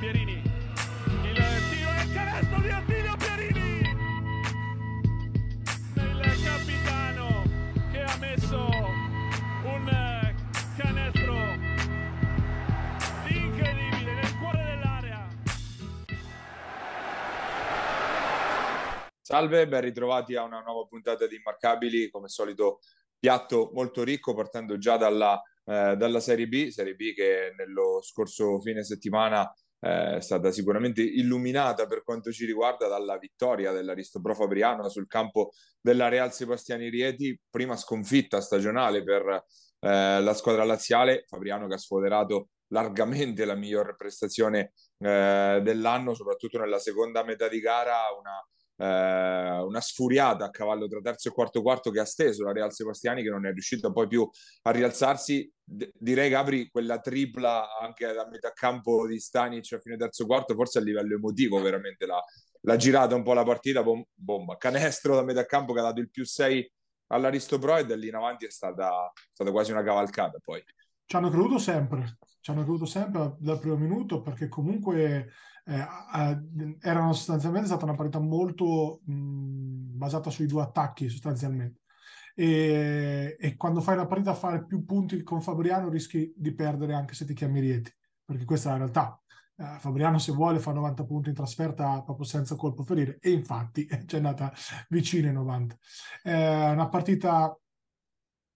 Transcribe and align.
Pierini. 0.00 0.32
Il 0.32 1.36
tiro 1.68 1.90
e 1.92 2.02
il 2.04 2.12
canestro 2.14 2.60
di 2.62 2.70
Attilio 2.70 3.16
Pierini. 3.18 3.80
Il 5.94 6.42
capitano 6.42 7.44
che 7.92 8.00
ha 8.00 8.16
messo 8.16 8.56
un 9.62 10.34
canestro 10.78 11.34
incredibile 13.28 14.14
nel 14.14 14.38
cuore 14.38 14.64
dell'area. 14.64 15.28
Salve, 19.20 19.68
ben 19.68 19.82
ritrovati 19.82 20.34
a 20.34 20.44
una 20.44 20.60
nuova 20.60 20.86
puntata 20.86 21.26
di 21.26 21.36
Immarcabili, 21.36 22.08
come 22.08 22.28
solito 22.28 22.78
piatto 23.18 23.70
molto 23.74 24.02
ricco 24.02 24.32
partendo 24.32 24.78
già 24.78 24.96
dalla, 24.96 25.38
eh, 25.66 25.94
dalla 25.98 26.20
Serie 26.20 26.48
B, 26.48 26.68
Serie 26.68 26.94
B 26.94 27.12
che 27.12 27.52
nello 27.54 28.00
scorso 28.00 28.58
fine 28.60 28.82
settimana 28.82 29.46
è 29.80 30.20
stata 30.20 30.52
sicuramente 30.52 31.02
illuminata 31.02 31.86
per 31.86 32.04
quanto 32.04 32.30
ci 32.30 32.44
riguarda 32.44 32.86
dalla 32.86 33.16
vittoria 33.16 33.72
dell'Aristopro 33.72 34.34
Fabriano 34.34 34.88
sul 34.90 35.06
campo 35.06 35.52
della 35.80 36.08
Real 36.08 36.32
Sebastiani 36.32 36.90
Rieti, 36.90 37.38
prima 37.48 37.76
sconfitta 37.76 38.40
stagionale 38.42 39.02
per 39.02 39.44
eh, 39.80 40.20
la 40.20 40.34
squadra 40.34 40.64
laziale, 40.64 41.24
Fabriano 41.26 41.66
che 41.66 41.74
ha 41.74 41.78
sfoderato 41.78 42.50
largamente 42.68 43.44
la 43.44 43.54
miglior 43.54 43.96
prestazione 43.96 44.72
eh, 44.98 45.60
dell'anno, 45.62 46.14
soprattutto 46.14 46.58
nella 46.58 46.78
seconda 46.78 47.24
metà 47.24 47.48
di 47.48 47.60
gara, 47.60 47.96
una 48.18 48.38
eh, 48.80 49.60
una 49.60 49.80
sfuriata 49.80 50.46
a 50.46 50.50
cavallo 50.50 50.88
tra 50.88 51.00
terzo 51.00 51.28
e 51.28 51.32
quarto 51.32 51.60
quarto 51.60 51.90
che 51.90 52.00
ha 52.00 52.04
steso 52.06 52.44
la 52.44 52.52
Real 52.52 52.72
Sebastiani 52.72 53.22
che 53.22 53.28
non 53.28 53.44
è 53.44 53.52
riuscita 53.52 53.92
poi 53.92 54.06
più 54.06 54.28
a 54.62 54.70
rialzarsi. 54.70 55.52
D- 55.62 55.90
direi 55.92 56.30
Gabri 56.30 56.70
quella 56.70 56.98
tripla 56.98 57.78
anche 57.78 58.10
da 58.10 58.26
metà 58.26 58.52
campo 58.52 59.06
di 59.06 59.20
Stanic 59.20 59.72
a 59.74 59.78
fine 59.78 59.96
terzo 59.96 60.24
quarto 60.24 60.54
forse 60.54 60.78
a 60.78 60.82
livello 60.82 61.14
emotivo 61.14 61.60
veramente 61.60 62.06
l'ha, 62.06 62.22
l'ha 62.62 62.76
girata 62.76 63.14
un 63.14 63.22
po' 63.22 63.34
la 63.34 63.44
partita 63.44 63.82
bom- 63.82 64.04
bomba, 64.14 64.56
canestro 64.56 65.14
da 65.14 65.24
metà 65.24 65.44
campo 65.44 65.74
che 65.74 65.80
ha 65.80 65.84
dato 65.84 66.00
il 66.00 66.10
più 66.10 66.24
6 66.24 66.72
all'Aristopro 67.08 67.76
e 67.76 67.84
da 67.84 67.96
lì 67.96 68.08
in 68.08 68.14
avanti 68.14 68.46
è 68.46 68.50
stata, 68.50 69.12
stata 69.30 69.50
quasi 69.50 69.72
una 69.72 69.82
cavalcata 69.82 70.38
poi. 70.42 70.62
Ci 71.04 71.16
hanno 71.16 71.28
creduto 71.28 71.58
sempre, 71.58 72.18
ci 72.40 72.50
hanno 72.50 72.62
creduto 72.62 72.86
sempre 72.86 73.34
dal 73.38 73.58
primo 73.58 73.76
minuto 73.76 74.22
perché 74.22 74.48
comunque 74.48 75.32
eh, 75.70 75.86
eh, 76.16 76.76
erano 76.80 77.12
sostanzialmente 77.12 77.68
stata 77.68 77.84
una 77.84 77.94
partita 77.94 78.18
molto 78.18 79.02
mh, 79.04 79.96
basata 79.96 80.28
sui 80.28 80.46
due 80.46 80.62
attacchi 80.62 81.08
sostanzialmente. 81.08 81.82
E, 82.34 83.36
e, 83.38 83.56
quando 83.56 83.80
fai 83.80 83.94
una 83.94 84.06
partita 84.06 84.30
a 84.30 84.34
fare 84.34 84.64
più 84.64 84.84
punti 84.84 85.22
con 85.22 85.40
Fabriano 85.40 85.88
rischi 85.88 86.32
di 86.36 86.52
perdere 86.54 86.94
anche 86.94 87.14
se 87.14 87.24
ti 87.24 87.34
chiami 87.34 87.60
Rieti, 87.60 87.92
perché 88.24 88.44
questa 88.44 88.70
è 88.70 88.72
la 88.72 88.78
realtà. 88.78 89.22
Eh, 89.56 89.76
Fabriano 89.78 90.18
se 90.18 90.32
vuole 90.32 90.58
fa 90.58 90.72
90 90.72 91.04
punti 91.04 91.28
in 91.28 91.34
trasferta 91.36 92.02
proprio 92.02 92.26
senza 92.26 92.56
colpo 92.56 92.82
ferire 92.82 93.18
e 93.20 93.30
infatti 93.30 93.86
c'è 94.06 94.16
andata 94.16 94.52
vicino 94.88 95.28
ai 95.28 95.34
90. 95.34 95.76
È 96.22 96.70
una 96.70 96.88
partita 96.88 97.56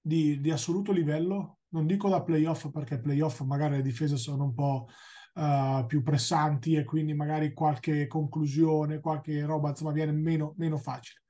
di, 0.00 0.40
di 0.40 0.50
assoluto 0.50 0.90
livello, 0.90 1.60
non 1.68 1.86
dico 1.86 2.08
da 2.08 2.22
playoff 2.22 2.70
perché 2.70 2.98
playoff 2.98 3.40
magari 3.42 3.76
le 3.76 3.82
difese 3.82 4.16
sono 4.16 4.44
un 4.44 4.54
po' 4.54 4.88
uh, 5.34 5.86
più 5.86 6.02
pressanti 6.02 6.74
e 6.74 6.84
quindi 6.84 7.14
magari 7.14 7.52
qualche 7.52 8.06
conclusione, 8.06 9.00
qualche 9.00 9.44
roba 9.44 9.70
insomma 9.70 9.92
viene 9.92 10.12
meno, 10.12 10.54
meno 10.56 10.78
facile. 10.78 11.20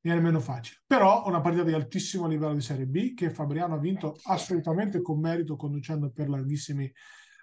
Viene 0.00 0.20
meno 0.20 0.40
facile. 0.40 0.80
Però 0.86 1.24
una 1.26 1.40
partita 1.40 1.64
di 1.64 1.72
altissimo 1.72 2.26
livello 2.26 2.54
di 2.54 2.60
Serie 2.60 2.86
B 2.86 3.14
che 3.14 3.30
Fabriano 3.30 3.74
ha 3.74 3.78
vinto 3.78 4.16
assolutamente 4.24 5.00
con 5.00 5.18
merito, 5.18 5.56
conducendo 5.56 6.10
per 6.10 6.28
larghissimi, 6.28 6.92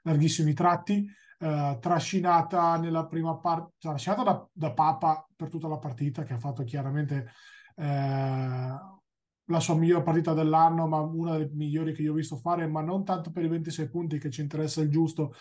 larghissimi 0.04 0.54
tratti. 0.54 1.10
Uh, 1.42 1.80
trascinata 1.80 2.78
nella 2.78 3.08
prima 3.08 3.36
parte, 3.40 3.74
trascinata 3.80 4.22
da, 4.22 4.48
da, 4.54 4.74
Papa 4.74 5.28
per 5.36 5.50
tutta 5.50 5.68
la 5.68 5.80
partita, 5.80 6.22
che 6.22 6.34
ha 6.34 6.38
fatto 6.38 6.64
chiaramente 6.64 7.32
uh, 7.78 7.84
la 7.84 9.60
sua 9.60 9.76
migliore 9.76 10.04
partita 10.04 10.34
dell'anno, 10.34 10.86
ma 10.86 11.00
una 11.00 11.32
delle 11.32 11.50
migliori 11.54 11.94
che 11.94 12.04
io 12.04 12.12
ho 12.12 12.16
visto 12.16 12.38
fare, 12.38 12.68
ma 12.68 12.82
non 12.82 13.04
tanto 13.04 13.32
per 13.32 13.44
i 13.44 13.48
26 13.48 13.90
punti 13.90 14.20
che 14.20 14.30
ci 14.30 14.42
interessa 14.42 14.82
il 14.82 14.92
giusto, 14.92 15.34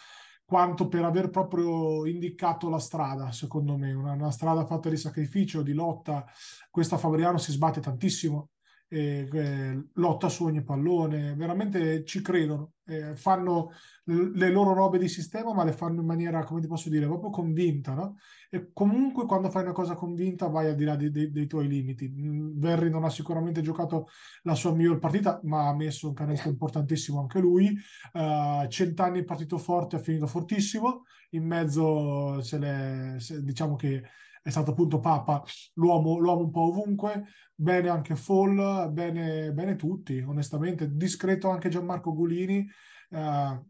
quanto 0.51 0.89
per 0.89 1.05
aver 1.05 1.31
proprio 1.31 2.05
indicato 2.07 2.69
la 2.69 2.81
strada, 2.81 3.31
secondo 3.31 3.77
me, 3.77 3.93
una, 3.93 4.15
una 4.15 4.33
strada 4.33 4.67
fatta 4.67 4.89
di 4.89 4.97
sacrificio, 4.97 5.63
di 5.63 5.73
lotta. 5.73 6.27
Questa 6.69 6.99
Fabriano 6.99 7.39
si 7.39 7.53
sbatte 7.53 7.79
tantissimo, 7.79 8.49
eh, 8.93 9.29
eh, 9.33 9.85
lotta 9.95 10.29
su 10.29 10.45
ogni 10.45 10.65
pallone, 10.65 11.35
veramente 11.37 12.05
ci 12.05 12.21
credono, 12.21 12.73
eh, 12.87 13.15
fanno 13.15 13.71
le 14.05 14.51
loro 14.51 14.75
robe 14.75 14.99
di 14.99 15.07
sistema, 15.07 15.55
ma 15.55 15.63
le 15.63 15.73
fanno 15.73 16.01
in 16.01 16.07
maniera, 16.07 16.43
come 16.43 16.61
ti 16.61 16.67
posso 16.67 16.89
dire, 16.89 17.07
proprio 17.07 17.31
convinta, 17.31 17.95
no? 17.95 18.17
E 18.51 18.71
comunque 18.73 19.27
quando 19.27 19.49
fai 19.49 19.63
una 19.63 19.73
cosa 19.73 19.95
convinta 19.95 20.49
vai 20.49 20.67
al 20.67 20.75
di 20.75 20.83
là 20.85 20.97
dei, 20.97 21.13
dei, 21.13 21.31
dei 21.31 21.47
tuoi 21.47 21.69
limiti. 21.69 22.09
Mm, 22.09 22.59
Verri 22.59 22.91
non 22.91 23.05
ha 23.05 23.11
sicuramente 23.11 23.61
giocato 23.63 24.09
la 24.43 24.57
sua 24.57 24.75
miglior 24.75 24.99
partita, 24.99 25.41
ma 25.45 25.69
ha 25.69 25.75
messo 25.75 26.09
un 26.09 26.15
canestro 26.15 26.51
importantissimo 26.51 27.21
anche 27.21 27.39
lui. 27.39 27.73
Uh, 28.13 28.67
cent'anni 28.67 29.23
partito 29.23 29.57
forte, 29.57 29.97
ha 29.97 30.01
finito 30.01 30.27
fortissimo. 30.27 31.05
In 31.31 31.47
mezzo 31.47 32.43
se 32.43 32.59
le, 32.59 33.17
se, 33.21 33.41
diciamo 33.45 33.77
che 33.77 34.03
è 34.43 34.51
stato 34.51 34.71
appunto 34.71 35.01
Papa 35.01 35.43
l'uomo, 35.75 36.19
l'uomo 36.19 36.45
un 36.45 36.51
po' 36.51 36.69
ovunque, 36.69 37.27
bene 37.55 37.89
anche 37.89 38.17
Fall, 38.17 38.91
bene, 38.91 39.53
bene 39.53 39.77
tutti, 39.77 40.19
onestamente, 40.21 40.95
discreto 40.95 41.49
anche 41.51 41.69
Gianmarco 41.69 42.15
Gulini, 42.15 42.67
eh, 43.11 43.61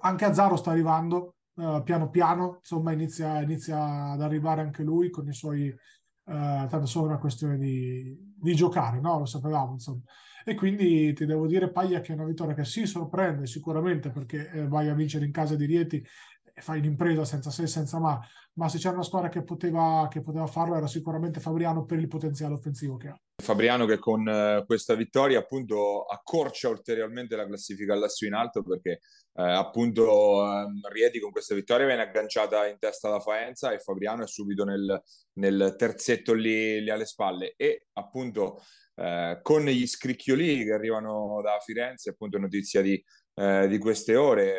anche 0.00 0.24
Azzaro 0.24 0.56
sta 0.56 0.70
arrivando 0.70 1.34
eh, 1.56 1.82
piano 1.84 2.08
piano, 2.08 2.56
insomma 2.58 2.92
inizia, 2.92 3.40
inizia, 3.42 4.12
ad 4.12 4.22
arrivare 4.22 4.62
anche 4.62 4.82
lui 4.82 5.10
con 5.10 5.28
i 5.28 5.34
suoi... 5.34 5.74
Uh, 6.28 6.68
tanto 6.68 6.84
solo 6.84 7.06
una 7.06 7.16
questione 7.16 7.56
di, 7.56 8.14
di, 8.38 8.54
giocare, 8.54 9.00
no? 9.00 9.20
Lo 9.20 9.24
sapevamo, 9.24 9.72
insomma. 9.72 10.02
E 10.44 10.54
quindi 10.54 11.14
ti 11.14 11.24
devo 11.24 11.46
dire, 11.46 11.70
Paglia, 11.70 12.00
che 12.00 12.12
è 12.12 12.14
una 12.16 12.26
vittoria 12.26 12.52
che 12.52 12.66
si 12.66 12.84
sorprende 12.84 13.46
sicuramente 13.46 14.10
perché 14.10 14.50
eh, 14.50 14.68
vai 14.68 14.90
a 14.90 14.94
vincere 14.94 15.24
in 15.24 15.32
casa 15.32 15.56
di 15.56 15.64
Rieti 15.64 16.04
fai 16.60 16.80
l'impresa 16.80 17.24
senza 17.24 17.50
se 17.50 17.66
senza 17.66 17.98
ma, 17.98 18.20
ma 18.54 18.68
se 18.68 18.78
c'era 18.78 18.94
una 18.94 19.04
squadra 19.04 19.28
che 19.28 19.42
poteva, 19.42 20.08
che 20.10 20.20
poteva 20.20 20.46
farlo 20.46 20.76
era 20.76 20.86
sicuramente 20.86 21.40
Fabriano 21.40 21.84
per 21.84 21.98
il 21.98 22.08
potenziale 22.08 22.54
offensivo 22.54 22.96
che 22.96 23.08
ha. 23.08 23.20
Fabriano 23.40 23.86
che 23.86 23.98
con 23.98 24.26
uh, 24.26 24.66
questa 24.66 24.94
vittoria 24.94 25.38
appunto 25.38 26.02
accorcia 26.04 26.68
ulteriormente 26.68 27.36
la 27.36 27.46
classifica 27.46 27.94
all'asso 27.94 28.26
in 28.26 28.34
alto 28.34 28.62
perché 28.62 29.00
uh, 29.34 29.42
appunto 29.42 30.42
um, 30.42 30.80
Rieti 30.90 31.20
con 31.20 31.30
questa 31.30 31.54
vittoria 31.54 31.86
viene 31.86 32.02
agganciata 32.02 32.66
in 32.66 32.78
testa 32.78 33.08
da 33.08 33.20
Faenza 33.20 33.70
e 33.72 33.78
Fabriano 33.78 34.24
è 34.24 34.26
subito 34.26 34.64
nel, 34.64 35.00
nel 35.34 35.76
terzetto 35.78 36.34
lì, 36.34 36.82
lì, 36.82 36.90
alle 36.90 37.06
spalle 37.06 37.54
e 37.56 37.86
appunto 37.92 38.60
uh, 38.96 39.40
con 39.40 39.64
gli 39.64 39.86
scricchioli 39.86 40.64
che 40.64 40.72
arrivano 40.72 41.40
da 41.40 41.58
Firenze 41.64 42.10
appunto 42.10 42.38
notizia 42.38 42.82
di, 42.82 43.02
di 43.38 43.78
queste 43.78 44.16
ore 44.16 44.52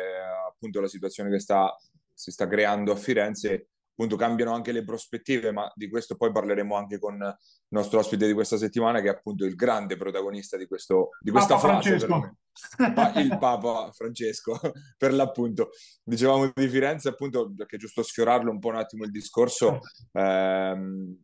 appunto 0.60 0.80
la 0.80 0.88
situazione 0.88 1.30
che 1.30 1.38
sta 1.38 1.74
si 2.20 2.30
sta 2.30 2.46
creando 2.46 2.92
a 2.92 2.96
Firenze, 2.96 3.68
appunto 3.92 4.16
cambiano 4.16 4.52
anche 4.52 4.72
le 4.72 4.84
prospettive, 4.84 5.52
ma 5.52 5.70
di 5.74 5.88
questo 5.88 6.16
poi 6.16 6.30
parleremo 6.30 6.76
anche 6.76 6.98
con 6.98 7.14
il 7.14 7.36
nostro 7.68 7.98
ospite 7.98 8.26
di 8.26 8.34
questa 8.34 8.58
settimana, 8.58 9.00
che 9.00 9.08
è 9.08 9.10
appunto 9.10 9.46
il 9.46 9.54
grande 9.54 9.96
protagonista 9.96 10.58
di, 10.58 10.66
questo, 10.66 11.10
di 11.18 11.30
questa 11.30 11.56
Papa 11.56 11.80
fase. 11.80 12.06
il 13.20 13.38
Papa 13.38 13.90
Francesco, 13.90 14.60
per 14.98 15.14
l'appunto. 15.14 15.70
Dicevamo 16.02 16.50
di 16.54 16.68
Firenze, 16.68 17.08
appunto, 17.08 17.50
perché 17.56 17.78
giusto 17.78 18.02
sfiorarlo 18.02 18.50
un 18.50 18.58
po' 18.58 18.68
un 18.68 18.76
attimo 18.76 19.04
il 19.04 19.10
discorso, 19.10 19.80
ehm, 20.12 21.16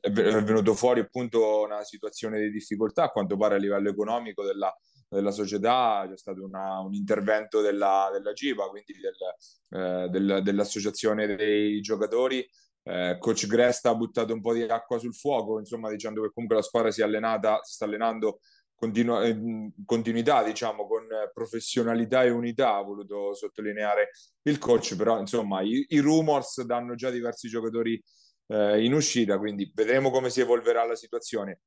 è 0.00 0.10
venuto 0.10 0.74
fuori 0.74 1.00
appunto 1.00 1.62
una 1.62 1.82
situazione 1.82 2.38
di 2.38 2.52
difficoltà, 2.52 3.04
a 3.04 3.10
quanto 3.10 3.36
pare 3.36 3.56
a 3.56 3.58
livello 3.58 3.90
economico 3.90 4.44
della 4.44 4.72
della 5.10 5.32
società, 5.32 6.06
c'è 6.08 6.16
stato 6.16 6.44
una, 6.44 6.80
un 6.80 6.94
intervento 6.94 7.60
della, 7.60 8.08
della 8.12 8.32
GIPA, 8.32 8.68
quindi 8.68 8.94
del, 9.00 9.80
eh, 9.80 10.08
del, 10.08 10.40
dell'associazione 10.42 11.34
dei 11.34 11.80
giocatori. 11.80 12.48
Eh, 12.82 13.16
Coach 13.18 13.46
Gresta 13.46 13.90
ha 13.90 13.94
buttato 13.94 14.32
un 14.32 14.40
po' 14.40 14.54
di 14.54 14.62
acqua 14.62 14.98
sul 14.98 15.14
fuoco, 15.14 15.58
insomma, 15.58 15.90
dicendo 15.90 16.22
che 16.22 16.30
comunque 16.32 16.56
la 16.56 16.62
squadra 16.62 16.90
si 16.90 17.00
è 17.00 17.04
allenata, 17.04 17.58
si 17.62 17.74
sta 17.74 17.84
allenando 17.84 18.40
continu- 18.74 19.24
in 19.26 19.70
continuità, 19.84 20.44
diciamo, 20.44 20.86
con 20.86 21.06
professionalità 21.34 22.22
e 22.22 22.30
unità, 22.30 22.76
ha 22.76 22.82
voluto 22.82 23.34
sottolineare 23.34 24.10
il 24.42 24.58
coach, 24.58 24.96
però 24.96 25.18
insomma 25.18 25.60
i, 25.60 25.84
i 25.88 25.98
rumors 25.98 26.62
danno 26.62 26.94
già 26.94 27.10
diversi 27.10 27.48
giocatori 27.48 28.00
eh, 28.46 28.82
in 28.82 28.94
uscita, 28.94 29.38
quindi 29.38 29.70
vedremo 29.74 30.10
come 30.10 30.30
si 30.30 30.40
evolverà 30.40 30.84
la 30.84 30.96
situazione 30.96 31.60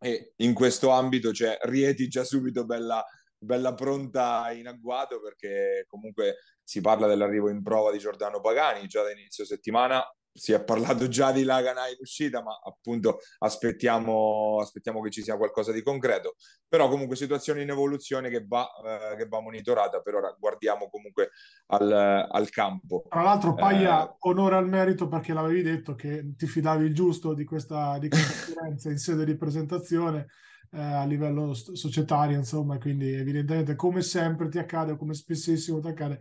e 0.00 0.32
in 0.36 0.54
questo 0.54 0.90
ambito 0.90 1.30
c'è 1.30 1.58
Rieti 1.62 2.08
già 2.08 2.24
subito 2.24 2.64
bella, 2.64 3.04
bella 3.36 3.74
pronta 3.74 4.50
in 4.52 4.66
agguato 4.66 5.20
perché 5.20 5.84
comunque 5.88 6.36
si 6.62 6.80
parla 6.80 7.06
dell'arrivo 7.06 7.48
in 7.48 7.62
prova 7.62 7.90
di 7.90 7.98
Giordano 7.98 8.40
Pagani 8.40 8.86
già 8.86 9.02
da 9.02 9.10
inizio 9.10 9.44
settimana 9.44 10.04
si 10.32 10.52
è 10.52 10.62
parlato 10.62 11.08
già 11.08 11.32
di 11.32 11.42
Lagana 11.42 11.88
in 11.88 11.96
uscita, 12.00 12.42
ma 12.42 12.60
appunto 12.64 13.18
aspettiamo, 13.38 14.58
aspettiamo, 14.60 15.00
che 15.00 15.10
ci 15.10 15.22
sia 15.22 15.36
qualcosa 15.36 15.72
di 15.72 15.82
concreto. 15.82 16.36
Però 16.68 16.88
comunque 16.88 17.16
situazione 17.16 17.62
in 17.62 17.70
evoluzione 17.70 18.30
che 18.30 18.44
va, 18.46 18.66
eh, 18.84 19.16
che 19.16 19.26
va 19.26 19.40
monitorata, 19.40 20.00
per 20.00 20.14
ora 20.14 20.34
guardiamo 20.38 20.88
comunque 20.88 21.30
al, 21.66 21.90
al 22.30 22.48
campo. 22.50 23.04
Tra 23.08 23.22
l'altro 23.22 23.54
Paglia, 23.54 24.08
eh, 24.08 24.14
onore 24.20 24.56
al 24.56 24.68
merito 24.68 25.08
perché 25.08 25.32
l'avevi 25.32 25.62
detto 25.62 25.94
che 25.94 26.34
ti 26.36 26.46
fidavi 26.46 26.86
il 26.86 26.94
giusto 26.94 27.34
di 27.34 27.44
questa, 27.44 27.98
di 27.98 28.08
conferenza 28.08 28.90
in 28.90 28.98
sede 28.98 29.24
di 29.24 29.36
presentazione. 29.36 30.26
Eh, 30.70 30.78
a 30.78 31.06
livello 31.06 31.54
societario, 31.54 32.36
insomma, 32.36 32.76
quindi 32.76 33.10
evidentemente 33.14 33.74
come 33.74 34.02
sempre 34.02 34.50
ti 34.50 34.58
accade, 34.58 34.98
come 34.98 35.14
spessissimo 35.14 35.80
ti 35.80 35.88
accade, 35.88 36.20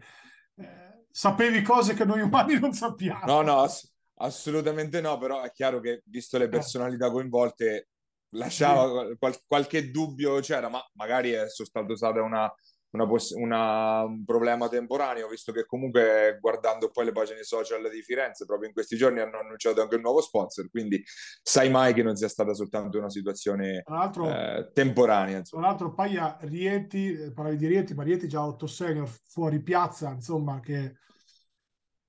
eh, 0.55 1.03
sapevi 1.11 1.61
cose 1.61 1.93
che 1.93 2.05
noi 2.05 2.21
umani 2.21 2.57
non 2.57 2.71
sappiamo. 2.71 3.25
No, 3.25 3.41
no, 3.41 3.59
ass- 3.59 3.93
assolutamente 4.17 5.01
no, 5.01 5.17
però 5.17 5.41
è 5.41 5.51
chiaro 5.51 5.79
che 5.79 6.01
visto 6.05 6.37
le 6.37 6.45
eh. 6.45 6.49
personalità 6.49 7.09
coinvolte 7.09 7.89
lasciava 8.31 9.15
qual- 9.17 9.41
qualche 9.45 9.89
dubbio 9.89 10.39
c'era, 10.39 10.69
ma 10.69 10.85
magari 10.93 11.31
è 11.31 11.47
stato 11.49 11.95
stata 11.95 12.21
una 12.21 12.51
una 12.89 13.05
poss- 13.05 13.31
una, 13.31 14.03
un 14.03 14.23
problema 14.23 14.69
temporaneo, 14.69 15.27
visto 15.27 15.51
che 15.51 15.65
comunque 15.65 16.37
guardando 16.39 16.89
poi 16.89 17.05
le 17.05 17.11
pagine 17.11 17.43
social 17.43 17.89
di 17.89 18.01
Firenze, 18.01 18.45
proprio 18.45 18.67
in 18.67 18.73
questi 18.73 18.95
giorni 18.95 19.19
hanno 19.19 19.39
annunciato 19.39 19.81
anche 19.81 19.95
un 19.95 20.01
nuovo 20.01 20.21
sponsor, 20.21 20.69
quindi 20.69 21.03
sai 21.41 21.69
mai 21.69 21.93
che 21.93 22.03
non 22.03 22.15
sia 22.15 22.29
stata 22.29 22.53
soltanto 22.53 22.97
una 22.97 23.09
situazione 23.09 23.83
eh, 24.29 24.71
temporanea. 24.73 25.39
Insomma. 25.39 25.61
Tra 25.61 25.71
l'altro 25.71 25.93
Paglia 25.93 26.37
Rieti, 26.41 27.11
eh, 27.11 27.31
parlavi 27.33 27.57
di 27.57 27.67
Rieti, 27.67 27.93
ma 27.93 28.03
Rieti 28.03 28.27
già 28.27 28.45
8 28.45 28.67
senior 28.67 29.09
fuori 29.25 29.61
piazza, 29.61 30.09
insomma, 30.09 30.59
che 30.59 30.95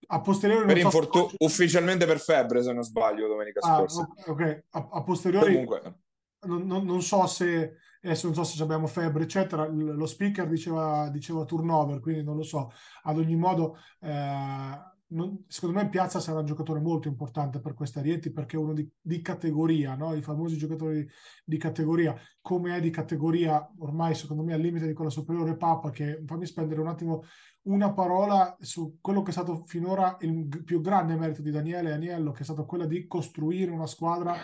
a 0.09 0.21
posteriori... 0.21 0.67
Per 0.67 0.79
infortu- 0.79 1.31
so... 1.31 1.37
ufficialmente 1.39 2.07
per 2.07 2.21
febbre, 2.21 2.63
se 2.63 2.73
non 2.73 2.83
sbaglio, 2.83 3.29
domenica 3.29 3.61
ah, 3.61 3.77
scorsa. 3.77 4.09
Ok, 4.27 4.65
a, 4.71 4.89
a 4.93 5.03
posteriori... 5.03 5.53
Comunque... 5.53 6.01
Non, 6.41 6.67
non, 6.67 6.85
non 6.85 7.03
so 7.03 7.27
se 7.27 7.79
adesso 8.01 8.27
non 8.27 8.35
so 8.35 8.45
se 8.45 8.63
abbiamo 8.63 8.87
febbre, 8.87 9.25
eccetera. 9.25 9.67
Lo 9.67 10.07
speaker 10.07 10.47
diceva, 10.47 11.09
diceva 11.09 11.45
turnover, 11.45 12.01
quindi 12.01 12.23
non 12.23 12.37
lo 12.37 12.43
so. 12.43 12.73
Ad 13.03 13.19
ogni 13.19 13.37
modo, 13.37 13.79
eh, 14.01 14.79
non, 15.09 15.45
secondo 15.47 15.79
me 15.79 15.89
Piazza 15.89 16.21
sarà 16.21 16.41
un 16.41 16.47
giocatore 16.47 16.81
molto 16.81 17.09
importante 17.09 17.61
per 17.61 17.75
questa 17.75 18.01
Rieti 18.01 18.31
perché 18.31 18.57
è 18.57 18.61
uno 18.61 18.75
di, 18.75 18.89
di 19.01 19.21
categoria, 19.23 19.95
no? 19.95 20.15
i 20.15 20.23
famosi 20.23 20.57
giocatori 20.57 21.05
di, 21.05 21.11
di, 21.45 21.57
categoria, 21.57 22.15
come 22.41 22.77
è 22.77 22.81
di 22.81 22.91
categoria 22.91 23.67
ormai 23.79 24.15
secondo 24.15 24.43
me 24.43 24.53
al 24.53 24.61
limite 24.61 24.87
di 24.87 24.93
quella 24.93 25.11
superiore 25.11 25.57
Papa, 25.57 25.91
che 25.91 26.23
fammi 26.27 26.47
spendere 26.47 26.81
un 26.81 26.89
attimo 26.89 27.23
una 27.63 27.93
parola 27.93 28.57
su 28.61 28.99
quello 29.01 29.23
che 29.23 29.31
è 29.31 29.33
stato 29.33 29.65
finora 29.67 30.17
il 30.21 30.63
più 30.65 30.81
grande 30.81 31.17
merito 31.17 31.43
di 31.43 31.51
Daniele 31.51 31.93
Aniello, 31.93 32.33
che 32.33 32.41
è 32.41 32.45
stato 32.45 32.65
quello 32.65 32.87
di 32.87 33.07
costruire 33.07 33.71
una 33.71 33.87
squadra 33.87 34.35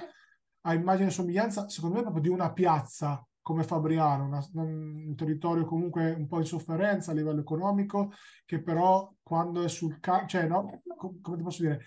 a 0.66 0.74
immagine 0.74 1.08
e 1.08 1.12
somiglianza, 1.12 1.68
secondo 1.68 1.96
me 1.96 2.02
proprio 2.02 2.22
di 2.22 2.28
una 2.28 2.52
piazza 2.52 3.26
come 3.44 3.62
Fabriano, 3.62 4.24
una, 4.24 4.42
un 4.54 5.14
territorio 5.14 5.66
comunque 5.66 6.12
un 6.12 6.26
po' 6.26 6.38
in 6.38 6.46
sofferenza 6.46 7.10
a 7.10 7.14
livello 7.14 7.42
economico, 7.42 8.10
che 8.46 8.62
però 8.62 9.14
quando 9.22 9.62
è 9.62 9.68
sul 9.68 10.00
campo, 10.00 10.26
cioè 10.28 10.48
no, 10.48 10.80
come 11.20 11.36
ti 11.36 11.42
posso 11.42 11.62
dire, 11.62 11.82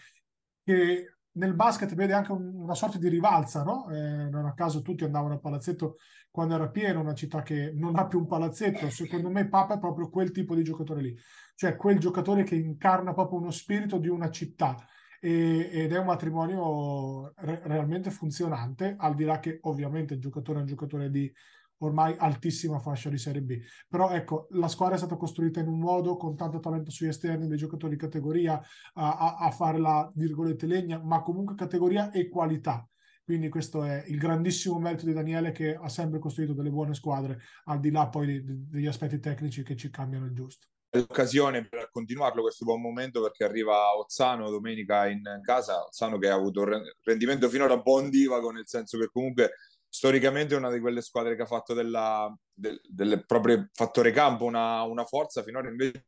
che 0.64 1.16
nel 1.32 1.56
basket 1.56 1.96
vede 1.96 2.14
anche 2.14 2.32
un, 2.32 2.54
una 2.54 2.76
sorta 2.76 3.00
di 3.00 3.10
rivalsa, 3.10 3.64
no? 3.64 3.90
Eh, 3.90 4.30
non 4.30 4.46
a 4.46 4.54
caso 4.54 4.84
tutti 4.84 5.04
andavano 5.04 5.34
al 5.34 5.40
palazzetto 5.40 5.96
quando 6.30 6.54
era 6.54 6.70
pieno, 6.70 7.00
una 7.00 7.16
città 7.16 7.42
che 7.42 7.72
non 7.74 7.96
ha 7.96 8.06
più 8.06 8.20
un 8.20 8.28
palazzetto. 8.28 8.92
Secondo 8.92 9.32
me 9.32 9.50
Papa 9.50 9.76
è 9.76 9.80
proprio 9.80 10.10
quel 10.10 10.30
tipo 10.30 10.54
di 10.54 10.64
giocatore 10.64 11.02
lì, 11.02 11.18
cioè 11.56 11.76
quel 11.76 11.98
giocatore 11.98 12.44
che 12.44 12.56
incarna 12.56 13.16
proprio 13.16 13.40
uno 13.40 13.50
spirito 13.50 13.98
di 13.98 14.10
una 14.10 14.30
città 14.30 14.76
e, 15.20 15.70
ed 15.72 15.92
è 15.92 16.00
un 16.00 16.06
matrimonio 16.06 17.34
re- 17.38 17.62
realmente 17.64 18.12
funzionante, 18.12 18.96
al 18.98 19.16
di 19.16 19.24
là 19.24 19.40
che 19.40 19.60
ovviamente 19.62 20.14
il 20.16 20.20
giocatore 20.20 20.60
è 20.60 20.62
un 20.62 20.68
giocatore 20.68 21.10
di 21.10 21.32
ormai 21.80 22.16
altissima 22.18 22.80
fascia 22.80 23.10
di 23.10 23.18
Serie 23.18 23.42
B. 23.42 23.60
Però 23.88 24.10
ecco, 24.10 24.48
la 24.52 24.68
squadra 24.68 24.96
è 24.96 24.98
stata 24.98 25.16
costruita 25.16 25.60
in 25.60 25.68
un 25.68 25.80
modo 25.80 26.18
con 26.18 26.36
tanto 26.36 26.60
talento 26.60 26.92
sugli 26.92 27.10
esterni, 27.10 27.48
dei 27.48 27.58
giocatori 27.58 27.94
di 27.94 28.02
categoria 28.02 28.60
a, 28.94 29.18
a, 29.18 29.36
a 29.38 29.52
fare 29.52 29.78
la 29.78 30.10
virgolette 30.16 30.66
legna, 30.66 31.00
ma 31.04 31.22
comunque 31.22 31.56
categoria 31.56 32.12
e 32.12 32.30
qualità. 32.30 32.88
Quindi 33.24 33.50
questo 33.50 33.84
è 33.84 34.06
il 34.08 34.18
grandissimo 34.18 34.80
merito 34.80 35.06
di 35.06 35.14
Daniele 35.14 35.52
che 35.52 35.76
ha 35.76 35.90
sempre 35.90 36.18
costruito 36.18 36.54
delle 36.54 36.70
buone 36.70 36.94
squadre, 36.94 37.40
al 37.66 37.80
di 37.80 37.92
là 37.92 38.08
poi 38.08 38.42
degli 38.44 38.88
aspetti 38.88 39.20
tecnici 39.20 39.64
che 39.64 39.76
ci 39.76 39.90
cambiano 39.90 40.26
il 40.26 40.34
giusto 40.34 40.68
l'occasione 40.92 41.68
per 41.68 41.90
continuarlo 41.92 42.42
questo 42.42 42.66
buon 42.66 42.82
momento 42.82 43.22
perché 43.22 43.44
arriva 43.44 43.96
Ozzano 43.96 44.50
domenica 44.50 45.08
in 45.08 45.40
casa, 45.42 45.84
Ozzano 45.84 46.18
che 46.18 46.30
ha 46.30 46.36
avuto 46.36 46.62
un 46.62 46.82
rendimento 47.04 47.50
finora 47.50 47.74
un 47.74 47.84
po' 47.84 47.94
ondivago 47.94 48.52
nel 48.52 48.68
senso 48.68 48.98
che 48.98 49.10
comunque 49.12 49.52
storicamente 49.90 50.54
è 50.54 50.58
una 50.58 50.72
di 50.72 50.80
quelle 50.80 51.02
squadre 51.02 51.36
che 51.36 51.42
ha 51.42 51.48
fatto 51.48 51.74
della, 51.74 52.34
del, 52.54 52.80
del 52.84 53.26
proprio 53.26 53.70
fattore 53.74 54.12
campo 54.12 54.46
una, 54.46 54.84
una 54.84 55.06
forza, 55.06 55.44
finora 55.44 55.70
invece 55.70 56.08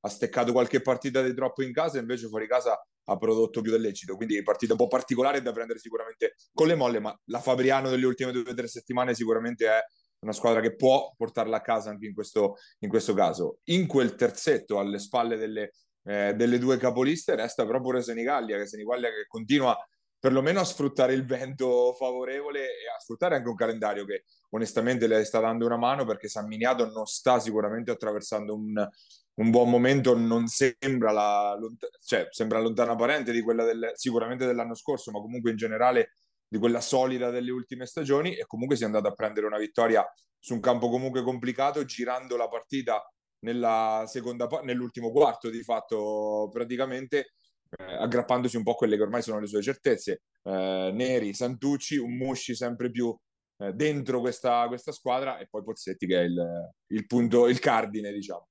ha 0.00 0.08
steccato 0.08 0.52
qualche 0.52 0.80
partita 0.80 1.22
di 1.22 1.34
troppo 1.34 1.62
in 1.62 1.72
casa, 1.72 1.98
invece 1.98 2.28
fuori 2.28 2.46
casa 2.46 2.78
ha 3.06 3.16
prodotto 3.16 3.60
più 3.60 3.70
del 3.70 3.80
lecito. 3.80 4.16
Quindi 4.16 4.42
partita 4.42 4.72
un 4.72 4.78
po' 4.78 4.88
particolare 4.88 5.42
da 5.42 5.52
prendere 5.52 5.78
sicuramente 5.78 6.34
con 6.52 6.66
le 6.66 6.74
molle, 6.74 7.00
ma 7.00 7.18
la 7.26 7.40
Fabriano 7.40 7.90
delle 7.90 8.06
ultime 8.06 8.32
due 8.32 8.48
o 8.48 8.54
tre 8.54 8.68
settimane 8.68 9.14
sicuramente 9.14 9.66
è 9.66 9.82
una 10.24 10.32
squadra 10.32 10.60
che 10.60 10.74
può 10.74 11.14
portarla 11.16 11.58
a 11.58 11.60
casa 11.60 11.90
anche 11.90 12.06
in 12.06 12.14
questo, 12.14 12.56
in 12.80 12.88
questo 12.88 13.14
caso. 13.14 13.58
In 13.64 13.86
quel 13.86 14.14
terzetto, 14.16 14.78
alle 14.78 14.98
spalle 14.98 15.36
delle, 15.36 15.72
eh, 16.04 16.34
delle 16.34 16.58
due 16.58 16.78
capoliste, 16.78 17.36
resta 17.36 17.64
proprio 17.66 18.00
Senigallia, 18.00 18.58
che 18.58 18.66
Senigallia 18.66 19.10
che 19.10 19.26
continua 19.28 19.76
perlomeno 20.18 20.60
a 20.60 20.64
sfruttare 20.64 21.12
il 21.12 21.26
vento 21.26 21.92
favorevole 21.92 22.60
e 22.60 22.88
a 22.94 22.98
sfruttare 22.98 23.36
anche 23.36 23.50
un 23.50 23.54
calendario 23.54 24.06
che 24.06 24.24
onestamente 24.50 25.06
le 25.06 25.22
sta 25.22 25.38
dando 25.38 25.66
una 25.66 25.76
mano 25.76 26.06
perché 26.06 26.28
San 26.28 26.46
Miniato 26.46 26.90
non 26.90 27.04
sta 27.04 27.38
sicuramente 27.38 27.90
attraversando 27.90 28.54
un, 28.54 28.88
un 29.34 29.50
buon 29.50 29.68
momento, 29.68 30.16
non 30.16 30.46
sembra 30.46 31.12
la, 31.12 31.58
cioè, 32.02 32.28
sembra 32.30 32.58
lontana 32.58 32.96
parente 32.96 33.32
di 33.32 33.42
quella 33.42 33.64
del, 33.64 33.92
sicuramente 33.96 34.46
dell'anno 34.46 34.74
scorso, 34.74 35.10
ma 35.10 35.20
comunque 35.20 35.50
in 35.50 35.58
generale 35.58 36.12
di 36.54 36.60
quella 36.60 36.80
solida 36.80 37.30
delle 37.30 37.50
ultime 37.50 37.84
stagioni 37.84 38.36
e 38.36 38.46
comunque 38.46 38.76
si 38.76 38.84
è 38.84 38.86
andato 38.86 39.08
a 39.08 39.12
prendere 39.12 39.46
una 39.46 39.58
vittoria 39.58 40.06
su 40.38 40.54
un 40.54 40.60
campo 40.60 40.88
comunque 40.88 41.24
complicato, 41.24 41.84
girando 41.84 42.36
la 42.36 42.46
partita 42.46 43.02
nella 43.40 44.04
seconda, 44.06 44.46
nell'ultimo 44.62 45.10
quarto 45.10 45.50
di 45.50 45.64
fatto 45.64 46.48
praticamente 46.52 47.32
eh, 47.76 47.96
aggrappandosi 47.96 48.56
un 48.56 48.62
po' 48.62 48.70
a 48.72 48.74
quelle 48.76 48.96
che 48.96 49.02
ormai 49.02 49.22
sono 49.22 49.40
le 49.40 49.48
sue 49.48 49.62
certezze. 49.62 50.22
Eh, 50.44 50.90
Neri, 50.94 51.34
Santucci, 51.34 51.96
un 51.96 52.14
Musci 52.14 52.54
sempre 52.54 52.88
più 52.88 53.12
eh, 53.58 53.72
dentro 53.72 54.20
questa, 54.20 54.68
questa, 54.68 54.92
squadra 54.92 55.38
e 55.38 55.48
poi 55.50 55.64
Pozzetti 55.64 56.06
che 56.06 56.20
è 56.20 56.22
il, 56.22 56.70
il 56.92 57.06
punto, 57.06 57.48
il 57.48 57.58
cardine, 57.58 58.12
diciamo. 58.12 58.46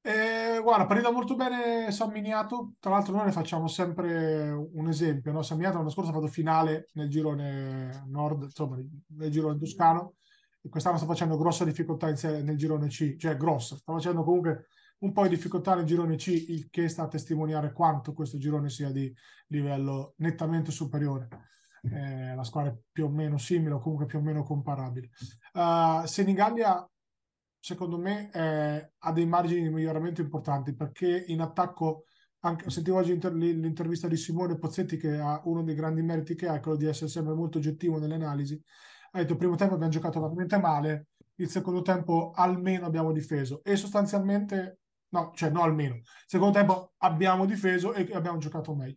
Eh, 0.00 0.60
guarda, 0.62 0.86
partita 0.86 1.10
molto 1.10 1.34
bene 1.34 1.90
San 1.90 2.10
Miniato. 2.10 2.74
Tra 2.78 2.90
l'altro, 2.92 3.14
noi 3.14 3.26
ne 3.26 3.32
facciamo 3.32 3.66
sempre 3.66 4.50
un 4.50 4.88
esempio. 4.88 5.32
No? 5.32 5.42
San 5.42 5.56
Miniato 5.56 5.78
l'anno 5.78 5.90
scorso 5.90 6.10
ha 6.10 6.14
fatto 6.14 6.28
finale 6.28 6.88
nel 6.94 7.08
girone 7.08 8.04
nord, 8.06 8.44
insomma, 8.44 8.76
nel 9.08 9.30
girone 9.30 9.58
toscano. 9.58 10.14
E 10.60 10.68
quest'anno 10.68 10.96
sta 10.96 11.06
facendo 11.06 11.36
grossa 11.36 11.64
difficoltà 11.64 12.14
sé, 12.16 12.42
nel 12.42 12.56
girone 12.56 12.88
C, 12.88 13.16
cioè 13.16 13.36
grossa, 13.36 13.76
sta 13.76 13.92
facendo 13.92 14.24
comunque 14.24 14.66
un 15.00 15.12
po' 15.12 15.22
di 15.22 15.28
difficoltà 15.28 15.74
nel 15.74 15.84
girone 15.84 16.16
C, 16.16 16.28
il 16.48 16.68
che 16.70 16.88
sta 16.88 17.04
a 17.04 17.08
testimoniare 17.08 17.72
quanto 17.72 18.12
questo 18.12 18.38
girone 18.38 18.68
sia 18.68 18.90
di 18.90 19.12
livello 19.48 20.14
nettamente 20.16 20.72
superiore. 20.72 21.28
Eh, 21.82 22.34
la 22.34 22.42
squadra 22.42 22.72
è 22.72 22.76
più 22.90 23.04
o 23.04 23.08
meno 23.08 23.38
simile 23.38 23.74
o 23.74 23.78
comunque 23.78 24.06
più 24.06 24.18
o 24.18 24.22
meno 24.22 24.42
comparabile. 24.42 25.10
Uh, 25.52 26.04
Senigallia 26.04 26.84
secondo 27.68 27.98
me 27.98 28.30
eh, 28.32 28.92
ha 28.96 29.12
dei 29.12 29.26
margini 29.26 29.64
di 29.64 29.68
miglioramento 29.68 30.22
importanti 30.22 30.74
perché 30.74 31.24
in 31.26 31.42
attacco 31.42 32.04
anche, 32.40 32.70
sentivo 32.70 32.96
oggi 32.96 33.12
inter- 33.12 33.34
l'intervista 33.34 34.08
di 34.08 34.16
Simone 34.16 34.56
Pozzetti 34.56 34.96
che 34.96 35.18
ha 35.18 35.42
uno 35.44 35.62
dei 35.62 35.74
grandi 35.74 36.00
meriti 36.00 36.34
che 36.34 36.48
ha 36.48 36.60
quello 36.60 36.78
di 36.78 36.86
essere 36.86 37.10
sempre 37.10 37.34
molto 37.34 37.58
oggettivo 37.58 37.98
nelle 37.98 38.14
analisi. 38.14 38.58
Ha 39.10 39.18
detto 39.18 39.32
il 39.32 39.38
primo 39.38 39.54
tempo 39.56 39.74
abbiamo 39.74 39.92
giocato 39.92 40.18
veramente 40.18 40.56
male 40.56 41.08
il 41.36 41.50
secondo 41.50 41.82
tempo 41.82 42.32
almeno 42.34 42.86
abbiamo 42.86 43.12
difeso 43.12 43.62
e 43.62 43.76
sostanzialmente 43.76 44.78
no, 45.10 45.32
cioè 45.34 45.50
no 45.50 45.62
almeno 45.62 46.00
secondo 46.26 46.56
tempo 46.56 46.94
abbiamo 46.98 47.44
difeso 47.44 47.92
e 47.92 48.08
abbiamo 48.14 48.38
giocato 48.38 48.74
meglio 48.74 48.96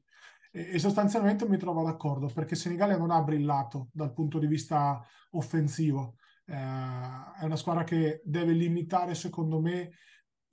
e, 0.52 0.76
e 0.76 0.80
sostanzialmente 0.80 1.46
mi 1.48 1.58
trovo 1.58 1.84
d'accordo 1.84 2.28
perché 2.34 2.56
Senigallia 2.56 2.98
non 2.98 3.12
ha 3.12 3.22
brillato 3.22 3.90
dal 3.92 4.14
punto 4.14 4.40
di 4.40 4.48
vista 4.48 5.06
offensivo 5.32 6.16
eh, 6.52 7.40
è 7.40 7.46
una 7.46 7.56
squadra 7.56 7.84
che 7.84 8.22
deve 8.26 8.52
limitare, 8.52 9.16
secondo 9.16 9.62
me, 9.62 9.92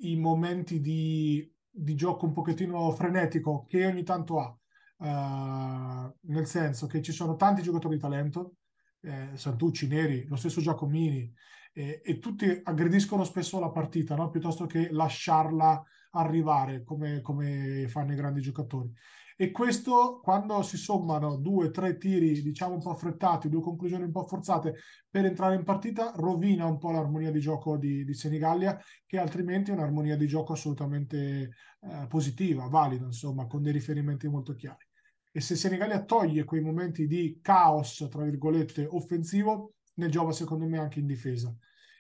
i 0.02 0.16
momenti 0.16 0.80
di, 0.80 1.52
di 1.68 1.94
gioco 1.96 2.24
un 2.26 2.32
pochettino 2.32 2.90
frenetico 2.92 3.64
che 3.68 3.84
ogni 3.86 4.04
tanto 4.04 4.38
ha. 4.40 4.56
Uh, 5.00 6.12
nel 6.22 6.46
senso 6.46 6.88
che 6.88 7.00
ci 7.00 7.12
sono 7.12 7.36
tanti 7.36 7.62
giocatori 7.62 7.94
di 7.94 8.00
talento, 8.00 8.54
eh, 9.00 9.30
Santucci, 9.34 9.86
Neri, 9.86 10.26
lo 10.26 10.34
stesso 10.34 10.60
Giacomini, 10.60 11.32
eh, 11.72 12.00
e 12.04 12.18
tutti 12.18 12.60
aggrediscono 12.64 13.22
spesso 13.22 13.60
la 13.60 13.70
partita 13.70 14.16
no? 14.16 14.28
piuttosto 14.28 14.66
che 14.66 14.88
lasciarla 14.90 15.84
arrivare 16.12 16.82
come, 16.82 17.20
come 17.20 17.86
fanno 17.88 18.12
i 18.12 18.16
grandi 18.16 18.40
giocatori. 18.40 18.92
E 19.40 19.52
questo, 19.52 20.18
quando 20.21 20.61
si 20.62 20.76
sommano 20.76 21.37
due, 21.37 21.71
tre 21.71 21.97
tiri, 21.97 22.42
diciamo 22.42 22.75
un 22.75 22.80
po' 22.80 22.90
affrettati, 22.90 23.49
due 23.49 23.61
conclusioni 23.61 24.02
un 24.02 24.11
po' 24.11 24.25
forzate 24.25 24.75
per 25.09 25.26
entrare 25.26 25.54
in 25.54 25.62
partita, 25.62 26.12
rovina 26.16 26.66
un 26.66 26.76
po' 26.76 26.90
l'armonia 26.90 27.30
di 27.30 27.38
gioco 27.38 27.76
di, 27.76 28.04
di 28.04 28.14
Senigallia, 28.14 28.76
che 29.07 29.16
altrimenti 29.16 29.71
è 29.71 29.75
un'armonia 29.75 30.16
di 30.16 30.26
gioco 30.26 30.54
assolutamente 30.54 31.52
eh, 31.80 32.07
positiva, 32.09 32.66
valida, 32.66 33.04
insomma, 33.04 33.47
con 33.47 33.62
dei 33.62 33.73
riferimenti 33.73 34.26
molto 34.26 34.57
chiari. 34.57 34.85
E 35.30 35.40
se 35.40 35.54
Senigallia 35.54 36.02
toglie 36.02 36.42
quei 36.42 36.61
momenti 36.61 37.07
di 37.07 37.38
caos, 37.40 38.09
tra 38.11 38.25
virgolette, 38.25 38.88
offensivo, 38.90 39.75
ne 39.95 40.09
giova 40.09 40.33
secondo 40.33 40.66
me 40.66 40.78
anche 40.78 40.99
in 40.99 41.07
difesa 41.07 41.57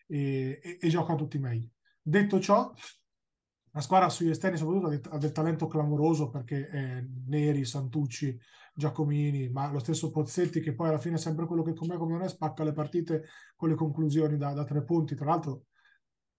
e, 0.08 0.58
e, 0.60 0.78
e 0.80 0.88
gioca 0.88 1.14
tutti 1.14 1.38
meglio. 1.38 1.68
Detto 2.02 2.40
ciò, 2.40 2.72
la 3.78 3.84
squadra 3.84 4.08
sugli 4.08 4.30
esterni 4.30 4.56
soprattutto 4.56 5.10
ha 5.10 5.18
del, 5.18 5.30
talento 5.30 5.68
clamoroso 5.68 6.30
perché 6.30 6.68
eh, 6.68 7.08
Neri, 7.26 7.64
Santucci, 7.64 8.36
Giacomini, 8.74 9.48
ma 9.50 9.70
lo 9.70 9.78
stesso 9.78 10.10
Pozzetti 10.10 10.60
che 10.60 10.74
poi 10.74 10.88
alla 10.88 10.98
fine 10.98 11.14
è 11.14 11.18
sempre 11.18 11.46
quello 11.46 11.62
che 11.62 11.74
come 11.74 11.96
come 11.96 12.12
non 12.14 12.22
è 12.22 12.28
spacca 12.28 12.64
le 12.64 12.72
partite 12.72 13.26
con 13.54 13.68
le 13.68 13.76
conclusioni 13.76 14.36
da, 14.36 14.52
da 14.52 14.64
tre 14.64 14.82
punti. 14.82 15.14
Tra 15.14 15.26
l'altro 15.26 15.66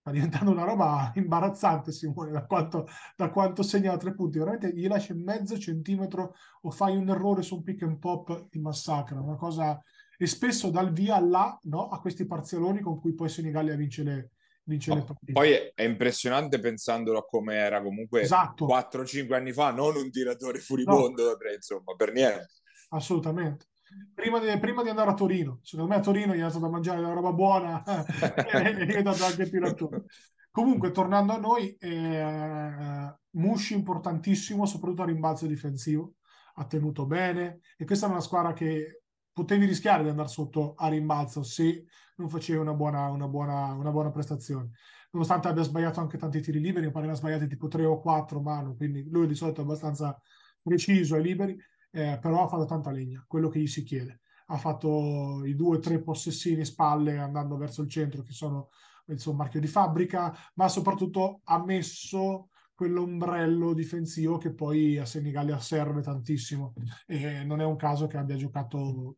sta 0.01 0.11
diventando 0.11 0.51
una 0.51 0.65
roba 0.65 1.13
imbarazzante 1.15 1.93
Simone 1.93 2.31
da 2.31 2.45
quanto, 2.45 2.87
da 3.15 3.29
quanto 3.29 3.63
segna 3.63 3.91
da 3.91 3.97
tre 3.97 4.13
punti. 4.13 4.37
Veramente 4.37 4.73
gli 4.73 4.87
lasci 4.87 5.13
mezzo 5.13 5.57
centimetro 5.57 6.33
o 6.63 6.71
fai 6.71 6.97
un 6.97 7.07
errore 7.07 7.41
su 7.41 7.55
un 7.55 7.63
pick 7.63 7.83
and 7.83 7.99
pop 7.99 8.49
ti 8.49 8.59
massacra. 8.59 9.21
Una 9.21 9.37
cosa... 9.37 9.81
E 10.21 10.27
spesso 10.27 10.69
dal 10.69 10.91
via 10.91 11.17
là 11.21 11.57
no, 11.63 11.87
a 11.87 12.01
questi 12.01 12.25
parzialoni 12.25 12.81
con 12.81 12.99
cui 12.99 13.13
poi 13.13 13.29
Senigallia 13.29 13.77
vince 13.77 14.03
le, 14.03 14.31
vince 14.69 14.93
le 14.93 15.03
partite. 15.03 15.31
Poi 15.31 15.51
è 15.73 15.83
impressionante 15.83 16.59
pensandolo 16.59 17.19
a 17.19 17.25
come 17.25 17.55
era 17.55 17.81
comunque 17.81 18.21
esatto. 18.21 18.67
4-5 18.67 19.33
anni 19.33 19.51
fa, 19.51 19.71
non 19.71 19.95
un 19.95 20.11
tiratore 20.11 20.59
furibondo 20.59 21.23
no. 21.23 21.29
da 21.29 21.35
tre, 21.35 21.55
insomma, 21.55 21.95
per 21.97 22.13
niente. 22.13 22.49
Assolutamente. 22.89 23.65
Prima 24.13 24.39
di, 24.39 24.55
prima 24.59 24.83
di, 24.83 24.89
andare 24.89 25.09
a 25.09 25.15
Torino, 25.15 25.59
secondo 25.63 25.91
me 25.91 25.99
a 25.99 26.03
Torino 26.03 26.35
gli 26.35 26.39
è 26.39 26.49
stato 26.49 26.59
da 26.59 26.69
mangiare 26.69 27.01
la 27.01 27.11
roba 27.11 27.33
buona 27.33 27.83
e 27.83 28.75
è 28.77 28.85
diventato 28.85 29.25
anche 29.25 29.49
tiratore. 29.49 30.03
Comunque, 30.51 30.91
tornando 30.91 31.33
a 31.33 31.37
noi, 31.37 31.75
eh, 31.79 33.15
Mushi 33.31 33.73
importantissimo, 33.73 34.65
soprattutto 34.65 35.01
a 35.01 35.05
rimbalzo 35.05 35.47
difensivo, 35.47 36.13
ha 36.55 36.65
tenuto 36.65 37.05
bene 37.05 37.59
e 37.77 37.85
questa 37.85 38.07
è 38.07 38.09
una 38.09 38.19
squadra 38.19 38.53
che 38.53 39.03
potevi 39.39 39.65
rischiare 39.65 40.03
di 40.03 40.09
andare 40.09 40.27
sotto 40.27 40.73
a 40.75 40.89
rimbalzo 40.89 41.43
se 41.43 41.85
non 42.17 42.27
faceva 42.27 42.61
una 42.61 42.73
buona, 42.73 43.09
una 43.09 43.27
buona, 43.29 43.71
una 43.71 43.89
buona 43.89 44.11
prestazione. 44.11 44.71
Nonostante 45.11 45.47
abbia 45.47 45.63
sbagliato 45.63 46.01
anche 46.01 46.17
tanti 46.17 46.41
tiri 46.41 46.59
liberi, 46.59 46.87
mi 46.87 46.91
pare 46.91 47.05
ne 47.05 47.13
ha 47.13 47.15
sbagliati 47.15 47.47
tipo 47.47 47.69
3 47.69 47.85
o 47.85 48.01
4 48.01 48.41
mano, 48.41 48.75
quindi 48.75 49.09
lui 49.09 49.27
di 49.27 49.35
solito 49.35 49.61
è 49.61 49.63
abbastanza 49.63 50.21
preciso 50.61 51.15
ai 51.15 51.23
liberi, 51.23 51.57
eh, 51.91 52.19
però 52.21 52.43
ha 52.43 52.47
fatto 52.47 52.65
tanta 52.65 52.91
legna, 52.91 53.23
quello 53.25 53.47
che 53.47 53.59
gli 53.59 53.67
si 53.67 53.83
chiede. 53.83 54.19
Ha 54.47 54.57
fatto 54.57 55.45
i 55.45 55.55
due 55.55 55.77
o 55.77 55.79
tre 55.79 56.01
possessini 56.01 56.65
spalle 56.65 57.17
andando 57.17 57.55
verso 57.55 57.81
il 57.81 57.89
centro, 57.89 58.23
che 58.23 58.33
sono 58.33 58.69
il 59.05 59.21
marchio 59.35 59.61
di 59.61 59.67
fabbrica, 59.67 60.35
ma 60.55 60.67
soprattutto 60.67 61.39
ha 61.45 61.63
messo 61.63 62.49
quell'ombrello 62.75 63.73
difensivo 63.73 64.37
che 64.37 64.53
poi 64.53 64.97
a 64.97 65.05
Senigallia 65.05 65.59
serve 65.59 66.01
tantissimo 66.01 66.73
e 67.05 67.43
non 67.43 67.59
è 67.59 67.65
un 67.65 67.75
caso 67.75 68.07
che 68.07 68.15
abbia 68.15 68.37
giocato 68.37 69.17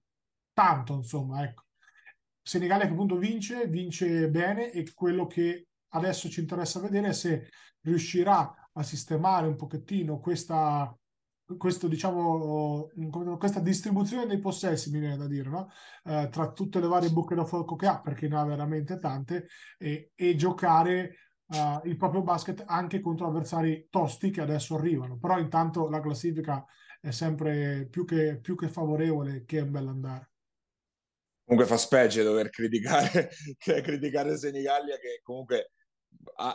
tanto, 0.62 0.94
insomma, 0.94 1.44
ecco. 1.44 1.63
Senegal 2.44 2.82
che 2.82 2.88
appunto 2.88 3.18
vince, 3.18 3.68
vince 3.68 4.30
bene 4.30 4.72
e 4.72 4.94
quello 4.94 5.25
che 5.25 5.68
adesso 5.89 6.30
ci 6.30 6.39
interessa 6.39 6.80
vedere 6.80 7.10
è 7.10 7.13
se 7.13 7.50
riuscirà 7.82 8.70
a 8.72 8.84
sistemare 8.84 9.48
un 9.48 9.56
pochettino 9.56 10.20
questa, 10.20 10.96
questo, 11.58 11.88
diciamo, 11.88 12.89
questa 13.38 13.60
distribuzione 13.60 14.27
dei 14.27 14.39
possessi, 14.39 14.91
mi 14.91 15.00
viene 15.00 15.18
da 15.18 15.27
dire, 15.27 15.50
no? 15.50 15.70
eh, 16.03 16.30
tra 16.32 16.51
tutte 16.51 16.80
le 16.80 16.88
varie 16.88 17.12
bocche 17.12 17.36
da 17.36 17.44
fuoco 17.44 17.75
che 17.75 17.88
ha, 17.88 18.00
perché 18.00 18.27
ne 18.27 18.38
ha 18.38 18.46
veramente 18.46 19.00
tante, 19.00 19.48
e, 19.77 20.12
e 20.15 20.36
giocare 20.36 21.15
uh, 21.48 21.88
il 21.88 21.98
proprio 21.98 22.22
basket 22.22 22.63
anche 22.68 23.00
contro 23.00 23.27
avversari 23.27 23.88
tosti 23.89 24.30
che 24.30 24.41
adesso 24.41 24.75
arrivano. 24.75 25.18
Però 25.18 25.38
intanto 25.39 25.89
la 25.89 26.01
classifica 26.01 26.63
è 27.00 27.12
sempre 27.12 27.88
più 27.89 28.06
che, 28.06 28.39
più 28.39 28.56
che 28.56 28.68
favorevole, 28.68 29.44
che 29.46 29.58
è 29.58 29.62
un 29.62 29.72
bell'andare. 29.72 30.31
Comunque 31.51 31.75
fa 31.75 31.81
specie 31.81 32.24
dover 32.24 32.50
criticare, 32.50 33.29
criticare 33.60 34.38
Senigallia 34.38 34.98
che 34.98 35.20
comunque 35.22 35.72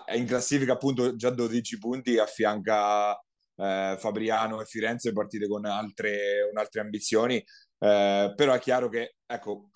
è 0.06 0.16
in 0.16 0.24
classifica 0.24 0.72
appunto 0.72 1.16
già 1.16 1.28
12 1.28 1.76
punti, 1.76 2.16
affianca 2.16 3.12
eh, 3.56 3.96
Fabriano 3.98 4.58
e 4.58 4.64
Firenze 4.64 5.12
partite 5.12 5.48
con 5.48 5.66
altre, 5.66 6.48
con 6.48 6.58
altre 6.58 6.80
ambizioni. 6.80 7.36
Eh, 7.78 8.32
però 8.34 8.54
è 8.54 8.58
chiaro 8.58 8.88
che 8.88 9.16
ecco, 9.26 9.68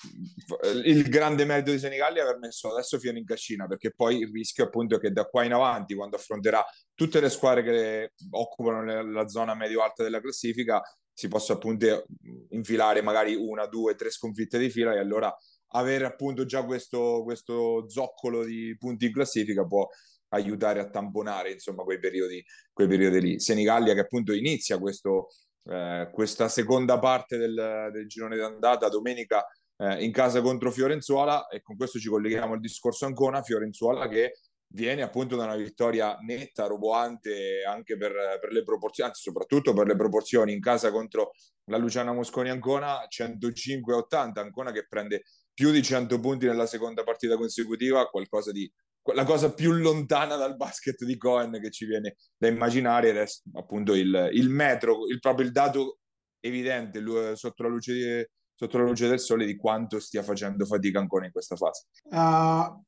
il 0.86 1.06
grande 1.10 1.44
merito 1.44 1.70
di 1.70 1.78
Senigallia 1.78 2.22
è 2.22 2.24
aver 2.26 2.38
messo 2.38 2.72
adesso 2.72 2.98
Fiore 2.98 3.18
in 3.18 3.26
cascina 3.26 3.66
perché 3.66 3.92
poi 3.94 4.20
il 4.20 4.30
rischio 4.32 4.64
appunto 4.64 4.96
è 4.96 5.00
che 5.00 5.10
da 5.10 5.26
qua 5.26 5.44
in 5.44 5.52
avanti 5.52 5.94
quando 5.94 6.16
affronterà 6.16 6.64
tutte 6.94 7.20
le 7.20 7.28
squadre 7.28 7.62
che 7.62 8.12
occupano 8.30 9.02
la 9.02 9.28
zona 9.28 9.54
medio-alta 9.54 10.02
della 10.02 10.22
classifica 10.22 10.80
si 11.20 11.28
possa 11.28 11.52
appunto 11.52 12.06
infilare 12.48 13.02
magari 13.02 13.34
una, 13.34 13.66
due, 13.66 13.94
tre 13.94 14.10
sconfitte 14.10 14.58
di 14.58 14.70
fila 14.70 14.94
e 14.94 14.98
allora 14.98 15.30
avere 15.72 16.06
appunto 16.06 16.46
già 16.46 16.64
questo, 16.64 17.20
questo 17.24 17.90
zoccolo 17.90 18.42
di 18.42 18.74
punti 18.78 19.04
in 19.04 19.12
classifica 19.12 19.66
può 19.66 19.86
aiutare 20.28 20.80
a 20.80 20.88
tamponare 20.88 21.52
insomma 21.52 21.82
quei 21.82 21.98
periodi, 21.98 22.42
quei 22.72 22.88
periodi 22.88 23.20
lì. 23.20 23.38
Senigallia 23.38 23.92
che 23.92 24.00
appunto 24.00 24.32
inizia 24.32 24.78
questo, 24.78 25.28
eh, 25.64 26.08
questa 26.10 26.48
seconda 26.48 26.98
parte 26.98 27.36
del, 27.36 27.90
del 27.92 28.08
girone 28.08 28.36
d'andata 28.36 28.88
domenica 28.88 29.44
eh, 29.76 30.02
in 30.02 30.12
casa 30.12 30.40
contro 30.40 30.70
Fiorenzuola 30.70 31.48
e 31.48 31.60
con 31.60 31.76
questo 31.76 31.98
ci 31.98 32.08
colleghiamo 32.08 32.54
al 32.54 32.60
discorso 32.60 33.04
Ancona, 33.04 33.42
Fiorenzuola 33.42 34.08
che 34.08 34.38
viene 34.72 35.02
appunto 35.02 35.36
da 35.36 35.44
una 35.44 35.56
vittoria 35.56 36.16
netta, 36.20 36.66
roboante 36.66 37.62
anche 37.64 37.96
per, 37.96 38.12
per, 38.40 38.52
le 38.52 38.62
proporzioni, 38.62 39.10
anzi 39.10 39.22
soprattutto 39.22 39.72
per 39.72 39.86
le 39.86 39.96
proporzioni 39.96 40.52
in 40.52 40.60
casa 40.60 40.90
contro 40.90 41.32
la 41.64 41.76
Luciana 41.76 42.12
Mosconi 42.12 42.50
Ancona, 42.50 43.00
105-80, 43.08 44.38
Ancona 44.38 44.70
che 44.72 44.86
prende 44.88 45.24
più 45.52 45.70
di 45.70 45.82
100 45.82 46.20
punti 46.20 46.46
nella 46.46 46.66
seconda 46.66 47.02
partita 47.02 47.36
consecutiva, 47.36 48.06
qualcosa 48.06 48.52
di 48.52 48.70
la 49.14 49.24
cosa 49.24 49.52
più 49.52 49.72
lontana 49.72 50.36
dal 50.36 50.56
basket 50.56 51.04
di 51.04 51.16
Cohen 51.16 51.58
che 51.60 51.70
ci 51.70 51.86
viene 51.86 52.16
da 52.36 52.48
immaginare 52.48 53.08
ed 53.08 53.16
è 53.16 53.26
appunto 53.54 53.94
il, 53.94 54.28
il 54.32 54.50
metro, 54.50 55.06
il, 55.08 55.18
proprio 55.18 55.46
il 55.46 55.52
dato 55.52 56.00
evidente 56.38 57.02
sotto 57.34 57.62
la, 57.62 57.68
luce 57.70 58.30
sotto 58.54 58.78
la 58.78 58.84
luce 58.84 59.08
del 59.08 59.18
sole 59.18 59.46
di 59.46 59.56
quanto 59.56 59.98
stia 60.00 60.22
facendo 60.22 60.66
fatica 60.66 60.98
ancora 60.98 61.24
in 61.24 61.32
questa 61.32 61.56
fase. 61.56 61.86
Uh, 62.04 62.84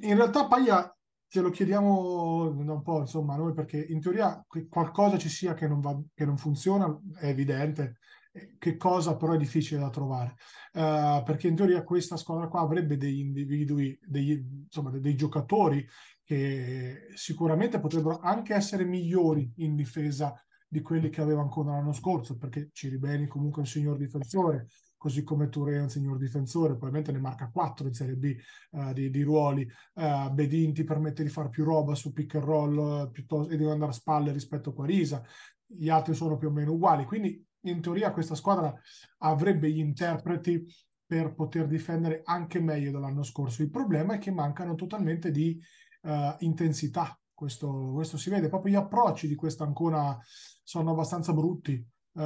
in 0.00 0.16
realtà 0.16 0.46
Paglia 0.46 0.95
ce 1.28 1.40
lo 1.40 1.50
chiediamo 1.50 2.50
da 2.64 2.72
un 2.72 2.82
po', 2.82 3.00
insomma, 3.00 3.36
noi 3.36 3.52
perché 3.52 3.78
in 3.78 4.00
teoria 4.00 4.44
qualcosa 4.68 5.18
ci 5.18 5.28
sia 5.28 5.54
che 5.54 5.66
non, 5.66 5.80
va, 5.80 5.98
che 6.14 6.24
non 6.24 6.36
funziona, 6.36 6.86
è 7.18 7.26
evidente, 7.26 7.98
che 8.58 8.76
cosa 8.76 9.16
però 9.16 9.32
è 9.32 9.38
difficile 9.38 9.80
da 9.80 9.90
trovare, 9.90 10.34
uh, 10.74 11.22
perché 11.24 11.48
in 11.48 11.56
teoria 11.56 11.82
questa 11.82 12.16
squadra 12.16 12.48
qua 12.48 12.60
avrebbe 12.60 12.96
degli 12.96 13.20
individui, 13.20 13.98
degli, 14.02 14.32
insomma, 14.64 14.90
dei 14.90 15.14
giocatori 15.14 15.86
che 16.22 17.08
sicuramente 17.14 17.80
potrebbero 17.80 18.18
anche 18.18 18.54
essere 18.54 18.84
migliori 18.84 19.50
in 19.56 19.74
difesa 19.74 20.34
di 20.68 20.82
quelli 20.82 21.08
che 21.08 21.20
aveva 21.20 21.40
ancora 21.40 21.72
l'anno 21.72 21.92
scorso, 21.92 22.36
perché 22.36 22.70
Ciribeni 22.72 23.26
comunque 23.26 23.62
è 23.62 23.64
un 23.64 23.70
signor 23.70 23.96
difensore, 23.96 24.66
così 25.06 25.22
come 25.22 25.48
Touré 25.48 25.76
è 25.76 25.82
un 25.82 25.88
signor 25.88 26.18
difensore, 26.18 26.70
probabilmente 26.70 27.12
ne 27.12 27.20
marca 27.20 27.48
4 27.48 27.86
in 27.86 27.94
Serie 27.94 28.16
B 28.16 28.36
uh, 28.70 28.92
di, 28.92 29.08
di, 29.08 29.22
ruoli, 29.22 29.62
uh, 29.94 30.32
Bedin 30.32 30.74
ti 30.74 30.82
permette 30.82 31.22
di 31.22 31.28
fare 31.28 31.48
più 31.48 31.62
roba 31.62 31.94
su 31.94 32.12
pick 32.12 32.34
and 32.34 32.44
roll 32.44 32.76
uh, 32.76 33.10
piuttosto, 33.12 33.52
e 33.52 33.56
di 33.56 33.64
andare 33.64 33.92
a 33.92 33.94
spalle 33.94 34.32
rispetto 34.32 34.70
a 34.70 34.74
Quarisa, 34.74 35.22
gli 35.64 35.88
altri 35.88 36.12
sono 36.14 36.36
più 36.36 36.48
o 36.48 36.50
meno 36.50 36.72
uguali, 36.72 37.04
quindi 37.04 37.40
in 37.66 37.80
teoria 37.80 38.10
questa 38.10 38.34
squadra 38.34 38.74
avrebbe 39.18 39.70
gli 39.70 39.78
interpreti 39.78 40.66
per 41.06 41.34
poter 41.34 41.68
difendere 41.68 42.22
anche 42.24 42.60
meglio 42.60 42.90
dell'anno 42.90 43.22
scorso. 43.22 43.62
Il 43.62 43.70
problema 43.70 44.14
è 44.14 44.18
che 44.18 44.32
mancano 44.32 44.74
totalmente 44.74 45.30
di 45.30 45.60
intensità, 46.38 47.18
questo, 47.32 47.90
questo 47.92 48.16
si 48.16 48.30
vede, 48.30 48.48
proprio 48.48 48.72
gli 48.72 48.76
approcci 48.76 49.26
di 49.26 49.34
questa 49.34 49.64
ancora 49.64 50.16
sono 50.62 50.92
abbastanza 50.92 51.32
brutti 51.32 51.84
Uh, 52.16 52.22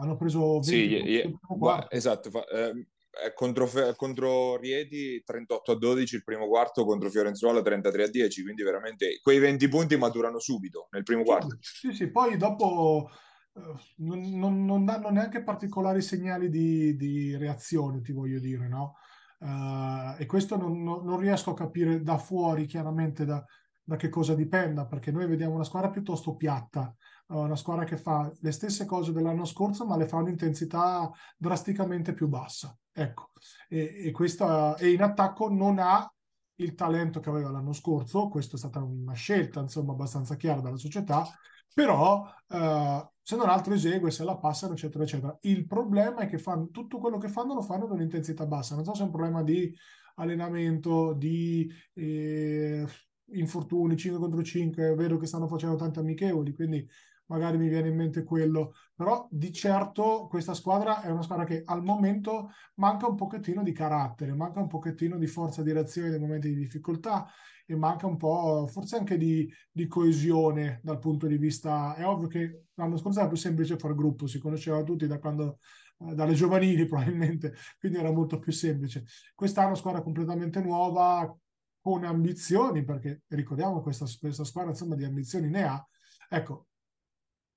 hanno 0.00 0.16
preso 0.16 0.58
20 0.58 0.64
sì, 0.64 0.86
yeah, 0.88 1.04
yeah. 1.04 1.86
esatto 1.88 2.30
fa, 2.30 2.44
eh, 2.48 3.32
contro, 3.32 3.70
contro, 3.94 4.56
Rieti 4.56 5.22
38 5.22 5.70
a 5.70 5.78
12 5.78 6.16
il 6.16 6.24
primo 6.24 6.48
quarto 6.48 6.84
contro 6.84 7.08
Fiorenzuola 7.10 7.62
33 7.62 8.02
a 8.02 8.08
10 8.08 8.42
quindi 8.42 8.64
veramente 8.64 9.20
quei 9.22 9.38
20 9.38 9.68
punti 9.68 9.96
maturano 9.96 10.40
subito 10.40 10.88
nel 10.90 11.04
primo 11.04 11.22
quarto. 11.22 11.58
sì 11.60 11.92
sì 11.92 12.10
poi 12.10 12.36
dopo 12.36 13.08
uh, 13.52 13.60
non, 13.98 14.20
non, 14.36 14.64
non, 14.64 14.84
danno 14.84 15.10
neanche 15.10 15.44
particolari 15.44 16.02
segnali 16.02 16.48
di, 16.48 16.96
di, 16.96 17.36
reazione 17.36 18.00
ti 18.00 18.10
voglio 18.10 18.40
dire 18.40 18.66
no? 18.66 18.96
Uh, 19.38 20.20
e 20.20 20.26
questo 20.26 20.56
non, 20.56 20.82
non, 20.82 21.18
riesco 21.20 21.50
a 21.50 21.54
capire 21.54 22.02
da 22.02 22.18
fuori 22.18 22.66
chiaramente 22.66 23.24
da, 23.24 23.44
da 23.84 23.96
che 23.96 24.08
cosa 24.08 24.34
dipenda, 24.34 24.86
perché 24.86 25.10
noi 25.12 25.26
vediamo 25.26 25.54
una 25.54 25.64
squadra 25.64 25.90
piuttosto 25.90 26.34
piatta, 26.34 26.94
una 27.28 27.56
squadra 27.56 27.84
che 27.84 27.96
fa 27.96 28.30
le 28.40 28.52
stesse 28.52 28.84
cose 28.84 29.12
dell'anno 29.12 29.44
scorso, 29.44 29.86
ma 29.86 29.96
le 29.96 30.06
fa 30.06 30.16
un'intensità 30.16 31.10
drasticamente 31.36 32.12
più 32.12 32.28
bassa. 32.28 32.76
Ecco, 32.92 33.30
e, 33.68 34.04
e, 34.06 34.10
questa, 34.12 34.76
e 34.76 34.92
in 34.92 35.02
attacco 35.02 35.48
non 35.48 35.78
ha 35.78 36.08
il 36.56 36.74
talento 36.74 37.20
che 37.20 37.30
aveva 37.30 37.50
l'anno 37.50 37.72
scorso, 37.72 38.28
questa 38.28 38.56
è 38.56 38.58
stata 38.58 38.80
una 38.82 39.14
scelta 39.14 39.60
insomma 39.60 39.92
abbastanza 39.92 40.36
chiara 40.36 40.60
dalla 40.60 40.76
società, 40.76 41.26
però 41.72 42.24
eh, 42.48 43.08
se 43.20 43.36
non 43.36 43.48
altro 43.48 43.74
esegue, 43.74 44.10
se 44.10 44.22
la 44.22 44.36
passano, 44.36 44.74
eccetera, 44.74 45.02
eccetera. 45.02 45.36
Il 45.42 45.66
problema 45.66 46.20
è 46.20 46.26
che 46.28 46.38
fanno, 46.38 46.68
tutto 46.70 46.98
quello 46.98 47.18
che 47.18 47.28
fanno 47.28 47.54
lo 47.54 47.62
fanno 47.62 47.84
ad 47.84 47.90
un'intensità 47.90 48.46
bassa. 48.46 48.74
Non 48.76 48.84
so 48.84 48.94
se 48.94 49.02
è 49.02 49.06
un 49.06 49.10
problema 49.10 49.42
di 49.42 49.74
allenamento, 50.16 51.14
di 51.14 51.68
eh, 51.94 52.86
infortuni 53.32 53.96
5 53.96 54.20
contro 54.20 54.42
5, 54.42 54.90
è 54.90 54.94
vero 54.94 55.16
che 55.16 55.26
stanno 55.26 55.48
facendo 55.48 55.76
tante 55.76 55.98
amichevoli, 56.00 56.54
quindi 56.54 56.86
magari 57.26 57.58
mi 57.58 57.68
viene 57.68 57.88
in 57.88 57.96
mente 57.96 58.22
quello, 58.22 58.74
però 58.94 59.26
di 59.30 59.52
certo 59.52 60.26
questa 60.28 60.54
squadra 60.54 61.02
è 61.02 61.10
una 61.10 61.22
squadra 61.22 61.44
che 61.44 61.62
al 61.64 61.82
momento 61.82 62.50
manca 62.74 63.06
un 63.06 63.16
pochettino 63.16 63.62
di 63.62 63.72
carattere, 63.72 64.34
manca 64.34 64.60
un 64.60 64.68
pochettino 64.68 65.18
di 65.18 65.26
forza 65.26 65.62
di 65.62 65.72
reazione 65.72 66.10
nei 66.10 66.18
momenti 66.18 66.48
di 66.48 66.56
difficoltà 66.56 67.26
e 67.66 67.76
manca 67.76 68.06
un 68.06 68.16
po' 68.16 68.66
forse 68.66 68.96
anche 68.96 69.16
di, 69.16 69.50
di 69.70 69.86
coesione 69.86 70.80
dal 70.82 70.98
punto 70.98 71.26
di 71.26 71.38
vista, 71.38 71.94
è 71.94 72.06
ovvio 72.06 72.28
che 72.28 72.64
l'anno 72.74 72.96
scorso 72.96 73.20
era 73.20 73.28
più 73.28 73.36
semplice 73.36 73.78
fare 73.78 73.94
gruppo, 73.94 74.26
si 74.26 74.38
conosceva 74.38 74.82
tutti 74.82 75.06
da 75.06 75.18
quando 75.18 75.58
eh, 76.00 76.14
dalle 76.14 76.34
giovanili 76.34 76.84
probabilmente, 76.86 77.54
quindi 77.78 77.98
era 77.98 78.12
molto 78.12 78.38
più 78.38 78.52
semplice. 78.52 79.04
Quest'anno 79.34 79.74
squadra 79.74 80.02
completamente 80.02 80.60
nuova, 80.60 81.34
con 81.80 82.04
ambizioni, 82.04 82.82
perché 82.82 83.22
ricordiamo 83.28 83.82
questa, 83.82 84.06
questa 84.18 84.44
squadra 84.44 84.70
insomma 84.70 84.94
di 84.94 85.04
ambizioni 85.04 85.48
ne 85.48 85.64
ha. 85.64 85.88
Ecco, 86.30 86.68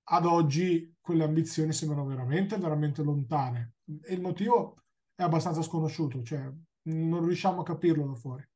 ad 0.09 0.25
oggi 0.25 0.95
quelle 1.01 1.23
ambizioni 1.23 1.73
sembrano 1.73 2.05
veramente, 2.05 2.57
veramente 2.57 3.03
lontane. 3.03 3.75
E 4.03 4.13
il 4.13 4.21
motivo 4.21 4.75
è 5.15 5.23
abbastanza 5.23 5.61
sconosciuto, 5.61 6.23
cioè 6.23 6.49
non 6.83 7.25
riusciamo 7.25 7.61
a 7.61 7.65
capirlo 7.65 8.05
da 8.07 8.15
fuori. 8.15 8.47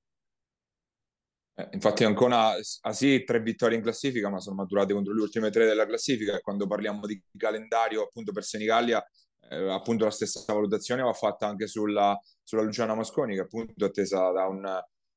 Eh, 1.54 1.70
infatti 1.74 2.04
Ancona 2.04 2.54
ha 2.82 2.94
sì 2.94 3.24
tre 3.24 3.42
vittorie 3.42 3.78
in 3.78 3.84
classifica, 3.84 4.30
ma 4.30 4.40
sono 4.40 4.56
maturate 4.56 4.94
contro 4.94 5.14
le 5.14 5.22
ultime 5.22 5.50
tre 5.50 5.66
della 5.66 5.86
classifica 5.86 6.36
e 6.36 6.42
quando 6.42 6.68
parliamo 6.68 7.06
di 7.06 7.22
calendario 7.36 8.04
appunto 8.04 8.32
per 8.32 8.44
Senigallia, 8.44 9.04
eh, 9.50 9.70
appunto 9.70 10.06
la 10.06 10.12
stessa 10.12 10.54
valutazione 10.54 11.02
va 11.02 11.14
fatta 11.14 11.48
anche 11.48 11.68
sulla, 11.68 12.18
sulla 12.42 12.62
Luciana 12.62 12.96
Mosconi 12.96 13.36
che 13.36 13.42
appunto 13.42 13.84
è 13.84 13.88
attesa 13.88 14.32
da 14.32 14.48
un 14.48 14.66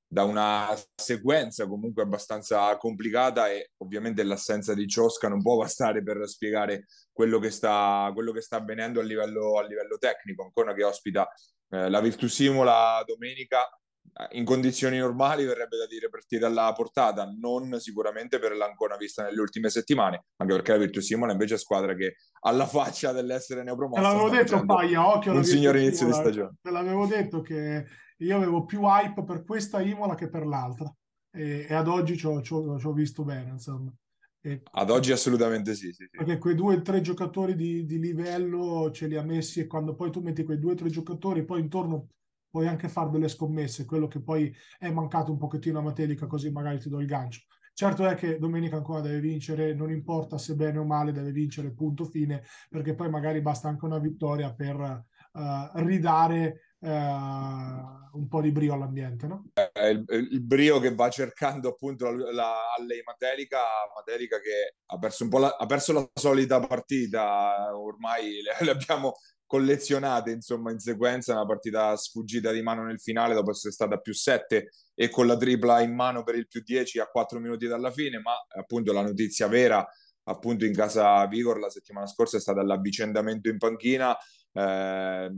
da 0.06 0.24
una 0.24 0.68
sequenza 0.94 1.66
comunque 1.66 2.02
abbastanza 2.02 2.76
complicata 2.76 3.50
e 3.50 3.70
ovviamente 3.78 4.22
l'assenza 4.22 4.74
di 4.74 4.86
Ciosca 4.86 5.28
non 5.28 5.42
può 5.42 5.56
bastare 5.56 6.02
per 6.02 6.28
spiegare 6.28 6.86
quello 7.12 7.38
che 7.38 7.50
sta, 7.50 8.10
quello 8.14 8.32
che 8.32 8.40
sta 8.40 8.56
avvenendo 8.56 9.00
a 9.00 9.02
livello, 9.02 9.58
a 9.58 9.66
livello 9.66 9.96
tecnico. 9.98 10.44
Ancora 10.44 10.72
che 10.74 10.84
ospita 10.84 11.28
eh, 11.70 11.88
la 11.88 12.00
Virtus 12.00 12.32
Simola 12.32 13.02
domenica 13.06 13.68
eh, 14.16 14.38
in 14.38 14.44
condizioni 14.44 14.98
normali 14.98 15.44
verrebbe 15.44 15.76
da 15.76 15.86
dire 15.86 16.08
partita 16.08 16.46
alla 16.46 16.72
portata, 16.72 17.26
non 17.36 17.80
sicuramente 17.80 18.38
per 18.38 18.54
l'Ancona 18.54 18.96
vista 18.96 19.24
nelle 19.24 19.40
ultime 19.40 19.70
settimane, 19.70 20.26
anche 20.36 20.54
perché 20.54 20.72
la 20.72 20.78
Virtus 20.78 21.04
Simola 21.04 21.32
invece 21.32 21.54
è 21.54 21.58
squadra 21.58 21.94
che 21.94 22.16
alla 22.40 22.66
faccia 22.66 23.12
dell'essere 23.12 23.64
neopromossa. 23.64 24.00
Te 24.00 24.06
l'avevo 24.06 24.28
detto, 24.28 24.64
Paia, 24.64 25.08
occhio 25.08 25.32
un 25.32 25.44
signore 25.44 25.80
inizio 25.80 26.06
di 26.06 26.12
stagione. 26.12 26.56
Te 26.60 26.70
l'avevo 26.70 27.06
detto 27.06 27.40
che 27.40 27.84
io 28.18 28.36
avevo 28.36 28.64
più 28.64 28.80
hype 28.82 29.24
per 29.24 29.44
questa 29.44 29.80
Imola 29.80 30.14
che 30.14 30.28
per 30.28 30.46
l'altra 30.46 30.92
e, 31.30 31.66
e 31.68 31.74
ad 31.74 31.88
oggi 31.88 32.16
ci 32.16 32.26
ho 32.26 32.92
visto 32.92 33.24
bene, 33.24 33.50
insomma. 33.50 33.92
E, 34.40 34.62
ad 34.72 34.90
oggi 34.90 35.10
assolutamente 35.10 35.74
sì, 35.74 35.90
sì, 35.92 36.04
sì. 36.04 36.18
Perché 36.18 36.38
quei 36.38 36.54
due 36.54 36.76
o 36.76 36.82
tre 36.82 37.00
giocatori 37.00 37.54
di, 37.54 37.86
di, 37.86 37.98
livello 37.98 38.90
ce 38.92 39.06
li 39.06 39.16
ha 39.16 39.22
messi 39.22 39.60
e 39.60 39.66
quando 39.66 39.94
poi 39.94 40.10
tu 40.10 40.20
metti 40.20 40.44
quei 40.44 40.58
due 40.58 40.72
o 40.72 40.76
tre 40.76 40.90
giocatori 40.90 41.46
poi 41.46 41.60
intorno 41.60 42.08
puoi 42.50 42.68
anche 42.68 42.88
fare 42.88 43.10
delle 43.10 43.28
scommesse, 43.28 43.86
quello 43.86 44.06
che 44.06 44.20
poi 44.20 44.54
è 44.78 44.90
mancato 44.90 45.32
un 45.32 45.38
pochettino 45.38 45.78
a 45.78 45.82
Matelica 45.82 46.26
così 46.26 46.50
magari 46.50 46.78
ti 46.78 46.88
do 46.88 47.00
il 47.00 47.06
gancio. 47.06 47.40
Certo 47.72 48.06
è 48.06 48.14
che 48.14 48.38
domenica 48.38 48.76
ancora 48.76 49.00
deve 49.00 49.18
vincere, 49.18 49.74
non 49.74 49.90
importa 49.90 50.38
se 50.38 50.54
bene 50.54 50.78
o 50.78 50.84
male, 50.84 51.10
deve 51.10 51.32
vincere 51.32 51.72
punto 51.72 52.04
fine, 52.04 52.44
perché 52.68 52.94
poi 52.94 53.10
magari 53.10 53.40
basta 53.40 53.66
anche 53.66 53.84
una 53.84 53.98
vittoria 53.98 54.54
per 54.54 54.76
uh, 54.76 55.78
ridare 55.80 56.73
uh, 56.84 58.18
un 58.18 58.28
po' 58.28 58.40
di 58.40 58.52
brio 58.52 58.74
all'ambiente, 58.74 59.26
no? 59.26 59.46
Eh, 59.54 59.90
il, 59.90 60.04
il, 60.08 60.42
brio 60.42 60.78
che 60.80 60.94
va 60.94 61.08
cercando 61.08 61.68
appunto 61.70 62.10
la, 62.10 62.30
la, 62.32 62.54
lei 62.86 63.02
Matelica, 63.04 63.60
Matelica 63.94 64.38
che 64.40 64.76
ha 64.86 64.98
perso 64.98 65.24
un 65.24 65.30
po' 65.30 65.38
la, 65.38 65.56
ha 65.58 65.66
perso 65.66 65.92
la 65.92 66.08
solita 66.12 66.60
partita, 66.60 67.76
ormai 67.76 68.42
le, 68.42 68.56
le 68.64 68.70
abbiamo 68.70 69.14
collezionate 69.46 70.30
insomma 70.30 70.70
in 70.70 70.78
sequenza, 70.78 71.32
una 71.32 71.46
partita 71.46 71.96
sfuggita 71.96 72.50
di 72.50 72.62
mano 72.62 72.84
nel 72.84 73.00
finale 73.00 73.34
dopo 73.34 73.50
essere 73.50 73.72
stata 73.72 73.98
più 73.98 74.12
7 74.12 74.68
e 74.94 75.08
con 75.10 75.26
la 75.26 75.36
tripla 75.36 75.80
in 75.80 75.94
mano 75.94 76.22
per 76.22 76.36
il 76.36 76.46
più 76.46 76.62
10 76.62 77.00
a 77.00 77.06
4 77.06 77.40
minuti 77.40 77.66
dalla 77.66 77.90
fine, 77.90 78.20
ma 78.20 78.32
appunto 78.58 78.92
la 78.92 79.02
notizia 79.02 79.48
vera 79.48 79.86
appunto 80.26 80.64
in 80.64 80.72
casa 80.72 81.26
Vigor 81.26 81.58
la 81.58 81.68
settimana 81.68 82.06
scorsa 82.06 82.38
è 82.38 82.40
stata 82.40 82.62
l'avvicendamento 82.62 83.48
in 83.48 83.58
panchina 83.58 84.16
eh, 84.54 85.30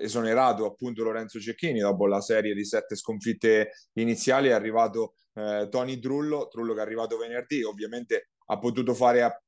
esonerato 0.00 0.64
appunto 0.64 1.04
Lorenzo 1.04 1.38
Cecchini 1.38 1.80
dopo 1.80 2.06
la 2.06 2.20
serie 2.20 2.54
di 2.54 2.64
sette 2.64 2.96
sconfitte 2.96 3.72
iniziali 3.94 4.48
è 4.48 4.52
arrivato 4.52 5.14
eh, 5.34 5.68
Tony 5.70 5.98
Trullo, 5.98 6.48
Trullo 6.48 6.72
che 6.72 6.80
è 6.80 6.82
arrivato 6.82 7.16
venerdì 7.18 7.62
ovviamente 7.62 8.28
ha 8.46 8.58
potuto 8.58 8.94
fare 8.94 9.22
a, 9.22 9.42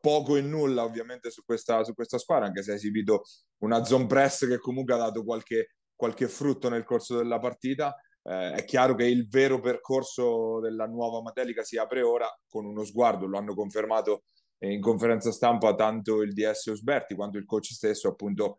poco 0.00 0.36
e 0.36 0.40
nulla 0.40 0.84
ovviamente 0.84 1.30
su 1.30 1.44
questa, 1.44 1.84
su 1.84 1.94
questa 1.94 2.18
squadra 2.18 2.46
anche 2.46 2.62
se 2.62 2.72
ha 2.72 2.74
esibito 2.74 3.24
una 3.58 3.84
zone 3.84 4.06
press 4.06 4.46
che 4.46 4.58
comunque 4.58 4.94
ha 4.94 4.98
dato 4.98 5.24
qualche, 5.24 5.74
qualche 5.94 6.28
frutto 6.28 6.68
nel 6.68 6.84
corso 6.84 7.16
della 7.16 7.38
partita. 7.38 7.94
Eh, 8.22 8.52
è 8.52 8.64
chiaro 8.64 8.94
che 8.94 9.04
il 9.04 9.28
vero 9.28 9.60
percorso 9.60 10.60
della 10.60 10.86
nuova 10.86 11.22
Matelica 11.22 11.62
si 11.62 11.76
apre 11.76 12.02
ora 12.02 12.28
con 12.48 12.64
uno 12.64 12.84
sguardo, 12.84 13.26
lo 13.26 13.38
hanno 13.38 13.54
confermato 13.54 14.24
in 14.60 14.80
conferenza 14.80 15.30
stampa 15.30 15.74
tanto 15.74 16.22
il 16.22 16.32
DS 16.32 16.66
Osberti 16.66 17.14
quanto 17.14 17.38
il 17.38 17.44
coach 17.44 17.72
stesso, 17.72 18.08
appunto, 18.08 18.58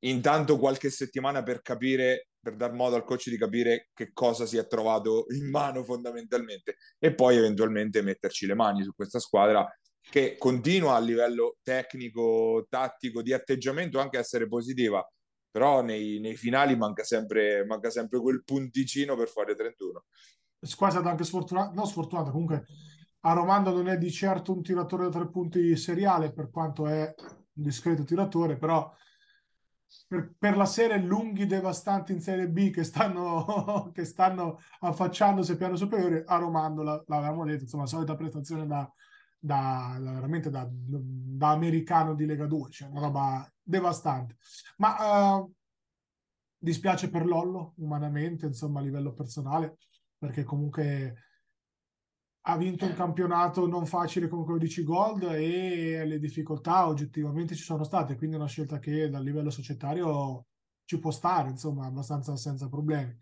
intanto 0.00 0.58
qualche 0.58 0.90
settimana 0.90 1.42
per 1.42 1.62
capire, 1.62 2.28
per 2.40 2.56
dar 2.56 2.72
modo 2.72 2.96
al 2.96 3.04
coach 3.04 3.30
di 3.30 3.38
capire 3.38 3.90
che 3.94 4.12
cosa 4.12 4.44
si 4.46 4.56
è 4.56 4.66
trovato 4.66 5.26
in 5.30 5.48
mano 5.48 5.82
fondamentalmente 5.82 6.76
e 6.98 7.14
poi 7.14 7.36
eventualmente 7.36 8.02
metterci 8.02 8.46
le 8.46 8.54
mani 8.54 8.82
su 8.82 8.94
questa 8.94 9.18
squadra 9.18 9.66
che 10.10 10.36
continua 10.36 10.96
a 10.96 11.00
livello 11.00 11.56
tecnico, 11.62 12.66
tattico, 12.68 13.22
di 13.22 13.32
atteggiamento 13.32 13.98
anche 13.98 14.18
a 14.18 14.20
essere 14.20 14.46
positiva, 14.46 15.02
però 15.50 15.82
nei, 15.82 16.20
nei 16.20 16.36
finali 16.36 16.76
manca 16.76 17.04
sempre, 17.04 17.64
manca 17.64 17.88
sempre 17.88 18.20
quel 18.20 18.44
punticino 18.44 19.16
per 19.16 19.28
fare 19.28 19.54
31. 19.54 20.04
Squadra 20.60 21.10
anche 21.10 21.24
sfortunata, 21.24 21.72
no 21.72 21.86
sfortunata, 21.86 22.30
comunque 22.30 22.66
Aromando 23.26 23.72
non 23.72 23.88
è 23.88 23.96
di 23.96 24.10
certo 24.10 24.52
un 24.52 24.62
tiratore 24.62 25.04
da 25.04 25.10
tre 25.10 25.28
punti 25.28 25.76
seriale, 25.76 26.32
per 26.32 26.50
quanto 26.50 26.86
è 26.86 27.14
un 27.18 27.62
discreto 27.62 28.04
tiratore, 28.04 28.56
però 28.56 28.92
per, 30.06 30.34
per 30.38 30.56
la 30.56 30.66
serie 30.66 30.98
lunghi 30.98 31.46
devastanti 31.46 32.12
in 32.12 32.20
Serie 32.20 32.48
B 32.48 32.70
che 32.70 32.84
stanno, 32.84 33.90
che 33.94 34.04
stanno 34.04 34.60
affacciandosi 34.80 35.52
al 35.52 35.56
piano 35.56 35.76
superiore, 35.76 36.24
Aromando 36.26 36.82
l'avevamo 36.82 37.44
detto, 37.44 37.62
insomma, 37.62 37.86
solita 37.86 38.14
prestazione 38.14 38.66
da, 38.66 38.90
da, 39.38 39.96
da 39.98 40.12
veramente 40.12 40.50
da, 40.50 40.68
da, 40.70 41.50
americano 41.50 42.14
di 42.14 42.26
Lega 42.26 42.46
2, 42.46 42.70
cioè 42.70 42.88
una 42.88 43.00
roba 43.00 43.52
devastante. 43.62 44.36
Ma 44.76 45.36
uh, 45.38 45.50
dispiace 46.58 47.08
per 47.08 47.24
Lollo, 47.24 47.72
umanamente, 47.76 48.44
insomma, 48.44 48.80
a 48.80 48.82
livello 48.82 49.14
personale, 49.14 49.78
perché 50.18 50.44
comunque 50.44 51.23
ha 52.46 52.56
vinto 52.58 52.84
un 52.84 52.94
campionato 52.94 53.66
non 53.66 53.86
facile 53.86 54.28
come 54.28 54.44
quello 54.44 54.58
di 54.58 54.68
C-Gold 54.68 55.22
e 55.22 56.04
le 56.04 56.18
difficoltà 56.18 56.86
oggettivamente 56.86 57.54
ci 57.54 57.62
sono 57.62 57.84
state, 57.84 58.16
quindi 58.16 58.36
è 58.36 58.38
una 58.38 58.48
scelta 58.48 58.78
che 58.78 59.08
dal 59.08 59.24
livello 59.24 59.48
societario 59.48 60.46
ci 60.84 60.98
può 60.98 61.10
stare, 61.10 61.48
insomma, 61.48 61.86
abbastanza 61.86 62.36
senza 62.36 62.68
problemi. 62.68 63.16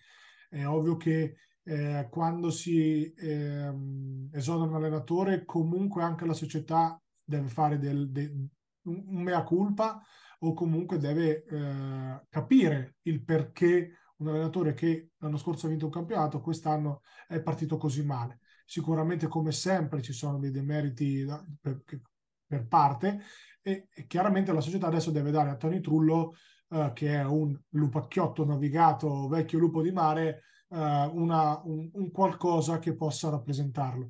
È 0.49 0.67
ovvio 0.67 0.97
che 0.97 1.37
eh, 1.63 2.09
quando 2.11 2.51
si 2.51 3.13
eh, 3.13 3.73
esonera 4.33 4.71
un 4.71 4.75
allenatore, 4.75 5.45
comunque 5.45 6.03
anche 6.03 6.27
la 6.27 6.35
società 6.35 7.01
deve 7.23 7.49
fare 7.49 7.79
del, 7.79 8.11
de, 8.11 8.29
un, 8.83 9.05
un 9.07 9.23
mea 9.23 9.45
culpa 9.45 10.03
o 10.41 10.53
comunque 10.53 10.99
deve 10.99 11.45
eh, 11.45 12.27
capire 12.29 12.97
il 13.03 13.23
perché 13.23 13.99
un 14.17 14.29
allenatore 14.29 14.75
che 14.75 15.11
l'anno 15.19 15.37
scorso 15.37 15.67
ha 15.67 15.69
vinto 15.69 15.85
un 15.85 15.93
campionato, 15.93 16.41
quest'anno 16.41 17.03
è 17.29 17.41
partito 17.41 17.77
così 17.77 18.05
male 18.05 18.41
sicuramente 18.73 19.29
come 19.29 19.53
sempre 19.53 20.01
ci 20.01 20.15
sono 20.15 20.39
dei 20.39 20.51
demeriti 20.51 21.27
per, 21.61 21.83
per, 22.47 22.67
parte 22.67 23.21
e, 23.61 23.89
e, 23.93 24.07
chiaramente 24.07 24.51
la 24.51 24.63
società 24.63 24.87
adesso 24.87 25.11
deve 25.11 25.31
dare 25.31 25.51
a 25.51 25.57
Tony 25.57 25.81
Trullo, 25.81 26.37
eh, 26.71 26.91
che 26.95 27.13
è 27.13 27.23
un 27.23 27.55
lupacchiotto 27.69 28.47
navigato, 28.47 29.29
vecchio 29.29 29.59
lupo 29.59 29.83
di 29.83 29.93
mare, 29.93 30.45
una, 30.69 31.61
un, 31.65 31.91
un, 31.93 32.11
qualcosa 32.11 32.79
che 32.79 32.97
possa 32.97 33.29
rappresentarlo. 33.29 34.09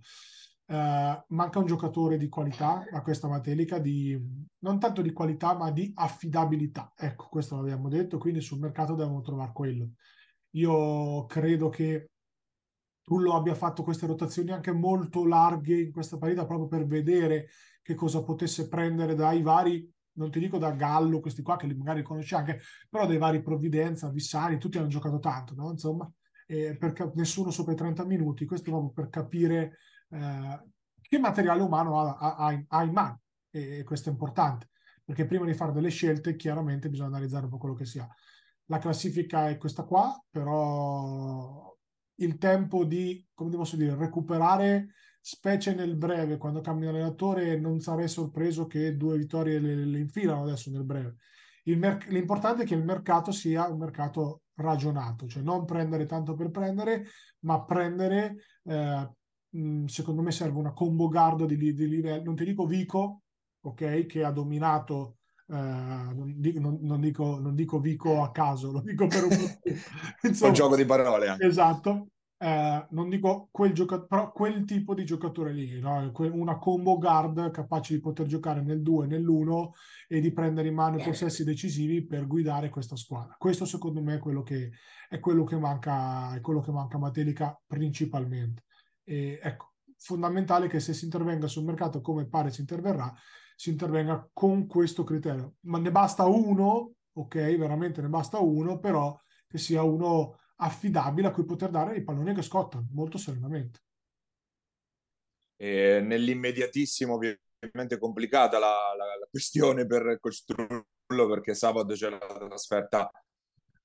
Uh, 0.65 1.21
manca 1.35 1.59
un 1.59 1.67
giocatore 1.67 2.17
di 2.17 2.29
qualità 2.29 2.85
a 2.89 3.03
questa 3.03 3.27
Matelica, 3.27 3.81
di, 3.81 4.17
non 4.61 4.79
tanto 4.79 5.03
di 5.03 5.13
qualità 5.13 5.57
ma 5.57 5.73
di 5.73 5.91
affidabilità. 5.93 6.93
Ecco, 6.97 7.27
questo 7.29 7.57
l'abbiamo 7.57 7.89
detto, 7.89 8.17
quindi 8.17 8.41
sul 8.41 8.61
mercato 8.61 8.95
devono 8.95 9.23
trovare 9.23 9.51
quello. 9.53 9.89
Io 10.51 11.27
credo 11.27 11.69
che 11.69 12.12
Tullo 13.03 13.35
abbia 13.35 13.55
fatto 13.55 13.83
queste 13.83 14.07
rotazioni 14.07 14.53
anche 14.53 14.73
molto 14.73 15.27
larghe 15.27 15.81
in 15.81 15.93
questa 15.93 16.19
partita 16.19 16.47
proprio 16.47 16.69
per 16.69 16.87
vedere 16.87 17.49
che 17.83 17.95
cosa 17.95 18.23
potesse 18.23 18.69
prendere 18.69 19.15
dai 19.15 19.43
vari, 19.43 19.91
non 20.13 20.31
ti 20.31 20.39
dico 20.39 20.59
da 20.59 20.71
Gallo, 20.71 21.21
questi 21.21 21.43
qua 21.43 21.57
che 21.57 21.67
li 21.67 21.75
magari 21.75 22.03
conosci 22.03 22.35
anche, 22.35 22.61
però 22.89 23.07
dai 23.07 23.19
vari 23.19 23.43
Provvidenza, 23.43 24.09
Vissari, 24.09 24.59
tutti 24.59 24.79
hanno 24.79 24.87
giocato 24.87 25.19
tanto, 25.19 25.55
no? 25.55 25.71
Insomma, 25.71 26.11
eh, 26.47 26.77
per, 26.77 27.13
nessuno 27.15 27.51
sopra 27.51 27.73
i 27.73 27.77
30 27.77 28.05
minuti, 28.05 28.45
questo 28.45 28.71
proprio 28.71 28.91
per 28.93 29.09
capire 29.09 29.79
eh, 30.11 30.63
che 31.01 31.19
materiale 31.19 31.63
umano 31.63 31.99
ha, 32.01 32.37
ha, 32.37 32.65
ha 32.69 32.83
in 32.85 32.93
mano 32.93 33.21
e 33.51 33.83
questo 33.85 34.09
è 34.09 34.13
importante, 34.13 34.71
perché 35.05 35.27
prima 35.27 35.45
di 35.45 35.55
fare 35.55 35.73
delle 35.73 35.91
scelte 35.91 36.37
chiaramente 36.37 36.89
bisogna 36.89 37.09
analizzare 37.09 37.45
un 37.45 37.51
po' 37.51 37.59
quello 37.59 37.75
che 37.75 37.85
si 37.85 37.99
ha. 37.99 38.09
La 38.67 38.79
classifica 38.79 39.49
è 39.49 39.59
questa 39.59 39.83
qua, 39.83 40.19
però 40.31 41.72
il 42.17 42.39
tempo 42.39 42.85
di, 42.85 43.27
come 43.35 43.51
devo 43.51 43.69
dire, 43.73 43.95
recuperare, 43.97 44.95
specie 45.21 45.75
nel 45.75 45.97
breve, 45.97 46.37
quando 46.37 46.61
cambia 46.61 46.91
allenatore, 46.91 47.59
non 47.59 47.81
sarei 47.81 48.09
sorpreso 48.09 48.67
che 48.67 48.97
due 48.97 49.17
vittorie 49.17 49.59
le, 49.59 49.85
le 49.85 49.99
infilano 49.99 50.43
adesso 50.43 50.71
nel 50.71 50.85
breve. 50.85 51.17
Mer- 51.65 52.09
l'importante 52.09 52.65
è 52.65 52.67
che 52.67 52.75
il 52.75 52.85
mercato 52.85 53.31
sia 53.31 53.69
un 53.69 53.79
mercato 53.79 54.43
ragionato, 54.55 55.27
cioè 55.27 55.43
non 55.43 55.65
prendere 55.65 56.07
tanto 56.07 56.35
per 56.35 56.51
prendere, 56.51 57.07
ma 57.41 57.65
prendere, 57.65 58.37
eh, 58.65 59.11
secondo 59.87 60.23
me 60.23 60.33
serve 60.33 60.59
una 60.59 60.73
combo 60.73 61.09
guard 61.09 61.45
di, 61.45 61.73
di 61.73 61.89
livello, 61.89 62.25
non 62.25 62.35
ti 62.35 62.45
dico 62.45 62.67
Vico, 62.67 63.23
ok, 63.61 64.07
che 64.07 64.25
ha 64.25 64.33
dominato 64.33 65.19
non, 65.57 66.35
dico, 66.37 66.61
non, 66.61 66.79
non, 66.81 67.01
dico, 67.01 67.39
non, 67.39 67.55
dico, 67.55 67.81
Vico 67.81 68.23
a 68.23 68.31
caso, 68.31 68.73
lo 68.73 68.81
dico 68.81 69.07
per 69.07 69.25
un, 69.25 69.31
Insomma, 70.23 70.49
un 70.49 70.55
gioco 70.55 70.77
di 70.77 70.85
parole. 70.85 71.29
Anche. 71.29 71.47
Esatto, 71.47 72.09
eh, 72.43 72.87
non 72.91 73.09
dico 73.09 73.51
quel 73.53 73.73
giocatore, 73.73 74.09
però 74.09 74.33
quel 74.33 74.65
tipo 74.65 74.95
di 74.95 75.05
giocatore 75.05 75.53
lì, 75.53 75.79
no? 75.79 76.11
una 76.17 76.59
combo 76.59 76.99
guard 76.99 77.53
capace 77.53 77.95
di 77.95 78.01
poter 78.01 78.27
giocare 78.27 78.63
nel 78.63 78.83
2 78.83 79.07
nell'1 79.07 79.71
e 80.09 80.21
di 80.21 80.33
prendere 80.33 80.67
in 80.67 80.75
mano 80.75 80.99
i 80.99 81.05
possessi 81.05 81.45
decisivi 81.45 82.05
per 82.05 82.27
guidare 82.27 82.69
questa 82.69 82.97
squadra. 82.97 83.37
Questo 83.39 83.65
secondo 83.65 84.03
me 84.03 84.17
è 84.17 84.19
quello 84.19 84.43
che, 84.43 84.73
è 85.09 85.21
quello 85.21 85.45
che 85.45 85.57
manca, 85.57 86.35
è 86.35 86.41
quello 86.41 86.59
che 86.59 86.73
manca 86.73 86.97
a 86.97 87.01
Matelica 87.01 87.57
principalmente. 87.65 88.65
E, 89.05 89.39
ecco, 89.41 89.75
fondamentale 89.97 90.67
che 90.67 90.81
se 90.81 90.95
si 90.95 91.05
intervenga 91.05 91.47
sul 91.47 91.63
mercato 91.63 92.01
come 92.01 92.27
pare 92.27 92.51
si 92.51 92.61
interverrà, 92.61 93.15
si 93.63 93.71
intervenga 93.71 94.29
con 94.33 94.67
questo 94.67 95.05
criterio. 95.05 95.55
Ma 95.67 95.79
ne 95.79 95.93
basta 95.93 96.25
uno, 96.25 96.95
ok, 97.13 97.37
veramente 97.57 98.03
ne 98.03 98.09
basta 98.09 98.41
uno, 98.41 98.81
però 98.81 99.17
che 99.47 99.57
sia 99.57 99.85
uno 99.85 100.41
affidabile 100.57 101.29
a 101.29 101.31
cui 101.31 101.45
poter 101.45 101.71
dare 101.71 101.95
i 101.95 102.03
palloni 102.03 102.35
che 102.35 102.43
scottano 102.43 102.89
molto 102.91 103.19
serenamente. 103.19 103.79
E 105.55 106.01
nell'immediatissimo 106.01 107.15
ovviamente 107.15 107.99
complicata 108.01 108.59
la, 108.59 108.75
la, 108.99 109.17
la 109.17 109.29
questione 109.31 109.87
per 109.87 110.19
costruirlo 110.19 111.29
perché 111.29 111.55
sabato 111.55 111.95
c'è 111.95 112.11
la 112.11 112.19
trasferta 112.19 113.13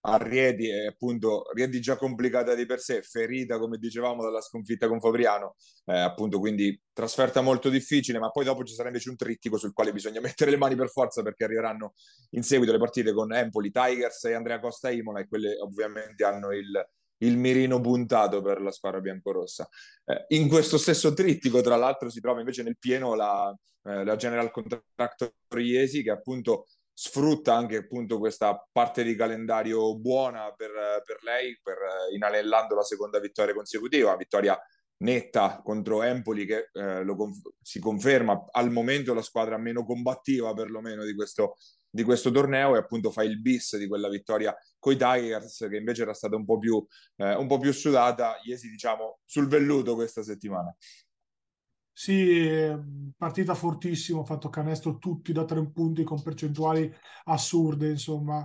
a 0.01 0.17
Riedi 0.17 0.69
e 0.69 0.87
appunto 0.87 1.45
Riedi 1.53 1.81
già 1.81 1.97
complicata 1.97 2.55
di 2.55 2.65
per 2.65 2.79
sé, 2.79 3.01
ferita 3.01 3.57
come 3.57 3.77
dicevamo 3.77 4.23
dalla 4.23 4.41
sconfitta 4.41 4.87
con 4.87 4.99
Fabriano, 4.99 5.55
eh, 5.85 5.97
appunto 5.99 6.39
quindi 6.39 6.79
trasferta 6.93 7.41
molto 7.41 7.69
difficile, 7.69 8.19
ma 8.19 8.29
poi 8.29 8.45
dopo 8.45 8.63
ci 8.63 8.73
sarà 8.73 8.87
invece 8.87 9.09
un 9.09 9.15
trittico 9.15 9.57
sul 9.57 9.73
quale 9.73 9.91
bisogna 9.91 10.19
mettere 10.21 10.51
le 10.51 10.57
mani 10.57 10.75
per 10.75 10.89
forza 10.89 11.21
perché 11.21 11.43
arriveranno 11.43 11.93
in 12.31 12.43
seguito 12.43 12.71
le 12.71 12.79
partite 12.79 13.13
con 13.13 13.33
Empoli, 13.33 13.71
Tigers 13.71 14.23
e 14.25 14.33
Andrea 14.33 14.59
Costa 14.59 14.89
Imola 14.89 15.19
e 15.19 15.27
quelle 15.27 15.57
ovviamente 15.59 16.23
hanno 16.23 16.53
il, 16.53 16.87
il 17.19 17.37
mirino 17.37 17.79
puntato 17.81 18.41
per 18.41 18.61
la 18.61 18.71
squadra 18.71 18.99
biancorossa. 19.01 19.67
Eh, 20.05 20.25
in 20.29 20.47
questo 20.47 20.77
stesso 20.77 21.13
trittico, 21.13 21.61
tra 21.61 21.75
l'altro, 21.75 22.09
si 22.09 22.21
trova 22.21 22.39
invece 22.39 22.63
nel 22.63 22.77
pieno 22.79 23.15
la, 23.15 23.55
eh, 23.83 24.03
la 24.03 24.15
General 24.15 24.51
Contractor 24.51 25.31
Iesi 25.55 26.03
che 26.03 26.11
appunto 26.11 26.67
sfrutta 26.99 27.53
anche 27.53 27.77
appunto 27.77 28.17
questa 28.17 28.67
parte 28.71 29.03
di 29.03 29.13
calendario 29.13 29.95
buona 29.99 30.51
per, 30.55 30.71
per 31.05 31.21
lei, 31.21 31.55
per, 31.61 31.77
inanellando 32.11 32.73
la 32.73 32.81
seconda 32.81 33.19
vittoria 33.19 33.53
consecutiva, 33.53 34.15
vittoria 34.15 34.59
netta 35.03 35.61
contro 35.63 36.01
Empoli 36.01 36.47
che 36.47 36.69
eh, 36.73 37.05
conf- 37.05 37.51
si 37.61 37.79
conferma 37.79 38.47
al 38.49 38.71
momento 38.71 39.13
la 39.13 39.21
squadra 39.21 39.59
meno 39.59 39.85
combattiva 39.85 40.55
perlomeno 40.55 41.03
di 41.03 41.13
questo, 41.13 41.57
di 41.87 42.01
questo 42.01 42.31
torneo 42.31 42.73
e 42.73 42.79
appunto 42.79 43.11
fa 43.11 43.21
il 43.21 43.39
bis 43.39 43.77
di 43.77 43.87
quella 43.87 44.09
vittoria 44.09 44.55
con 44.79 44.93
i 44.93 44.97
Tigers 44.97 45.67
che 45.69 45.77
invece 45.77 46.01
era 46.01 46.15
stata 46.15 46.35
un 46.35 46.45
po' 46.45 46.57
più, 46.57 46.83
eh, 47.17 47.35
un 47.35 47.45
po 47.45 47.59
più 47.59 47.71
sudata, 47.73 48.39
Iesi 48.43 48.71
diciamo 48.71 49.19
sul 49.23 49.47
velluto 49.47 49.93
questa 49.93 50.23
settimana. 50.23 50.75
Sì, 51.99 52.71
partita 53.17 53.55
fortissima, 53.55 54.19
ha 54.21 54.23
fatto 54.23 54.49
canestro 54.49 54.99
tutti 54.99 55.31
da 55.33 55.45
tre 55.45 55.65
punti 55.71 56.03
con 56.03 56.21
percentuali 56.21 56.93
assurde, 57.23 57.89
insomma, 57.89 58.37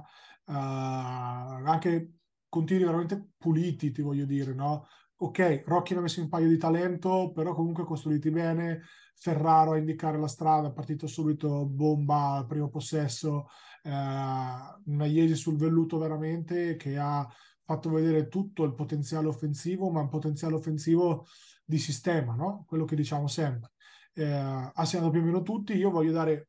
uh, 0.47 0.53
anche 0.53 2.15
continui 2.49 2.85
veramente 2.85 3.33
puliti, 3.37 3.91
ti 3.93 4.01
voglio 4.01 4.25
dire, 4.25 4.55
no? 4.55 4.87
Ok, 5.17 5.65
Rocchi 5.67 5.93
ne 5.93 5.99
ha 5.99 6.03
messo 6.03 6.23
un 6.23 6.31
paio 6.31 6.49
di 6.49 6.57
talento, 6.57 7.31
però 7.33 7.53
comunque 7.55 7.85
costruiti 7.85 8.31
bene, 8.31 8.81
Ferraro 9.17 9.73
a 9.73 9.77
indicare 9.77 10.19
la 10.19 10.29
strada, 10.29 10.73
partito 10.73 11.07
subito, 11.07 11.67
bomba 11.67 12.43
primo 12.49 12.71
possesso, 12.71 13.49
uh, 13.83 13.91
una 13.91 15.05
Iesi 15.05 15.35
sul 15.37 15.57
velluto 15.59 15.99
veramente 15.99 16.77
che 16.77 16.97
ha 16.99 17.29
fatto 17.65 17.91
vedere 17.91 18.29
tutto 18.29 18.65
il 18.65 18.75
potenziale 18.75 19.29
offensivo, 19.29 19.91
ma 19.91 20.01
un 20.01 20.09
potenziale 20.09 20.55
offensivo 20.55 21.27
di 21.65 21.79
sistema, 21.79 22.35
no? 22.35 22.65
quello 22.67 22.85
che 22.85 22.97
diciamo 22.97 23.27
sempre. 23.27 23.73
Eh, 24.15 24.71
assegnando 24.75 25.11
più 25.11 25.21
o 25.21 25.25
meno 25.25 25.43
tutti, 25.43 25.75
io 25.75 25.91
voglio 25.91 26.13
dare 26.13 26.49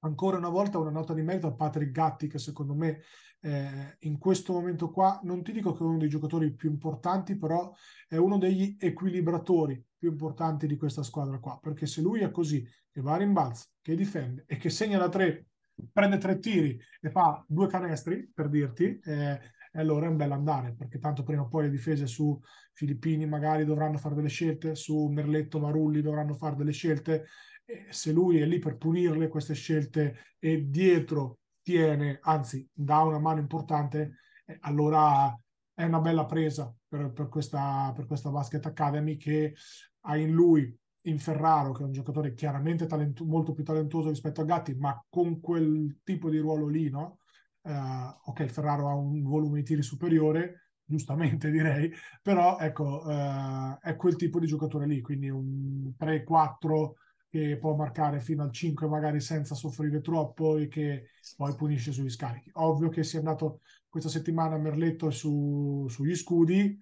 ancora 0.00 0.36
una 0.36 0.48
volta 0.48 0.78
una 0.78 0.90
nota 0.90 1.14
di 1.14 1.22
merito 1.22 1.46
a 1.46 1.54
Patrick 1.54 1.92
Gatti, 1.92 2.28
che 2.28 2.38
secondo 2.38 2.74
me 2.74 3.02
eh, 3.40 3.96
in 4.00 4.18
questo 4.18 4.52
momento 4.52 4.90
qua, 4.90 5.20
non 5.24 5.42
ti 5.42 5.52
dico 5.52 5.72
che 5.72 5.80
è 5.80 5.86
uno 5.86 5.98
dei 5.98 6.08
giocatori 6.08 6.54
più 6.54 6.70
importanti, 6.70 7.36
però 7.36 7.72
è 8.08 8.16
uno 8.16 8.38
degli 8.38 8.76
equilibratori 8.78 9.84
più 9.98 10.10
importanti 10.10 10.66
di 10.66 10.76
questa 10.76 11.02
squadra 11.02 11.38
qua, 11.38 11.58
perché 11.60 11.86
se 11.86 12.00
lui 12.00 12.20
è 12.20 12.30
così, 12.30 12.66
che 12.90 13.00
va 13.00 13.14
a 13.14 13.16
rimbalzo, 13.16 13.66
che 13.80 13.94
difende 13.94 14.44
e 14.46 14.56
che 14.56 14.70
segna 14.70 14.98
da 14.98 15.08
tre, 15.08 15.46
prende 15.92 16.18
tre 16.18 16.38
tiri 16.38 16.78
e 17.00 17.10
fa 17.10 17.44
due 17.46 17.66
canestri, 17.66 18.30
per 18.32 18.48
dirti, 18.48 18.98
eh, 19.02 19.40
e 19.72 19.80
allora 19.80 20.06
è 20.06 20.08
un 20.08 20.16
bel 20.16 20.30
andare, 20.30 20.74
perché 20.74 20.98
tanto 20.98 21.22
prima 21.22 21.42
o 21.42 21.48
poi 21.48 21.64
le 21.64 21.70
difese 21.70 22.06
su 22.06 22.38
Filippini 22.72 23.26
magari 23.26 23.64
dovranno 23.64 23.96
fare 23.96 24.14
delle 24.14 24.28
scelte, 24.28 24.74
su 24.74 25.06
Merletto 25.06 25.58
Marulli 25.58 26.02
dovranno 26.02 26.34
fare 26.34 26.56
delle 26.56 26.72
scelte, 26.72 27.26
e 27.64 27.86
se 27.90 28.12
lui 28.12 28.38
è 28.38 28.44
lì 28.44 28.58
per 28.58 28.76
punirle 28.76 29.28
queste 29.28 29.54
scelte 29.54 30.36
e 30.38 30.68
dietro 30.68 31.38
tiene, 31.62 32.18
anzi 32.22 32.68
dà 32.72 33.00
una 33.00 33.18
mano 33.18 33.40
importante, 33.40 34.18
eh, 34.44 34.58
allora 34.60 35.34
è 35.72 35.84
una 35.84 36.00
bella 36.00 36.26
presa 36.26 36.72
per, 36.86 37.10
per, 37.12 37.28
questa, 37.28 37.92
per 37.94 38.06
questa 38.06 38.30
Basket 38.30 38.66
Academy 38.66 39.16
che 39.16 39.54
ha 40.00 40.16
in 40.16 40.32
lui 40.32 40.76
in 41.06 41.18
Ferraro, 41.18 41.72
che 41.72 41.82
è 41.82 41.86
un 41.86 41.92
giocatore 41.92 42.34
chiaramente 42.34 42.86
talento, 42.86 43.24
molto 43.24 43.52
più 43.52 43.64
talentuoso 43.64 44.10
rispetto 44.10 44.42
a 44.42 44.44
Gatti, 44.44 44.74
ma 44.74 45.02
con 45.08 45.40
quel 45.40 46.00
tipo 46.04 46.28
di 46.28 46.38
ruolo 46.38 46.68
lì, 46.68 46.90
no? 46.90 47.18
Uh, 47.62 48.30
ok, 48.30 48.40
il 48.40 48.50
Ferraro 48.50 48.88
ha 48.88 48.94
un 48.94 49.22
volume 49.22 49.58
di 49.58 49.64
tiri 49.64 49.82
superiore, 49.82 50.70
giustamente 50.84 51.50
direi, 51.50 51.90
però 52.20 52.58
ecco, 52.58 53.02
uh, 53.04 53.78
è 53.80 53.96
quel 53.96 54.16
tipo 54.16 54.38
di 54.38 54.46
giocatore 54.46 54.86
lì, 54.86 55.00
quindi 55.00 55.28
un 55.28 55.92
3-4 55.96 56.94
che 57.32 57.56
può 57.58 57.74
marcare 57.74 58.20
fino 58.20 58.42
al 58.42 58.52
5 58.52 58.86
magari 58.88 59.18
senza 59.20 59.54
soffrire 59.54 60.02
troppo 60.02 60.58
e 60.58 60.68
che 60.68 61.06
poi 61.34 61.54
punisce 61.54 61.90
sugli 61.90 62.10
scarichi. 62.10 62.50
Ovvio 62.54 62.90
che 62.90 63.04
sia 63.04 63.20
andato 63.20 63.60
questa 63.88 64.10
settimana 64.10 64.56
a 64.56 64.58
Merletto 64.58 65.10
su, 65.10 65.86
sugli 65.88 66.14
scudi, 66.14 66.78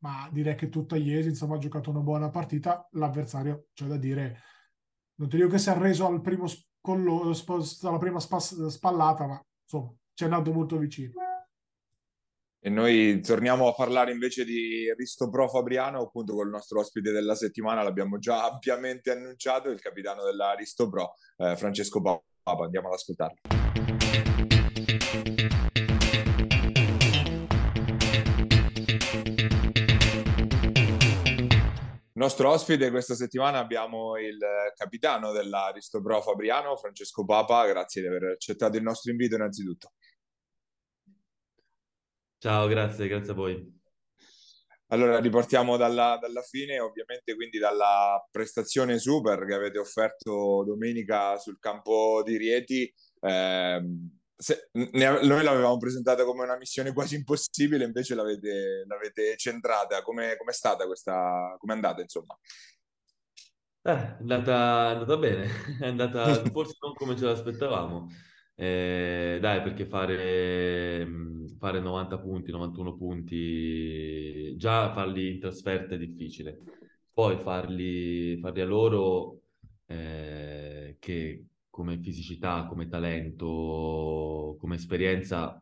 ma 0.00 0.28
direi 0.30 0.56
che 0.56 0.68
tutta 0.68 0.96
ieri 0.96 1.28
insomma 1.28 1.54
ha 1.54 1.58
giocato 1.58 1.88
una 1.88 2.00
buona 2.00 2.28
partita, 2.28 2.86
l'avversario 2.92 3.68
c'è 3.72 3.86
da 3.86 3.96
dire, 3.96 4.40
non 5.14 5.28
ti 5.28 5.36
dico 5.36 5.48
che 5.48 5.58
si 5.58 5.70
è 5.70 5.72
arreso 5.72 6.06
al 6.06 6.20
primo 6.20 6.46
scollo, 6.46 7.32
alla 7.82 7.98
prima 7.98 8.20
spallata, 8.20 9.26
ma 9.26 9.42
insomma 9.62 9.90
ci 10.14 10.22
è 10.22 10.26
andato 10.26 10.52
molto 10.52 10.78
vicino. 10.78 11.12
E 12.60 12.70
noi 12.70 13.20
torniamo 13.20 13.68
a 13.68 13.74
parlare 13.74 14.10
invece 14.10 14.44
di 14.44 14.90
Risto 14.96 15.28
Pro 15.28 15.48
Fabriano, 15.48 16.00
appunto 16.00 16.34
con 16.34 16.46
il 16.46 16.50
nostro 16.50 16.80
ospite 16.80 17.12
della 17.12 17.34
settimana, 17.34 17.82
l'abbiamo 17.82 18.18
già 18.18 18.44
ampiamente 18.44 19.10
annunciato, 19.10 19.68
il 19.68 19.80
capitano 19.80 20.24
della 20.24 20.54
Risto 20.54 20.88
Pro, 20.88 21.12
eh, 21.36 21.56
Francesco 21.56 22.00
Papa. 22.00 22.64
Andiamo 22.64 22.88
ad 22.88 22.94
ascoltarlo. 22.94 23.38
Nostro 32.16 32.48
ospite 32.48 32.90
questa 32.90 33.14
settimana 33.14 33.58
abbiamo 33.58 34.16
il 34.16 34.38
capitano 34.76 35.32
dell'Aristopro 35.32 36.22
Fabriano, 36.22 36.76
Francesco 36.76 37.24
Papa. 37.24 37.66
Grazie 37.66 38.00
di 38.00 38.06
aver 38.06 38.24
accettato 38.34 38.76
il 38.76 38.82
nostro 38.82 39.10
invito 39.10 39.34
innanzitutto. 39.34 39.92
Ciao, 42.44 42.66
grazie, 42.66 43.08
grazie 43.08 43.32
a 43.32 43.36
voi. 43.36 43.80
Allora, 44.88 45.18
ripartiamo 45.18 45.78
dalla, 45.78 46.18
dalla, 46.20 46.42
fine, 46.42 46.78
ovviamente 46.78 47.34
quindi 47.34 47.56
dalla 47.56 48.22
prestazione 48.30 48.98
super 48.98 49.46
che 49.46 49.54
avete 49.54 49.78
offerto 49.78 50.62
domenica 50.62 51.38
sul 51.38 51.58
campo 51.58 52.22
di 52.22 52.36
Rieti. 52.36 52.94
Eh, 53.18 53.82
se, 54.36 54.68
ne, 54.72 55.24
noi 55.24 55.42
l'avevamo 55.42 55.78
presentata 55.78 56.26
come 56.26 56.42
una 56.42 56.58
missione 56.58 56.92
quasi 56.92 57.14
impossibile, 57.14 57.86
invece 57.86 58.14
l'avete, 58.14 58.84
l'avete 58.88 59.38
centrata. 59.38 60.02
Come 60.02 60.34
è 60.34 60.52
stata 60.52 60.84
questa? 60.84 61.56
Come 61.56 61.72
è 61.72 61.76
andata, 61.76 62.02
insomma? 62.02 62.38
Eh, 63.80 63.90
è 63.90 64.16
andata, 64.20 64.90
è 64.90 64.92
andata 64.92 65.16
bene, 65.16 65.48
è 65.80 65.86
andata 65.86 66.44
forse 66.52 66.76
non 66.82 66.92
come 66.92 67.16
ce 67.16 67.24
l'aspettavamo. 67.24 68.06
Eh, 68.56 69.38
dai, 69.40 69.62
perché 69.62 69.84
fare, 69.86 71.06
fare 71.58 71.80
90 71.80 72.18
punti, 72.18 72.50
91 72.52 72.96
punti, 72.96 74.56
già 74.56 74.92
farli 74.92 75.32
in 75.32 75.40
trasferta 75.40 75.94
è 75.94 75.98
difficile. 75.98 76.58
Poi 77.12 77.36
farli, 77.38 78.38
farli 78.38 78.60
a 78.60 78.64
loro 78.66 79.40
eh, 79.86 80.96
che 80.98 81.46
come 81.70 81.98
fisicità, 81.98 82.66
come 82.66 82.86
talento, 82.88 84.56
come 84.58 84.76
esperienza, 84.76 85.60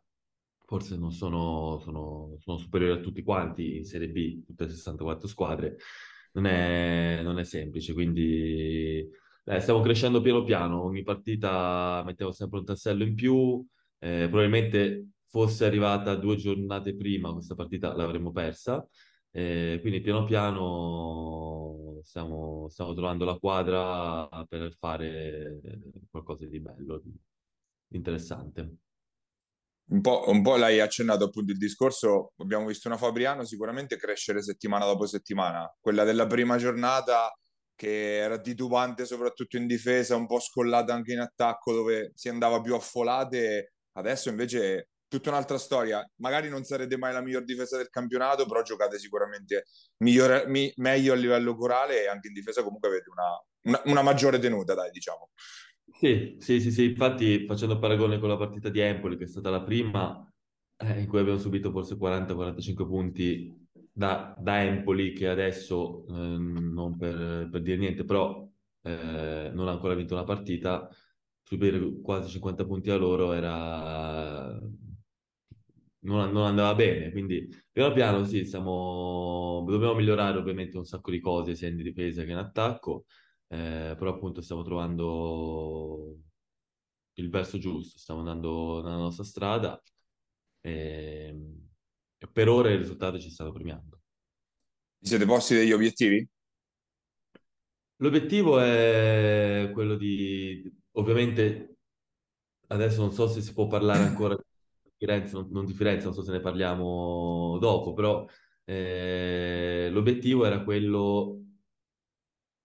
forse 0.66 0.96
non 0.96 1.10
sono, 1.12 1.78
sono, 1.82 2.36
sono 2.38 2.58
superiori 2.58 2.98
a 2.98 3.02
tutti 3.02 3.22
quanti 3.22 3.76
in 3.76 3.84
Serie 3.84 4.08
B, 4.08 4.44
tutte 4.44 4.64
le 4.64 4.70
64 4.70 5.26
squadre, 5.28 5.76
non 6.32 6.46
è, 6.46 7.20
non 7.22 7.38
è 7.38 7.44
semplice, 7.44 7.92
quindi 7.94 9.08
eh, 9.44 9.60
stiamo 9.60 9.80
crescendo 9.80 10.20
piano 10.20 10.44
piano, 10.44 10.82
ogni 10.84 11.02
partita 11.02 12.02
mettiamo 12.04 12.32
sempre 12.32 12.58
un 12.60 12.64
tassello 12.64 13.02
in 13.04 13.14
più, 13.14 13.64
eh, 13.98 14.26
probabilmente 14.28 15.08
fosse 15.28 15.64
arrivata 15.64 16.14
due 16.14 16.36
giornate 16.36 16.94
prima 16.94 17.32
questa 17.32 17.54
partita 17.54 17.94
l'avremmo 17.94 18.32
persa, 18.32 18.86
eh, 19.30 19.78
quindi 19.80 20.00
piano 20.00 20.24
piano 20.24 22.00
stiamo, 22.02 22.68
stiamo, 22.68 22.92
trovando 22.94 23.24
la 23.24 23.38
quadra 23.38 24.28
per 24.48 24.74
fare 24.78 25.60
qualcosa 26.10 26.46
di 26.46 26.60
bello, 26.60 27.00
di 27.02 27.12
interessante. 27.96 28.76
Un 29.84 30.00
po', 30.00 30.24
un 30.28 30.42
po', 30.42 30.56
l'hai 30.56 30.80
accennato 30.80 31.24
appunto 31.24 31.52
il 31.52 31.58
discorso, 31.58 32.32
abbiamo 32.36 32.66
visto 32.66 32.88
una 32.88 32.96
Fabriano 32.96 33.44
sicuramente 33.44 33.96
crescere 33.96 34.42
settimana 34.42 34.84
dopo 34.86 35.06
settimana, 35.06 35.70
quella 35.80 36.04
della 36.04 36.26
prima 36.26 36.56
giornata 36.56 37.30
che 37.82 38.18
era 38.18 38.40
titubante 38.40 39.04
soprattutto 39.04 39.56
in 39.56 39.66
difesa, 39.66 40.14
un 40.14 40.28
po' 40.28 40.38
scollata 40.38 40.94
anche 40.94 41.14
in 41.14 41.18
attacco 41.18 41.72
dove 41.72 42.12
si 42.14 42.28
andava 42.28 42.60
più 42.60 42.76
a 42.76 42.78
folate, 42.78 43.72
adesso 43.96 44.28
invece 44.28 44.90
tutta 45.08 45.30
un'altra 45.30 45.58
storia. 45.58 46.08
Magari 46.20 46.48
non 46.48 46.62
sarete 46.62 46.96
mai 46.96 47.12
la 47.12 47.20
miglior 47.20 47.42
difesa 47.42 47.76
del 47.78 47.88
campionato, 47.88 48.46
però 48.46 48.62
giocate 48.62 49.00
sicuramente 49.00 49.64
migliore, 50.04 50.46
mi, 50.46 50.72
meglio 50.76 51.12
a 51.12 51.16
livello 51.16 51.56
corale 51.56 52.04
e 52.04 52.06
anche 52.06 52.28
in 52.28 52.34
difesa 52.34 52.62
comunque 52.62 52.88
avete 52.88 53.10
una, 53.10 53.44
una, 53.62 53.82
una 53.86 54.02
maggiore 54.02 54.38
tenuta, 54.38 54.74
dai, 54.74 54.92
diciamo. 54.92 55.30
Sì, 55.92 56.36
sì, 56.38 56.60
sì, 56.60 56.70
sì, 56.70 56.84
infatti 56.84 57.46
facendo 57.46 57.80
paragone 57.80 58.20
con 58.20 58.28
la 58.28 58.36
partita 58.36 58.68
di 58.68 58.78
Empoli, 58.78 59.16
che 59.16 59.24
è 59.24 59.26
stata 59.26 59.50
la 59.50 59.62
prima, 59.64 60.24
eh, 60.76 61.00
in 61.00 61.08
cui 61.08 61.18
abbiamo 61.18 61.38
subito 61.40 61.72
forse 61.72 61.96
40-45 61.96 62.74
punti 62.86 63.61
da, 63.92 64.34
da, 64.38 64.62
Empoli, 64.62 65.12
che 65.12 65.28
adesso, 65.28 66.06
eh, 66.08 66.12
non 66.12 66.96
per, 66.96 67.48
per, 67.50 67.62
dire 67.62 67.76
niente, 67.76 68.04
però 68.04 68.48
eh, 68.82 69.50
non 69.52 69.68
ha 69.68 69.72
ancora 69.72 69.94
vinto 69.94 70.14
una 70.14 70.24
partita, 70.24 70.88
subire 71.42 72.00
quasi 72.00 72.30
50 72.30 72.64
punti 72.64 72.90
a 72.90 72.96
loro 72.96 73.32
era 73.32 74.58
non, 76.02 76.30
non, 76.32 76.46
andava 76.46 76.74
bene. 76.74 77.10
Quindi 77.10 77.48
piano 77.70 77.92
piano 77.94 78.24
sì, 78.24 78.44
stiamo, 78.44 79.64
dobbiamo 79.68 79.94
migliorare 79.94 80.38
ovviamente 80.38 80.76
un 80.76 80.84
sacco 80.84 81.10
di 81.10 81.20
cose 81.20 81.54
sia 81.54 81.68
in 81.68 81.76
difesa 81.76 82.24
che 82.24 82.30
in 82.30 82.36
attacco, 82.38 83.04
eh, 83.48 83.94
però 83.98 84.14
appunto 84.14 84.40
stiamo 84.42 84.62
trovando 84.62 86.16
il 87.14 87.28
verso 87.30 87.58
giusto, 87.58 87.98
stiamo 87.98 88.20
andando 88.20 88.82
nella 88.82 88.96
nostra 88.96 89.24
strada 89.24 89.80
e, 90.60 90.70
e 91.30 91.61
per 92.30 92.48
ora 92.48 92.70
i 92.70 92.76
risultati 92.76 93.20
ci 93.20 93.30
stanno 93.30 93.52
premiando. 93.52 94.00
Vi 94.98 95.08
siete 95.08 95.26
posti 95.26 95.54
degli 95.54 95.72
obiettivi? 95.72 96.28
L'obiettivo 97.96 98.58
è 98.58 99.70
quello 99.72 99.96
di, 99.96 100.68
ovviamente, 100.92 101.76
adesso 102.68 103.00
non 103.00 103.12
so 103.12 103.28
se 103.28 103.40
si 103.40 103.52
può 103.52 103.66
parlare 103.68 104.02
ancora 104.02 104.36
Firenze, 104.96 105.34
non, 105.34 105.48
non, 105.50 105.66
di 105.66 105.72
Firenze, 105.72 106.04
non 106.04 106.14
so 106.14 106.22
se 106.22 106.30
ne 106.32 106.40
parliamo 106.40 107.58
dopo, 107.58 107.92
però 107.92 108.24
eh, 108.64 109.88
l'obiettivo 109.90 110.44
era 110.44 110.62
quello 110.62 111.42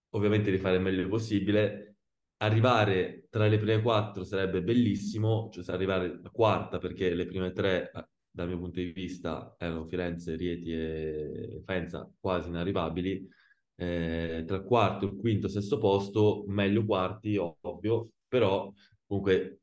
ovviamente 0.10 0.52
di 0.52 0.58
fare 0.58 0.76
il 0.78 0.82
meglio 0.82 1.08
possibile. 1.08 1.96
Arrivare 2.38 3.28
tra 3.30 3.48
le 3.48 3.58
prime 3.58 3.82
quattro 3.82 4.24
sarebbe 4.24 4.62
bellissimo, 4.62 5.50
cioè 5.52 5.64
arrivare 5.74 6.20
a 6.24 6.30
quarta 6.30 6.78
perché 6.78 7.14
le 7.16 7.26
prime 7.26 7.52
tre, 7.52 7.92
dal 8.38 8.48
mio 8.50 8.60
punto 8.60 8.80
di 8.80 8.92
vista, 8.92 9.56
erano 9.58 9.88
Firenze, 9.88 10.36
Rieti 10.36 10.72
e 10.72 11.62
Faenza 11.66 12.08
quasi 12.20 12.50
inarrivabili. 12.50 13.28
Eh, 13.76 14.44
tra 14.46 14.62
quarto, 14.62 15.06
il 15.06 15.16
quinto, 15.16 15.48
sesto 15.48 15.80
posto, 15.80 16.44
meglio 16.48 16.86
quarti, 16.86 17.36
ovvio, 17.38 18.12
però 18.28 18.72
comunque 19.08 19.62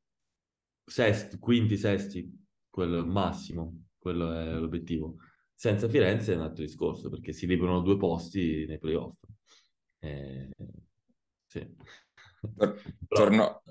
sesti, 0.84 1.38
quinti, 1.38 1.76
sesti, 1.76 2.28
quello 2.68 3.06
massimo, 3.06 3.84
quello 3.96 4.32
è 4.32 4.54
l'obiettivo. 4.58 5.18
Senza 5.54 5.88
Firenze 5.88 6.32
è 6.32 6.36
un 6.36 6.42
altro 6.42 6.64
discorso, 6.64 7.08
perché 7.08 7.32
si 7.32 7.46
liberano 7.46 7.80
due 7.80 7.96
posti 7.96 8.66
nei 8.66 8.78
playoff. 8.80 9.14
Eh, 10.00 10.50
sì. 11.46 11.76
Torno... 13.06 13.62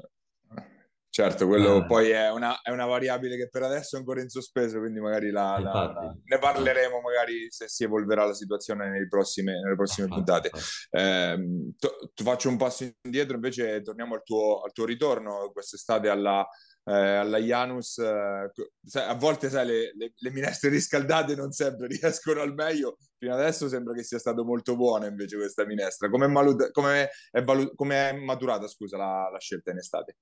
Certo, 1.15 1.45
quello 1.45 1.75
ah. 1.75 1.85
poi 1.85 2.09
è 2.09 2.31
una, 2.31 2.59
è 2.63 2.71
una, 2.71 2.87
variabile 2.87 3.37
che 3.37 3.47
per 3.47 3.61
adesso 3.61 3.95
è 3.95 3.99
ancora 3.99 4.19
in 4.21 4.29
sospeso, 4.29 4.79
quindi 4.79 4.99
magari 4.99 5.29
la, 5.29 5.59
la, 5.59 5.71
la, 5.93 6.15
ne 6.23 6.39
parleremo 6.39 7.01
magari 7.01 7.51
se 7.51 7.67
si 7.67 7.83
evolverà 7.83 8.25
la 8.25 8.33
situazione 8.33 8.89
nelle 8.89 9.07
prossime, 9.07 9.61
nelle 9.61 9.75
prossime 9.75 10.07
puntate. 10.07 10.49
Eh, 10.89 11.37
ti 12.15 12.23
faccio 12.23 12.49
un 12.49 12.57
passo 12.57 12.91
indietro, 13.03 13.35
invece 13.35 13.83
torniamo 13.83 14.15
al 14.15 14.23
tuo, 14.23 14.61
al 14.61 14.71
tuo 14.71 14.85
ritorno 14.85 15.51
quest'estate 15.53 16.09
alla, 16.09 16.43
eh, 16.85 16.91
alla 16.91 17.37
Janus, 17.37 17.99
eh, 17.99 18.51
a 18.93 19.13
volte 19.13 19.51
sai, 19.51 19.67
le, 19.67 19.91
le, 19.95 20.13
le, 20.15 20.31
minestre 20.31 20.71
riscaldate 20.71 21.35
non 21.35 21.51
sempre 21.51 21.85
riescono 21.93 22.41
al 22.41 22.55
meglio. 22.55 22.97
Fino 23.19 23.35
adesso 23.35 23.69
sembra 23.69 23.93
che 23.93 24.03
sia 24.03 24.17
stato 24.17 24.43
molto 24.43 24.75
buona 24.75 25.05
invece 25.05 25.37
questa 25.37 25.63
minestra. 25.63 26.09
Come 26.09 26.25
è, 26.25 26.71
come 26.71 27.09
è, 27.29 27.43
come 27.75 28.09
è 28.09 28.13
maturata 28.13 28.67
scusa, 28.67 28.97
la, 28.97 29.29
la, 29.31 29.39
scelta 29.39 29.69
in 29.69 29.77
estate? 29.77 30.15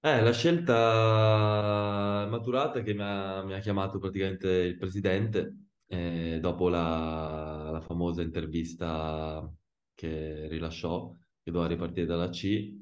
Eh, 0.00 0.22
la 0.22 0.32
scelta 0.32 2.26
maturata 2.30 2.82
che 2.82 2.94
mi 2.94 3.02
ha, 3.02 3.42
mi 3.42 3.54
ha 3.54 3.58
chiamato 3.58 3.98
praticamente 3.98 4.48
il 4.48 4.76
presidente 4.76 5.56
eh, 5.86 6.38
dopo 6.40 6.68
la, 6.68 7.70
la 7.72 7.80
famosa 7.80 8.22
intervista 8.22 9.52
che 9.94 10.46
rilasciò, 10.48 11.10
che 11.42 11.50
doveva 11.50 11.68
ripartire 11.68 12.06
dalla 12.06 12.28
C. 12.30 12.72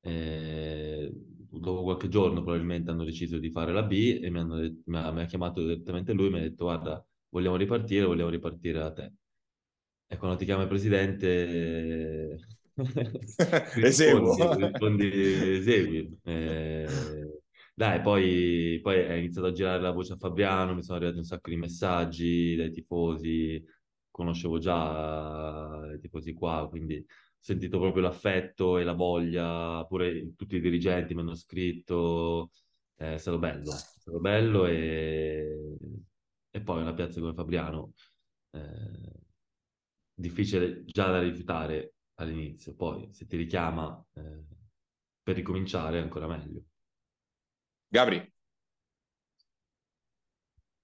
Eh, 0.00 1.12
dopo 1.48 1.82
qualche 1.84 2.08
giorno 2.08 2.42
probabilmente 2.42 2.90
hanno 2.90 3.04
deciso 3.04 3.38
di 3.38 3.50
fare 3.50 3.72
la 3.72 3.84
B 3.84 4.18
e 4.22 4.28
mi, 4.30 4.38
hanno, 4.40 4.56
mi, 4.84 4.96
ha, 4.96 5.12
mi 5.12 5.20
ha 5.22 5.26
chiamato 5.26 5.60
direttamente 5.60 6.12
lui 6.12 6.26
e 6.26 6.30
mi 6.30 6.38
ha 6.38 6.42
detto 6.42 6.64
guarda, 6.64 7.06
vogliamo 7.28 7.54
ripartire, 7.56 8.04
vogliamo 8.04 8.30
ripartire 8.30 8.78
da 8.80 8.92
te. 8.92 9.12
E 10.08 10.16
quando 10.16 10.36
ti 10.36 10.44
chiama 10.44 10.62
il 10.62 10.68
presidente... 10.68 12.38
Eseguo. 12.76 14.34
rispondi, 14.56 15.06
esegui. 15.58 16.18
Eh, 16.24 17.40
dai, 17.74 18.00
poi, 18.00 18.78
poi 18.82 18.98
è 19.00 19.14
iniziato 19.14 19.48
a 19.48 19.52
girare 19.52 19.82
la 19.82 19.90
voce 19.90 20.12
a 20.12 20.16
Fabriano, 20.16 20.74
mi 20.74 20.82
sono 20.82 20.96
arrivati 20.98 21.18
un 21.18 21.24
sacco 21.24 21.50
di 21.50 21.56
messaggi 21.56 22.54
dai 22.56 22.70
tifosi, 22.70 23.62
conoscevo 24.10 24.58
già 24.58 25.90
i 25.92 25.98
tifosi 25.98 26.32
qua, 26.34 26.68
quindi 26.68 27.04
sentito 27.38 27.78
proprio 27.78 28.02
l'affetto 28.02 28.78
e 28.78 28.84
la 28.84 28.92
voglia, 28.92 29.84
pure 29.86 30.34
tutti 30.36 30.56
i 30.56 30.60
dirigenti 30.60 31.14
mi 31.14 31.20
hanno 31.20 31.34
scritto, 31.34 32.50
è 32.94 33.16
stato 33.16 33.38
bello, 33.38 33.72
è 33.72 34.00
stato 34.00 34.20
bello 34.20 34.66
e, 34.66 35.76
e 36.50 36.60
poi 36.60 36.80
una 36.80 36.94
piazza 36.94 37.20
come 37.20 37.34
Fabriano, 37.34 37.92
eh, 38.52 38.60
difficile 40.14 40.84
già 40.84 41.10
da 41.10 41.20
rifiutare 41.20 41.93
all'inizio, 42.16 42.74
poi 42.74 43.08
se 43.12 43.26
ti 43.26 43.36
richiama 43.36 44.04
eh, 44.14 44.44
per 45.22 45.34
ricominciare 45.36 45.98
è 45.98 46.02
ancora 46.02 46.26
meglio. 46.26 46.62
Gabri. 47.88 48.32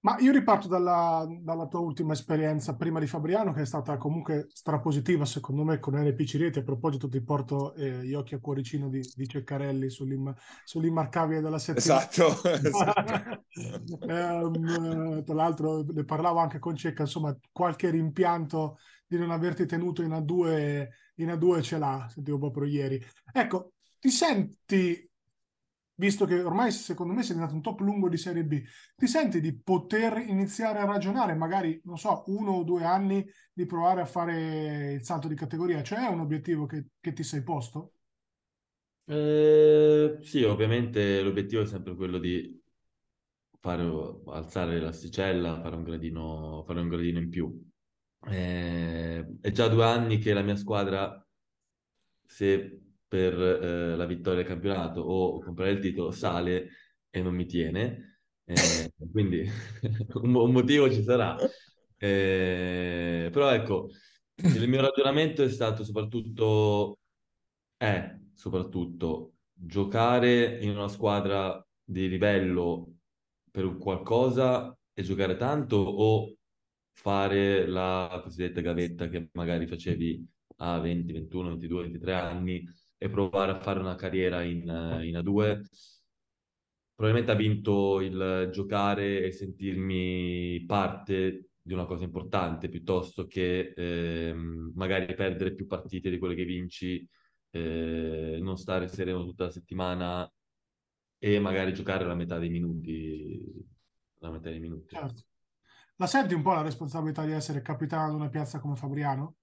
Ma 0.03 0.17
io 0.19 0.33
riparto 0.33 0.67
dalla, 0.67 1.27
dalla, 1.29 1.67
tua 1.67 1.81
ultima 1.81 2.15
esperienza 2.15 2.75
prima 2.75 2.99
di 2.99 3.07
Fabriano, 3.07 3.53
che 3.53 3.61
è 3.61 3.67
stata 3.67 3.99
comunque 3.99 4.47
strapositiva, 4.51 5.27
secondo 5.27 5.63
me, 5.63 5.79
con 5.79 5.95
NP 5.95 6.23
Cirieti. 6.23 6.61
A 6.61 6.63
proposito, 6.63 7.07
ti 7.07 7.23
porto 7.23 7.75
eh, 7.75 8.03
gli 8.03 8.15
occhi 8.15 8.35
a 8.35 8.41
cuoricino 8.41 8.89
di, 8.89 9.01
di 9.15 9.29
Ceccarelli 9.29 9.91
sull'im, 9.91 10.35
sull'immarcabile 10.65 11.43
della 11.43 11.59
settimana. 11.59 12.09
Esatto. 12.09 12.49
esatto. 12.65 13.45
um, 14.07 15.23
tra 15.23 15.35
l'altro, 15.35 15.83
ne 15.83 16.05
parlavo 16.05 16.39
anche 16.39 16.59
con 16.59 16.75
Cecca, 16.75 17.03
insomma, 17.03 17.37
qualche 17.53 17.91
rimpianto 17.91 18.79
di 19.07 19.19
non 19.19 19.31
averti 19.31 19.67
tenuto 19.67 20.01
in 20.03 20.13
A2, 20.13 20.89
in 21.23 21.31
A2 21.31 21.63
ce 21.63 21.79
l'ha, 21.79 22.07
sentivo 22.11 22.39
proprio 22.39 22.65
ieri. 22.67 23.01
Ecco, 23.33 23.73
ti 23.99 24.11
senti 24.11 25.09
visto 25.95 26.25
che 26.25 26.41
ormai 26.43 26.71
secondo 26.73 27.13
me 27.13 27.23
sei 27.23 27.35
diventato 27.35 27.55
un 27.57 27.63
top 27.63 27.81
lungo 27.81 28.09
di 28.09 28.17
Serie 28.17 28.45
B, 28.45 28.63
ti 28.97 29.07
senti 29.07 29.41
di 29.41 29.55
poter 29.59 30.17
iniziare 30.27 30.79
a 30.79 30.85
ragionare, 30.87 31.35
magari, 31.35 31.79
non 31.85 31.99
so, 31.99 32.25
uno 32.29 32.53
o 32.53 32.65
due 32.65 32.85
anni 32.85 33.25
di 33.53 33.67
provare 33.67 34.01
a 34.01 34.07
fare 34.07 34.95
il 34.95 35.05
salto 35.05 35.29
di 35.29 35.35
categoria? 35.35 35.83
Cioè 35.83 36.07
è 36.07 36.09
un 36.09 36.21
obiettivo 36.21 36.65
che, 36.67 36.87
che 37.01 37.13
ti 37.13 37.23
sei 37.23 37.43
posto? 37.43 37.93
Eh, 39.05 40.19
sì, 40.23 40.43
ovviamente 40.45 41.21
l'obiettivo 41.23 41.63
è 41.63 41.67
sempre 41.67 41.95
quello 41.97 42.19
di 42.19 42.63
fare, 43.61 43.83
alzare 44.27 44.81
l'asticella, 44.81 45.61
fare 45.61 45.77
un 45.77 45.83
gradino, 45.85 46.63
fare 46.67 46.81
un 46.81 46.89
gradino 46.89 47.19
in 47.19 47.29
più. 47.31 47.70
Eh, 48.29 49.39
è 49.41 49.51
già 49.51 49.69
due 49.69 49.85
anni 49.85 50.19
che 50.19 50.33
la 50.33 50.43
mia 50.43 50.57
squadra, 50.57 51.27
se 52.27 52.81
per 53.09 53.35
eh, 53.41 53.97
la 53.97 54.07
vittoria 54.07 54.41
del 54.41 54.49
campionato 54.49 55.01
o 55.01 55.41
comprare 55.41 55.73
il 55.73 55.81
titolo 55.81 56.11
sale 56.11 56.69
e 57.11 57.23
non 57.23 57.35
mi 57.35 57.47
tiene. 57.47 58.21
Eh, 58.45 58.93
quindi 59.11 59.49
un, 60.23 60.35
un, 60.35 60.53
motivo 60.53 60.91
ci 60.91 61.03
sarà. 61.03 61.37
Eh, 61.97 63.29
però 63.33 63.51
ecco, 63.51 63.89
il 64.37 64.69
mio 64.69 64.81
ragionamento 64.81 65.43
è 65.43 65.49
stato 65.51 65.85
soprattutto, 65.85 66.99
è 67.77 68.17
soprattutto 68.35 69.35
giocare 69.53 70.63
in 70.63 70.71
una 70.71 70.89
squadra 70.89 71.63
di 71.83 72.09
livello 72.09 72.95
per 73.51 73.77
qualcosa 73.77 74.75
e 74.95 75.03
giocare 75.03 75.37
tanto 75.37 75.77
o 75.77 76.35
fare 76.93 77.67
la 77.67 78.21
cosiddetta 78.23 78.61
gavetta 78.61 79.09
che 79.09 79.29
magari 79.33 79.67
facevi 79.67 80.27
a 80.57 80.79
20, 80.79 81.13
21, 81.13 81.49
22, 81.51 81.83
23 81.83 82.15
anni 82.15 82.65
e 82.99 83.09
provare 83.09 83.53
a 83.53 83.61
fare 83.61 83.81
una 83.81 83.95
carriera 83.95 84.43
in, 84.43 84.61
in 84.61 85.17
A2. 85.17 85.63
Probabilmente 86.95 87.33
ha 87.33 87.35
vinto 87.35 88.01
il 88.01 88.51
giocare 88.53 89.25
e 89.25 89.33
sentirmi 89.33 90.65
parte 90.67 91.51
di 91.63 91.73
una 91.73 91.87
cosa 91.87 92.05
importante 92.05 92.69
piuttosto 92.69 93.27
che 93.27 93.73
eh, 93.75 94.35
magari 94.35 95.15
perdere 95.15 95.55
più 95.55 95.67
partite 95.67 96.11
di 96.11 96.19
quelle 96.19 96.35
che 96.35 96.45
vinci, 96.45 97.09
eh, 97.51 98.39
non 98.41 98.59
stare 98.59 98.89
sereno 98.89 99.25
tutta 99.25 99.45
la 99.45 99.51
settimana 99.51 100.31
e 101.19 101.39
magari 101.39 101.73
giocare 101.73 102.05
la 102.05 102.15
metà 102.15 102.39
dei 102.39 102.51
minuti. 102.51 103.67
La 104.19 104.31
metà 104.31 104.51
dei 104.51 104.61
minuti. 104.61 104.95
Certo. 104.95 105.23
La 106.01 106.07
senti 106.07 106.33
un 106.33 106.43
po' 106.43 106.55
la 106.55 106.63
responsabilità 106.63 107.25
di 107.25 107.33
essere 107.33 107.61
capitano 107.61 108.09
di 108.09 108.15
una 108.17 108.31
piazza 108.31 108.59
come 108.59 108.75
Fabriano? 108.75 109.37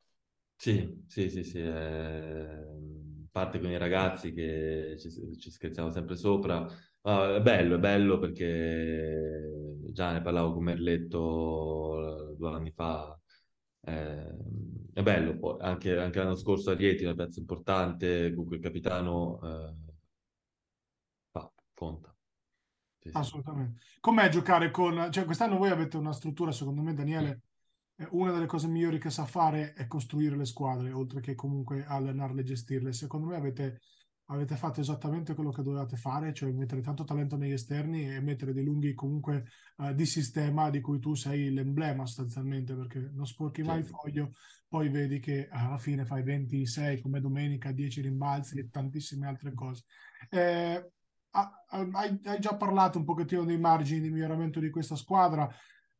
Sì, 0.55 1.03
sì, 1.07 1.29
sì, 1.29 1.43
sì. 1.43 1.59
Eh 1.59 2.97
parte 3.37 3.59
con 3.59 3.69
i 3.69 3.77
ragazzi 3.77 4.33
che 4.33 4.95
ci, 4.97 5.09
ci 5.37 5.51
scherziamo 5.51 5.91
sempre 5.91 6.15
sopra. 6.15 6.65
Uh, 7.01 7.35
è 7.35 7.41
bello, 7.41 7.75
è 7.75 7.79
bello 7.79 8.17
perché 8.17 9.51
già 9.91 10.11
ne 10.11 10.21
parlavo 10.21 10.53
con 10.53 10.63
Merletto 10.63 12.35
due 12.35 12.49
anni 12.49 12.71
fa. 12.71 13.19
Eh, 13.81 14.35
è 14.93 15.01
bello, 15.03 15.37
poi 15.37 15.57
anche, 15.61 15.97
anche, 15.97 16.19
l'anno 16.19 16.35
scorso 16.35 16.71
a 16.71 16.75
Rieti, 16.75 17.03
una 17.03 17.13
piazza 17.13 17.39
importante, 17.39 18.33
con 18.33 18.45
cui 18.45 18.55
il 18.57 18.61
capitano 18.61 19.39
eh, 19.43 19.75
fa, 21.31 21.51
conta. 21.73 22.16
Sì, 23.09 23.17
Assolutamente. 23.17 23.79
Com'è 23.99 24.29
giocare 24.29 24.71
con... 24.71 25.09
Cioè, 25.11 25.25
quest'anno 25.25 25.57
voi 25.57 25.69
avete 25.69 25.97
una 25.97 26.13
struttura, 26.13 26.51
secondo 26.51 26.81
me, 26.81 26.93
Daniele, 26.93 27.41
una 28.11 28.31
delle 28.31 28.45
cose 28.45 28.67
migliori 28.67 28.99
che 28.99 29.09
sa 29.09 29.25
fare 29.25 29.73
è 29.73 29.87
costruire 29.87 30.35
le 30.35 30.45
squadre, 30.45 30.91
oltre 30.91 31.19
che 31.19 31.35
comunque 31.35 31.83
allenarle 31.85 32.41
e 32.41 32.45
gestirle. 32.45 32.93
Secondo 32.93 33.27
me 33.27 33.35
avete, 33.35 33.81
avete 34.25 34.55
fatto 34.55 34.81
esattamente 34.81 35.33
quello 35.33 35.51
che 35.51 35.63
dovevate 35.63 35.97
fare, 35.97 36.33
cioè 36.33 36.51
mettere 36.51 36.81
tanto 36.81 37.03
talento 37.03 37.37
negli 37.37 37.53
esterni 37.53 38.13
e 38.13 38.21
mettere 38.21 38.53
dei 38.53 38.63
lunghi 38.63 38.93
comunque 38.93 39.45
uh, 39.77 39.93
di 39.93 40.05
sistema 40.05 40.69
di 40.69 40.79
cui 40.79 40.99
tu 40.99 41.15
sei 41.15 41.51
l'emblema 41.51 42.05
sostanzialmente, 42.05 42.75
perché 42.75 43.09
non 43.13 43.25
sporchi 43.25 43.63
mai 43.63 43.79
il 43.79 43.85
foglio, 43.85 44.33
poi 44.67 44.89
vedi 44.89 45.19
che 45.19 45.47
alla 45.49 45.79
fine 45.79 46.05
fai 46.05 46.21
26 46.21 47.01
come 47.01 47.19
domenica, 47.19 47.71
10 47.71 48.01
rimbalzi 48.01 48.59
e 48.59 48.69
tantissime 48.69 49.27
altre 49.27 49.53
cose. 49.53 49.85
Eh, 50.29 50.91
hai, 51.31 52.19
hai 52.23 52.39
già 52.39 52.55
parlato 52.55 52.97
un 52.97 53.05
pochettino 53.05 53.43
dei 53.43 53.59
margini 53.59 54.01
di 54.01 54.09
miglioramento 54.09 54.59
di 54.59 54.69
questa 54.69 54.95
squadra 54.95 55.49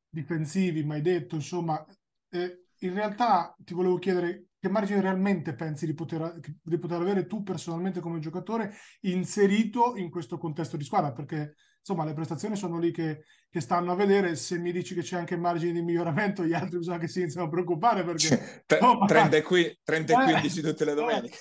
difensivi, 0.10 0.84
mai 0.84 1.02
detto, 1.02 1.36
insomma, 1.36 1.84
eh, 2.30 2.66
in 2.80 2.94
realtà 2.94 3.56
ti 3.58 3.74
volevo 3.74 3.98
chiedere 3.98 4.48
che 4.60 4.70
margine 4.70 5.02
realmente 5.02 5.54
pensi 5.54 5.86
di 5.86 5.94
poter, 5.94 6.40
di 6.62 6.80
poter, 6.80 7.02
avere 7.02 7.28
tu 7.28 7.44
personalmente 7.44 8.00
come 8.00 8.20
giocatore 8.20 8.74
inserito 9.02 9.96
in 9.96 10.10
questo 10.10 10.38
contesto 10.38 10.78
di 10.78 10.84
squadra, 10.84 11.12
perché 11.12 11.56
insomma 11.80 12.04
le 12.04 12.14
prestazioni 12.14 12.56
sono 12.56 12.80
lì 12.80 12.92
che, 12.92 13.24
che 13.50 13.60
stanno 13.60 13.92
a 13.92 13.96
vedere, 13.96 14.36
se 14.36 14.58
mi 14.58 14.72
dici 14.72 14.96
che 14.96 15.02
c'è 15.02 15.18
anche 15.18 15.38
margine 15.38 15.74
di 15.74 15.82
miglioramento, 15.82 16.44
gli 16.44 16.54
altri 16.54 16.80
bisogna 16.80 16.98
che 16.98 17.08
si 17.08 17.20
iniziano 17.20 17.48
a 17.48 17.50
preoccupare 17.50 18.04
perché... 18.04 18.64
Insomma, 18.68 19.06
30 19.06 19.38
e, 19.38 19.42
qui, 19.44 19.80
30 19.84 20.12
e 20.12 20.24
15 20.24 20.60
eh, 20.60 20.64
tutte 20.64 20.86
le 20.86 20.94
domeniche. 20.94 21.38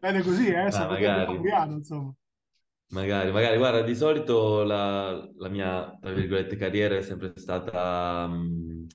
Bene 0.00 0.22
così, 0.22 0.46
eh, 0.48 0.56
ah, 0.56 0.86
magari. 0.86 1.40
Piano, 1.40 1.74
insomma. 1.74 2.12
Magari, 2.90 3.30
magari, 3.32 3.56
guarda, 3.58 3.82
di 3.82 3.94
solito 3.94 4.62
la, 4.62 5.28
la 5.36 5.48
mia, 5.48 5.96
tra 6.00 6.12
virgolette, 6.12 6.56
carriera 6.56 6.96
è 6.96 7.02
sempre 7.02 7.32
stata... 7.36 8.26
Um, 8.28 8.86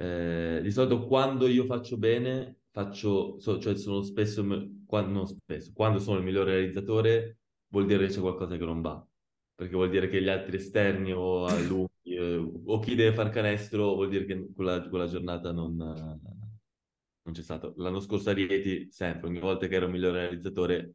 eh, 0.00 0.60
di 0.62 0.70
solito 0.70 1.06
quando 1.06 1.46
io 1.46 1.66
faccio 1.66 1.98
bene, 1.98 2.60
faccio, 2.70 3.38
so, 3.38 3.60
cioè 3.60 3.76
sono 3.76 4.00
spesso, 4.02 4.42
quando, 4.86 5.12
non 5.12 5.26
spesso, 5.26 5.72
quando 5.74 5.98
sono 5.98 6.16
il 6.18 6.24
migliore 6.24 6.52
realizzatore, 6.52 7.40
vuol 7.68 7.84
dire 7.86 8.06
che 8.06 8.14
c'è 8.14 8.20
qualcosa 8.20 8.56
che 8.56 8.64
non 8.64 8.80
va. 8.80 9.06
Perché 9.54 9.74
vuol 9.74 9.90
dire 9.90 10.08
che 10.08 10.22
gli 10.22 10.28
altri 10.30 10.56
esterni 10.56 11.12
o 11.12 11.46
lunghi 11.66 12.14
eh, 12.16 12.36
o 12.64 12.78
chi 12.78 12.94
deve 12.94 13.14
far 13.14 13.28
canestro 13.28 13.94
vuol 13.94 14.08
dire 14.08 14.24
che 14.24 14.48
quella, 14.54 14.88
quella 14.88 15.06
giornata 15.06 15.52
non, 15.52 15.76
non 15.76 17.34
c'è 17.34 17.42
stato. 17.42 17.74
L'anno 17.76 18.00
scorso 18.00 18.30
a 18.30 18.32
Rieti, 18.32 18.90
sempre, 18.90 19.28
ogni 19.28 19.38
volta 19.38 19.66
che 19.66 19.74
ero 19.74 19.84
il 19.84 19.92
migliore 19.92 20.20
realizzatore, 20.20 20.94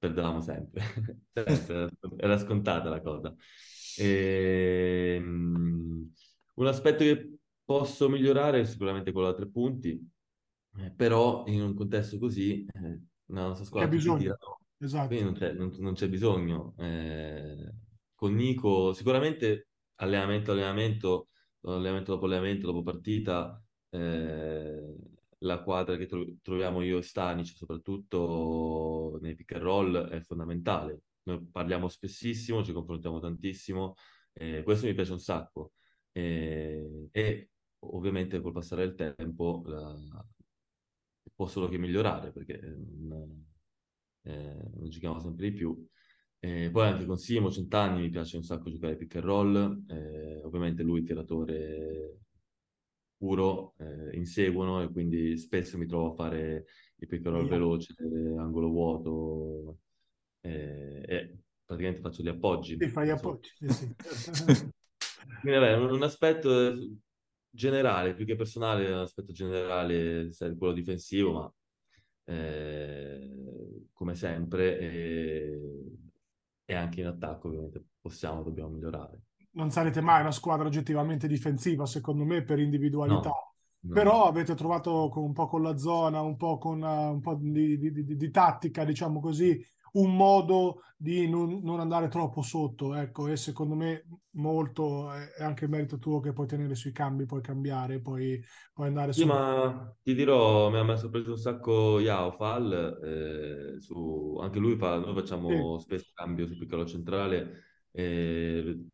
perdevamo 0.00 0.40
sempre. 0.42 0.82
Era 2.16 2.38
scontata 2.38 2.88
la 2.88 3.00
cosa. 3.00 3.34
E, 3.96 5.18
um, 5.22 6.10
un 6.54 6.66
aspetto 6.66 7.04
che 7.04 7.36
posso 7.62 8.08
migliorare 8.08 8.60
è 8.60 8.64
sicuramente 8.64 9.12
quello 9.12 9.28
da 9.28 9.36
tre 9.36 9.48
punti, 9.48 10.10
eh, 10.78 10.90
però 10.90 11.44
in 11.46 11.62
un 11.62 11.74
contesto 11.74 12.18
così, 12.18 12.64
eh, 12.64 13.00
la 13.26 13.46
nostra 13.46 13.64
squadra 13.64 13.88
c'è 13.88 13.94
bisogno. 13.94 14.36
Esatto. 14.82 15.20
non 15.20 15.34
c'è, 15.34 15.52
non, 15.52 15.72
non 15.78 15.92
c'è 15.92 16.08
bisogno. 16.08 16.74
Eh, 16.78 17.70
con 18.14 18.34
Nico, 18.34 18.94
sicuramente 18.94 19.68
allenamento, 19.96 20.52
allenamento, 20.52 21.28
allenamento 21.62 22.12
dopo 22.12 22.24
allenamento, 22.24 22.66
dopo 22.66 22.82
partita, 22.82 23.62
eh, 23.90 24.94
la 25.42 25.62
quadra 25.62 25.96
che 25.96 26.06
tro- 26.06 26.26
troviamo 26.42 26.82
io 26.82 26.98
e 26.98 27.02
Stanic, 27.02 27.56
soprattutto 27.56 29.18
nei 29.22 29.34
pick 29.34 29.52
and 29.52 29.62
roll, 29.62 29.96
è 30.08 30.20
fondamentale. 30.20 31.02
Noi 31.24 31.44
parliamo 31.50 31.88
spessissimo, 31.88 32.64
ci 32.64 32.72
confrontiamo 32.72 33.20
tantissimo, 33.20 33.94
eh, 34.32 34.62
questo 34.62 34.86
mi 34.86 34.94
piace 34.94 35.12
un 35.12 35.20
sacco. 35.20 35.72
Eh, 36.12 37.08
e 37.12 37.50
ovviamente 37.80 38.40
col 38.40 38.52
passare 38.52 38.86
del 38.86 39.14
tempo 39.16 39.62
la... 39.66 39.94
può 41.34 41.46
solo 41.46 41.68
che 41.68 41.78
migliorare 41.78 42.32
perché 42.32 42.60
non, 42.60 43.44
eh, 44.22 44.70
non 44.74 44.88
giochiamo 44.88 45.20
sempre 45.20 45.50
di 45.50 45.56
più. 45.56 45.86
Eh, 46.42 46.70
poi 46.70 46.86
anche 46.88 47.04
con 47.04 47.18
Simo, 47.18 47.50
Centanni, 47.50 48.00
mi 48.00 48.10
piace 48.10 48.36
un 48.36 48.42
sacco 48.42 48.70
giocare 48.70 48.96
pick 48.96 49.16
and 49.16 49.24
roll, 49.24 49.84
eh, 49.88 50.42
ovviamente 50.42 50.82
lui 50.82 51.02
tiratore 51.02 52.20
puro 53.20 53.74
eh, 53.76 54.16
inseguono 54.16 54.80
e 54.80 54.90
quindi 54.90 55.36
spesso 55.36 55.76
mi 55.76 55.84
trovo 55.84 56.12
a 56.12 56.14
fare 56.14 56.64
il 56.96 57.06
pick 57.06 57.26
and 57.26 57.36
roll 57.36 57.48
veloce, 57.48 57.94
angolo 58.38 58.68
vuoto 58.70 59.78
eh, 60.40 61.02
e 61.06 61.38
praticamente 61.62 62.00
faccio 62.00 62.22
gli 62.22 62.28
appoggi. 62.28 62.78
Sì, 62.80 62.88
fai 62.88 63.08
gli 63.08 63.10
appoggi, 63.10 63.50
sì, 63.58 63.68
sì. 63.68 63.94
quindi 65.42 65.58
vabbè, 65.58 65.76
un, 65.76 65.90
un, 65.90 66.02
aspetto 66.02 66.74
generale, 67.50 68.14
più 68.14 68.24
che 68.24 68.36
personale, 68.36 68.90
un 68.90 69.00
aspetto 69.00 69.32
generale, 69.32 70.30
quello 70.56 70.72
difensivo, 70.72 71.32
ma 71.32 71.54
eh, 72.24 73.86
come 73.92 74.14
sempre 74.14 74.78
e, 74.78 75.60
e 76.64 76.74
anche 76.74 77.00
in 77.00 77.06
attacco 77.06 77.48
ovviamente 77.48 77.84
possiamo, 78.00 78.42
dobbiamo 78.42 78.70
migliorare. 78.70 79.20
Non 79.52 79.70
sarete 79.70 80.00
mai 80.00 80.20
una 80.20 80.30
squadra 80.30 80.66
oggettivamente 80.66 81.26
difensiva, 81.26 81.86
secondo 81.86 82.24
me, 82.24 82.42
per 82.42 82.58
individualità. 82.58 83.28
No, 83.30 83.54
no. 83.80 83.94
Però 83.94 84.24
avete 84.26 84.54
trovato 84.54 85.08
con, 85.10 85.24
un 85.24 85.32
po' 85.32 85.46
con 85.46 85.62
la 85.62 85.76
zona, 85.76 86.20
un 86.20 86.36
po' 86.36 86.58
con 86.58 86.82
uh, 86.82 87.12
un 87.12 87.20
po' 87.20 87.34
di, 87.34 87.78
di, 87.78 87.92
di, 87.92 88.16
di 88.16 88.30
tattica, 88.30 88.84
diciamo 88.84 89.20
così, 89.20 89.60
un 89.92 90.14
modo 90.14 90.82
di 90.96 91.28
non, 91.28 91.60
non, 91.62 91.80
andare 91.80 92.08
troppo 92.08 92.42
sotto, 92.42 92.94
ecco, 92.94 93.26
e 93.26 93.36
secondo 93.36 93.74
me 93.74 94.06
molto 94.32 95.10
è 95.12 95.42
anche 95.42 95.66
merito 95.66 95.98
tuo 95.98 96.20
che 96.20 96.32
puoi 96.32 96.46
tenere 96.46 96.74
sui 96.74 96.92
cambi, 96.92 97.24
puoi 97.24 97.40
cambiare, 97.40 98.00
puoi, 98.00 98.40
puoi 98.72 98.88
andare 98.88 99.12
Sì, 99.12 99.22
su... 99.22 99.26
ma 99.26 99.96
ti 100.02 100.14
dirò, 100.14 100.70
mi 100.70 100.78
ha 100.78 100.96
sorpreso 100.96 101.30
un 101.30 101.38
sacco 101.38 101.98
Yao 101.98 102.30
Fall, 102.30 102.72
eh, 103.02 103.80
su, 103.80 104.38
anche 104.40 104.58
lui 104.58 104.76
fa, 104.76 104.98
noi 104.98 105.14
facciamo 105.14 105.78
spesso 105.78 106.12
cambio 106.14 106.46
su 106.46 106.56
piccolo 106.56 106.84
centrale, 106.84 107.62
eh, 107.90 108.86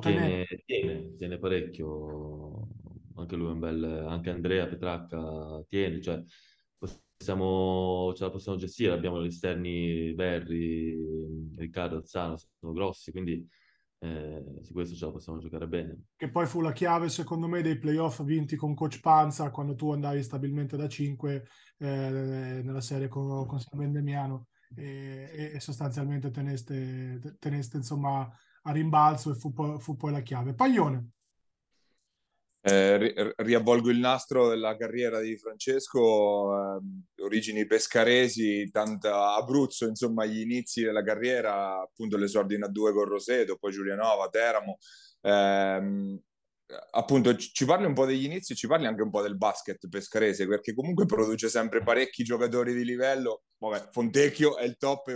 tiene, 0.00 0.46
tiene, 0.64 1.14
tiene 1.16 1.38
parecchio, 1.38 2.68
anche 3.16 3.36
lui 3.36 3.48
è 3.48 3.52
un 3.52 3.58
bel, 3.58 3.84
anche 4.06 4.30
Andrea 4.30 4.66
Petracca 4.66 5.62
tiene, 5.68 6.00
cioè 6.00 6.22
possiamo, 6.78 8.12
ce 8.14 8.24
la 8.24 8.30
possiamo 8.30 8.58
gestire, 8.58 8.92
abbiamo 8.92 9.22
gli 9.22 9.26
esterni 9.26 10.12
Berri, 10.14 10.96
Riccardo 11.56 11.96
Alzano, 11.96 12.36
sono 12.36 12.72
grossi, 12.72 13.12
quindi 13.12 13.46
eh, 14.00 14.58
su 14.60 14.72
questo 14.72 14.96
ce 14.96 15.04
la 15.06 15.12
possiamo 15.12 15.38
giocare 15.38 15.68
bene. 15.68 16.06
Che 16.16 16.30
poi 16.30 16.46
fu 16.46 16.60
la 16.60 16.72
chiave, 16.72 17.08
secondo 17.08 17.46
me, 17.46 17.62
dei 17.62 17.78
playoff 17.78 18.22
vinti 18.24 18.56
con 18.56 18.74
Coach 18.74 19.00
Panza 19.00 19.50
quando 19.50 19.76
tu 19.76 19.92
andavi 19.92 20.22
stabilmente 20.22 20.76
da 20.76 20.88
5 20.88 21.46
eh, 21.78 22.60
nella 22.64 22.80
serie 22.80 23.06
con, 23.06 23.46
con 23.46 23.60
San 23.60 23.78
Vendemiano 23.78 24.48
e, 24.74 25.52
e 25.54 25.60
sostanzialmente 25.60 26.30
teneste, 26.30 27.36
teneste 27.38 27.76
insomma 27.76 28.28
a 28.62 28.72
rimbalzo 28.72 29.30
e 29.30 29.34
fu 29.34 29.52
fu 29.78 29.96
poi 29.96 30.12
la 30.12 30.20
chiave. 30.20 30.54
Paglione. 30.54 31.10
Eh, 32.64 32.96
ri- 32.96 33.32
riavvolgo 33.38 33.90
il 33.90 33.98
nastro 33.98 34.48
della 34.48 34.76
carriera 34.76 35.20
di 35.20 35.36
Francesco, 35.36 36.76
eh, 36.76 37.22
origini 37.22 37.66
pescaresi, 37.66 38.70
tanta 38.70 39.34
Abruzzo, 39.34 39.86
insomma, 39.88 40.24
gli 40.26 40.40
inizi 40.40 40.82
della 40.82 41.02
carriera, 41.02 41.80
appunto 41.80 42.16
l'esordio 42.16 42.56
in 42.56 42.62
A2 42.62 42.92
con 42.92 43.04
Roseto, 43.04 43.56
poi 43.56 43.72
Giulianova, 43.72 44.28
Teramo. 44.28 44.78
Eh, 45.20 46.20
appunto, 46.92 47.36
ci 47.36 47.64
parli 47.64 47.86
un 47.86 47.94
po' 47.94 48.06
degli 48.06 48.24
inizi, 48.24 48.54
ci 48.54 48.68
parli 48.68 48.86
anche 48.86 49.02
un 49.02 49.10
po' 49.10 49.22
del 49.22 49.36
basket 49.36 49.88
pescarese, 49.88 50.46
perché 50.46 50.72
comunque 50.72 51.04
produce 51.04 51.48
sempre 51.48 51.82
parecchi 51.82 52.22
giocatori 52.22 52.74
di 52.74 52.84
livello. 52.84 53.42
Vabbè, 53.58 53.88
Fontecchio 53.90 54.56
è 54.56 54.64
il 54.64 54.76
top, 54.76 55.10
è 55.10 55.14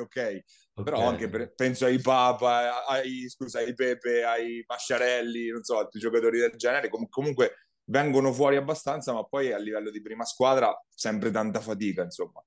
ok, 0.76 0.96
però 0.96 1.06
anche 1.06 1.28
per- 1.28 1.54
penso 1.54 1.84
ai 1.86 2.00
Papa, 2.00 2.86
ai, 2.86 3.28
scusa, 3.28 3.58
ai 3.58 3.74
Pepe, 3.74 4.24
ai 4.24 4.64
Masciarelli, 4.66 5.48
non 5.50 5.62
so, 5.64 5.78
altri 5.78 6.00
giocatori 6.00 6.38
del 6.38 6.52
genere, 6.56 6.88
com- 6.88 7.08
comunque 7.08 7.68
vengono 7.84 8.32
fuori 8.32 8.56
abbastanza, 8.56 9.12
ma 9.12 9.24
poi 9.24 9.52
a 9.52 9.58
livello 9.58 9.90
di 9.90 10.00
prima 10.02 10.24
squadra 10.24 10.72
sempre 10.88 11.30
tanta 11.30 11.60
fatica, 11.60 12.02
insomma. 12.02 12.42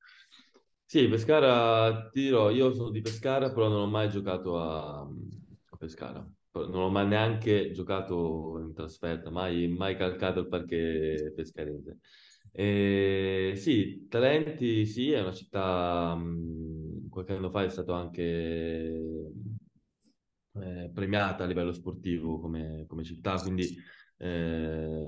Sì, 0.86 1.08
Pescara, 1.08 2.10
ti 2.10 2.22
dirò, 2.24 2.50
io 2.50 2.74
sono 2.74 2.90
di 2.90 3.02
Pescara, 3.02 3.52
però 3.52 3.68
non 3.70 3.82
ho 3.82 3.88
mai 3.88 4.10
giocato 4.10 4.60
a, 4.60 5.02
a 5.02 5.78
Pescara. 5.78 6.28
Non 6.52 6.76
ho 6.76 6.90
mai 6.90 7.06
neanche 7.08 7.72
giocato 7.72 8.58
in 8.60 8.74
trasferta, 8.74 9.30
mai, 9.30 9.68
mai 9.68 9.96
calcato 9.96 10.40
il 10.40 10.48
parquet 10.48 11.32
pescarese. 11.34 12.00
E 12.52 13.54
sì, 13.56 14.08
talenti, 14.10 14.86
sì, 14.88 15.12
è 15.12 15.22
una 15.22 15.32
città, 15.34 16.16
mh, 16.16 16.79
qualche 17.20 17.34
anno 17.34 17.50
fa 17.50 17.64
è 17.64 17.70
stato 17.70 17.94
anche 17.94 18.22
eh, 20.54 20.92
premiata 20.94 21.44
a 21.44 21.48
livello 21.48 21.74
sportivo 21.74 22.40
come, 22.40 22.86
come 22.88 23.04
città, 23.04 23.40
quindi 23.42 23.76
eh, 24.18 25.04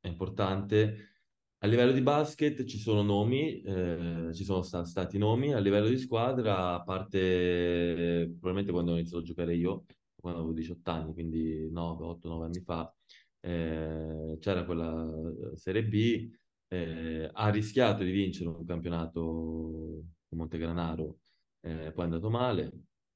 è 0.00 0.08
importante. 0.08 1.10
A 1.58 1.66
livello 1.66 1.92
di 1.92 2.02
basket 2.02 2.64
ci 2.64 2.78
sono 2.78 3.02
nomi, 3.02 3.62
eh, 3.62 4.30
ci 4.34 4.44
sono 4.44 4.62
sta- 4.62 4.84
stati 4.84 5.16
nomi, 5.16 5.54
a 5.54 5.58
livello 5.60 5.88
di 5.88 5.96
squadra, 5.98 6.74
a 6.74 6.82
parte 6.82 8.26
probabilmente 8.28 8.72
quando 8.72 8.92
ho 8.92 8.94
iniziato 8.96 9.22
a 9.22 9.26
giocare 9.26 9.54
io, 9.54 9.84
quando 10.20 10.40
avevo 10.40 10.54
18 10.54 10.90
anni, 10.90 11.12
quindi 11.14 11.70
9, 11.70 12.04
8, 12.04 12.28
9 12.28 12.44
anni 12.46 12.60
fa, 12.60 12.92
eh, 13.40 14.36
c'era 14.40 14.64
quella 14.64 15.06
eh, 15.52 15.56
Serie 15.56 15.84
B, 15.84 16.28
eh, 16.68 17.30
ha 17.32 17.48
rischiato 17.50 18.02
di 18.04 18.10
vincere 18.10 18.48
un 18.50 18.64
campionato 18.66 20.02
con 20.34 20.36
Montegranaro, 20.38 21.18
eh, 21.60 21.92
poi 21.92 22.02
è 22.04 22.06
andato 22.08 22.30
male, 22.30 22.72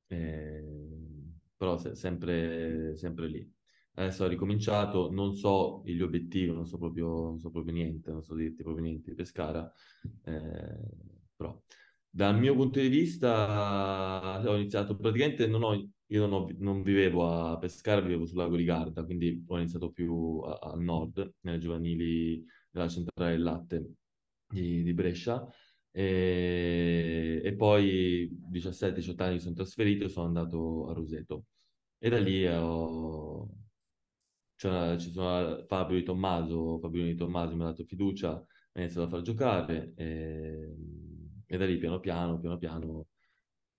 eh, 0.07 0.63
però 1.57 1.77
se- 1.79 1.95
sempre, 1.95 2.97
sempre 2.97 3.27
lì. 3.29 3.53
Adesso 3.95 4.25
ha 4.25 4.29
ricominciato, 4.29 5.11
non 5.11 5.35
so 5.35 5.83
gli 5.85 6.01
obiettivi, 6.01 6.53
non 6.53 6.67
so 6.67 6.79
proprio, 6.79 7.07
non 7.09 7.39
so 7.41 7.51
proprio 7.51 7.73
niente, 7.75 8.13
non 8.13 8.23
so 8.23 8.35
dirti 8.35 8.63
proprio 8.63 8.85
niente 8.85 9.11
di 9.11 9.17
Pescara, 9.17 9.71
eh, 10.25 10.79
però 11.37 11.61
dal 12.11 12.39
mio 12.39 12.55
punto 12.55 12.81
di 12.81 12.89
vista 12.89 14.41
ho 14.45 14.57
iniziato 14.57 14.97
praticamente, 14.97 15.47
non 15.47 15.63
ho, 15.65 15.75
io 16.07 16.27
non, 16.27 16.33
ho- 16.33 16.49
non 16.59 16.83
vivevo 16.83 17.29
a 17.29 17.59
Pescara, 17.59 18.01
vivevo 18.01 18.25
sul 18.27 18.39
lago 18.39 18.57
di 18.57 18.65
Garda, 18.65 19.05
quindi 19.05 19.45
ho 19.47 19.59
iniziato 19.59 19.91
più 19.91 20.41
a- 20.45 20.59
al 20.73 20.81
nord, 20.81 21.35
nelle 21.41 21.59
giovanili 21.59 22.45
della 22.71 22.89
centrale 22.89 23.33
del 23.33 23.43
latte 23.43 23.93
di, 24.49 24.83
di 24.83 24.93
Brescia. 24.95 25.47
E, 25.91 27.55
poi 27.57 28.29
17-18 28.49 29.23
anni 29.25 29.35
mi 29.35 29.41
sono 29.41 29.55
trasferito 29.55 30.05
e 30.05 30.09
sono 30.09 30.27
andato 30.27 30.89
a 30.89 30.93
Roseto. 30.93 31.47
E 31.99 32.09
da 32.11 32.19
lì 32.21 32.47
ho, 32.47 33.49
c'è- 34.57 34.97
ci 34.99 35.11
sono 35.13 35.65
Fabio 35.67 35.97
di 35.97 36.03
Tommaso, 36.03 36.79
Fabio 36.81 37.05
di 37.05 37.15
Tommaso 37.15 37.55
mi 37.57 37.63
ha 37.63 37.67
dato 37.67 37.85
fiducia, 37.85 38.33
mi 38.35 38.81
ha 38.81 38.85
iniziato 38.85 39.07
a 39.07 39.11
far 39.11 39.21
giocare 39.23 39.93
e, 39.97 40.75
e 41.47 41.57
da 41.57 41.65
lì 41.67 41.79
piano 41.79 42.01
piano, 42.01 42.39
piano 42.41 42.59
piano 42.59 43.07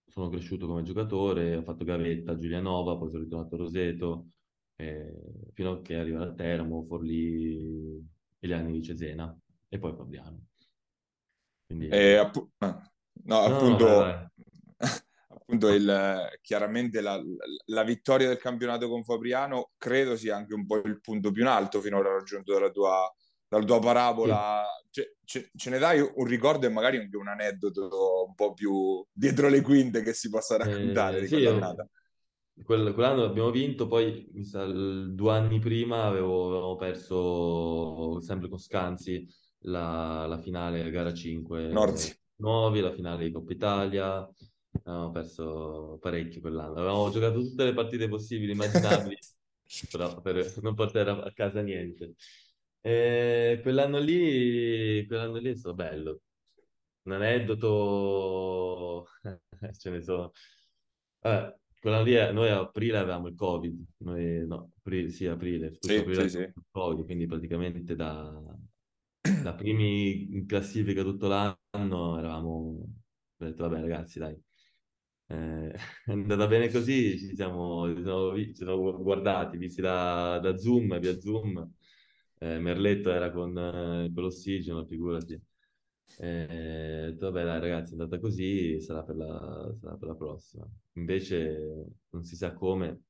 sono 0.06 0.30
cresciuto 0.30 0.66
come 0.68 0.82
giocatore, 0.84 1.56
ho 1.58 1.64
fatto 1.64 1.84
gavetta 1.86 2.38
Giulianova, 2.38 2.98
poi 2.98 3.10
sono 3.10 3.24
ritornato 3.24 3.56
a 3.56 3.58
Roseto, 3.60 4.28
e- 4.76 5.52
fino 5.54 5.72
a 5.74 5.82
che 5.82 5.96
arriva 5.98 6.24
a 6.24 6.34
Teramo, 6.34 6.84
Forlì 6.86 7.98
e 8.40 8.48
gli 8.48 8.52
anni 8.54 8.72
di 8.74 8.82
Cesena 8.84 9.38
e 9.68 9.78
poi 9.80 9.94
Fabriano. 9.96 10.49
Quindi... 11.70 11.88
E 11.88 12.16
appu- 12.18 12.50
no, 13.26 13.44
No, 13.44 13.58
no, 13.70 13.80
appunto, 13.80 13.88
vai, 13.98 14.14
vai. 14.14 14.28
appunto 15.28 15.70
il, 15.70 16.30
chiaramente 16.42 17.02
la, 17.02 17.22
la 17.68 17.84
vittoria 17.84 18.28
del 18.28 18.38
campionato 18.38 18.88
con 18.90 19.04
Fabriano 19.04 19.72
credo 19.78 20.16
sia 20.16 20.36
anche 20.36 20.54
un 20.54 20.66
po' 20.66 20.78
il 20.78 21.00
punto 21.02 21.32
più 21.32 21.42
in 21.44 21.48
alto 21.48 21.82
finora 21.82 22.12
raggiunto 22.14 22.54
dalla 22.54 22.70
tua, 22.72 23.12
dalla 23.48 23.66
tua 23.66 23.80
parabola. 23.80 24.66
Ce, 24.92 25.18
ce- 25.24 25.52
ce 25.56 25.70
ne 25.70 25.78
dai 25.80 26.00
un 26.02 26.26
ricordo 26.26 26.66
e 26.66 26.70
magari 26.70 26.98
anche 26.98 27.18
un 27.18 27.28
aneddoto 27.28 28.26
un 28.28 28.34
po' 28.36 28.54
più 28.54 29.04
dietro 29.12 29.50
le 29.50 29.62
quinte 29.62 30.02
che 30.04 30.14
si 30.14 30.30
possa 30.30 30.58
raccontare 30.58 31.20
Eh, 31.20 31.22
di 31.22 31.28
sì, 31.28 31.30
quell'annata? 31.30 31.88
quel- 32.64 32.94
quell'anno 32.94 33.24
abbiamo 33.24 33.52
vinto, 33.52 33.88
poi 33.88 34.30
sa, 34.44 34.66
due 34.66 35.32
anni 35.32 35.60
prima 35.60 36.06
avevo, 36.06 36.48
avevamo 36.50 36.76
perso 36.76 38.20
sempre 38.22 38.50
con 38.50 38.60
Scanzi 38.60 39.26
la, 39.62 40.26
la 40.28 40.38
finale 40.40 40.90
gara 40.92 41.14
5 41.14 41.64
Norzi. 41.72 42.14
nuovi, 42.38 42.80
la 42.82 42.94
finale 42.94 43.26
di 43.26 43.32
Coppa 43.32 43.54
Italia, 43.54 44.30
avevamo 44.84 45.12
perso 45.12 45.98
parecchio 46.02 46.42
quell'anno. 46.42 46.74
Avevamo 46.78 47.10
giocato 47.10 47.40
tutte 47.42 47.64
le 47.66 47.74
partite 47.74 48.08
possibili, 48.08 48.52
immaginabili, 48.52 49.18
però 49.90 50.22
per 50.22 50.54
non 50.62 50.76
portare 50.76 51.12
a 51.12 51.32
casa 51.34 51.62
niente. 51.62 52.16
E 52.82 53.60
quell'anno 53.62 54.00
lì, 54.00 55.06
quell'anno 55.08 55.38
lì 55.38 55.52
è 55.52 55.56
stato 55.56 55.76
bello. 55.76 56.22
Un 57.04 57.14
aneddoto, 57.14 59.08
ce 59.78 59.90
ne 59.90 60.02
sono. 60.02 60.32
Vabbè, 61.22 61.58
quella 61.80 62.02
lì, 62.02 62.14
è- 62.14 62.32
noi 62.32 62.50
a 62.50 62.60
aprile 62.60 62.98
avevamo 62.98 63.28
il 63.28 63.36
Covid, 63.36 63.86
noi, 63.98 64.46
no, 64.48 64.72
aprile, 64.78 65.10
sì, 65.10 65.26
aprile, 65.28 65.74
scusa, 65.74 66.00
Sì, 66.00 66.02
aprile 66.02 66.28
sì, 66.28 66.30
sì. 66.30 66.54
Covid, 66.72 67.06
quindi 67.06 67.26
praticamente 67.26 67.96
da, 67.96 68.32
da 69.38 69.54
primi 69.56 70.34
in 70.36 70.46
classifica 70.46 71.04
tutto 71.04 71.28
l'anno 71.28 72.18
eravamo, 72.18 72.50
ho 72.50 73.46
detto, 73.46 73.64
vabbè 73.68 73.82
ragazzi, 73.82 74.20
dai, 74.20 74.40
eh, 75.28 75.72
è 76.06 76.12
andata 76.12 76.48
bene 76.48 76.70
così, 76.72 77.18
ci 77.18 77.36
siamo, 77.36 77.94
ci 77.96 78.02
siamo, 78.04 78.36
ci 78.38 78.56
siamo 78.56 79.02
guardati, 79.02 79.58
visti 79.58 79.82
da, 79.82 80.40
da 80.40 80.58
Zoom, 80.58 81.00
via 81.00 81.20
Zoom, 81.20 81.72
Eh, 82.42 82.58
Merletto 82.60 83.12
era 83.12 83.32
con, 83.32 83.58
eh, 83.58 84.12
con 84.14 84.24
l'ossigeno, 84.24 84.86
figurati. 84.86 85.40
Eh, 86.18 87.06
ho 87.08 87.12
detto, 87.12 87.32
vabbè, 87.32 87.46
dai, 87.46 87.60
ragazzi, 87.60 87.92
è 87.96 87.98
andata 88.00 88.20
così, 88.20 88.80
sarà 88.82 89.04
per 89.04 89.16
la, 89.16 89.74
sarà 89.80 89.96
per 89.96 90.08
la 90.10 90.16
prossima. 90.16 90.66
Invece, 90.94 91.86
non 92.10 92.24
si 92.24 92.36
sa 92.36 92.54
come, 92.54 93.04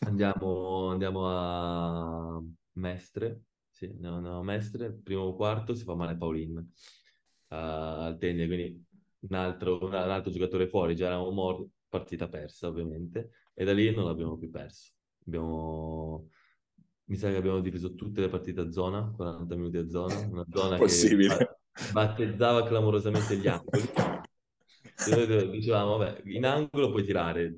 andiamo, 0.00 0.88
andiamo 0.90 1.26
a 1.28 2.42
Mestre, 2.74 3.42
sì, 3.74 3.86
andiamo 3.86 4.38
a 4.38 4.42
Mestre, 4.44 4.92
primo 4.92 5.22
o 5.22 5.34
quarto 5.34 5.74
si 5.74 5.82
fa 5.82 5.96
male 5.96 6.16
Paulin 6.16 6.56
eh, 6.58 7.56
al 7.56 8.16
tennis, 8.18 8.46
quindi 8.46 8.84
un 9.18 9.34
altro, 9.34 9.84
un 9.84 9.94
altro 9.94 10.30
giocatore 10.30 10.68
fuori, 10.68 10.94
già 10.94 11.06
eravamo 11.06 11.32
morti, 11.32 11.68
partita 11.88 12.28
persa 12.28 12.68
ovviamente, 12.68 13.30
e 13.52 13.64
da 13.64 13.72
lì 13.72 13.92
non 13.92 14.04
l'abbiamo 14.04 14.36
più 14.38 14.48
perso. 14.48 14.92
Abbiamo... 15.26 16.28
Mi 17.06 17.16
sa 17.16 17.28
che 17.30 17.36
abbiamo 17.36 17.60
difeso 17.60 17.94
tutte 17.94 18.20
le 18.20 18.28
partite 18.28 18.60
a 18.60 18.70
zona, 18.70 19.12
40 19.14 19.56
minuti 19.56 19.76
a 19.76 19.88
zona, 19.88 20.18
una 20.20 20.44
zona 20.50 20.76
Possibile. 20.76 21.36
che 21.36 21.92
battezzava 21.92 22.64
clamorosamente 22.64 23.36
gli 23.36 23.48
angoli. 23.48 23.82
Dicevamo, 25.50 25.96
vabbè, 25.96 26.22
in 26.26 26.46
angolo 26.46 26.90
puoi 26.90 27.02
tirare, 27.02 27.52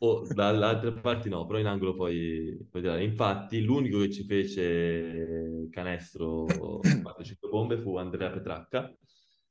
o 0.00 0.26
dalle 0.28 0.64
altre 0.64 0.92
parti 0.92 1.28
no, 1.28 1.44
però 1.46 1.58
in 1.58 1.66
angolo 1.66 1.94
puoi 1.94 2.56
tirare. 2.70 3.02
Infatti, 3.02 3.62
l'unico 3.62 3.98
che 4.00 4.10
ci 4.10 4.24
fece 4.24 5.68
canestro 5.70 6.44
4-5 6.46 7.48
bombe 7.50 7.78
fu 7.78 7.96
Andrea 7.96 8.30
Petracca, 8.30 8.94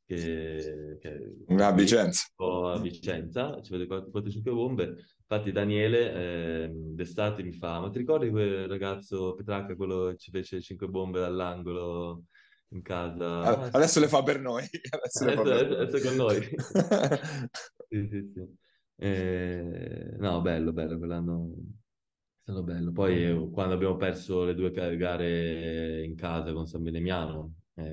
che, 0.05 0.97
che 1.01 1.35
a 1.57 1.71
Vicenza. 1.73 2.27
A 2.37 2.79
Vicenza, 2.79 3.61
ci 3.61 3.71
vede 3.71 3.87
4-5 3.87 4.53
bombe. 4.53 4.95
Infatti 5.29 5.51
Daniele 5.51 6.13
eh, 6.13 6.69
d'estate 6.71 7.43
mi 7.43 7.51
fa, 7.51 7.81
ma 7.81 7.89
ti 7.89 7.97
ricordi 7.97 8.29
quel 8.29 8.69
ragazzo 8.69 9.33
Petracca, 9.35 9.75
quello 9.75 10.07
che 10.11 10.17
ci 10.17 10.31
fece 10.31 10.61
5 10.61 10.87
bombe 10.87 11.19
dall'angolo 11.19 12.23
in 12.69 12.81
casa? 12.81 13.69
Adesso 13.69 13.99
le 13.99 14.07
fa 14.07 14.23
per 14.23 14.39
noi. 14.39 14.63
Adesso, 14.89 15.25
adesso, 15.25 15.41
adesso, 15.41 15.77
adesso 15.81 16.07
con 16.07 16.15
noi. 16.15 16.41
sì, 17.89 18.07
sì, 18.09 18.31
sì. 18.33 18.65
Eh, 18.99 20.15
no, 20.17 20.41
bello, 20.41 20.71
bello, 20.73 20.97
quell'anno 20.97 21.51
è 21.53 22.41
stato 22.43 22.63
bello. 22.63 22.91
Poi 22.91 23.49
quando 23.51 23.73
abbiamo 23.75 23.95
perso 23.95 24.43
le 24.45 24.55
due 24.55 24.71
gare 24.71 26.03
in 26.03 26.15
casa 26.15 26.51
con 26.53 26.65
San 26.67 26.83
Benemiano, 26.83 27.53
eh, 27.75 27.83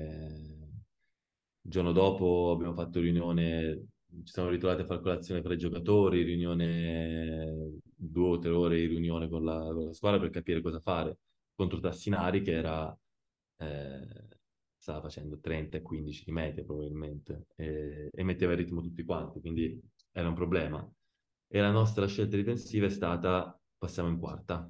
il 1.61 1.71
giorno 1.71 1.91
dopo 1.91 2.51
abbiamo 2.51 2.73
fatto 2.73 2.99
riunione, 2.99 3.87
ci 4.23 4.31
siamo 4.33 4.49
ritrovati 4.49 4.81
a 4.81 4.85
fare 4.85 5.01
colazione 5.01 5.41
fra 5.41 5.53
i 5.53 5.57
giocatori, 5.57 6.23
riunione, 6.23 7.79
due 7.95 8.27
o 8.29 8.37
tre 8.39 8.51
ore 8.51 8.77
di 8.77 8.85
riunione 8.87 9.29
con 9.29 9.43
la, 9.43 9.59
con 9.59 9.85
la 9.85 9.93
squadra 9.93 10.19
per 10.19 10.29
capire 10.29 10.61
cosa 10.61 10.79
fare 10.79 11.17
contro 11.55 11.79
Tassinari 11.79 12.41
che 12.41 12.51
era... 12.51 12.97
Eh, 13.57 14.27
stava 14.77 15.01
facendo 15.01 15.39
30 15.39 15.77
e 15.77 15.81
15 15.81 16.23
di 16.25 16.31
media 16.31 16.63
probabilmente 16.63 17.47
e, 17.55 18.09
e 18.13 18.23
metteva 18.23 18.51
il 18.51 18.59
ritmo 18.59 18.81
tutti 18.81 19.03
quanti, 19.03 19.39
quindi 19.41 19.81
era 20.17 20.29
un 20.29 20.33
problema. 20.33 20.89
E 21.47 21.59
la 21.59 21.71
nostra 21.71 22.07
scelta 22.07 22.37
difensiva 22.37 22.85
è 22.85 22.89
stata 22.89 23.59
passiamo 23.77 24.07
in 24.09 24.17
quarta. 24.17 24.69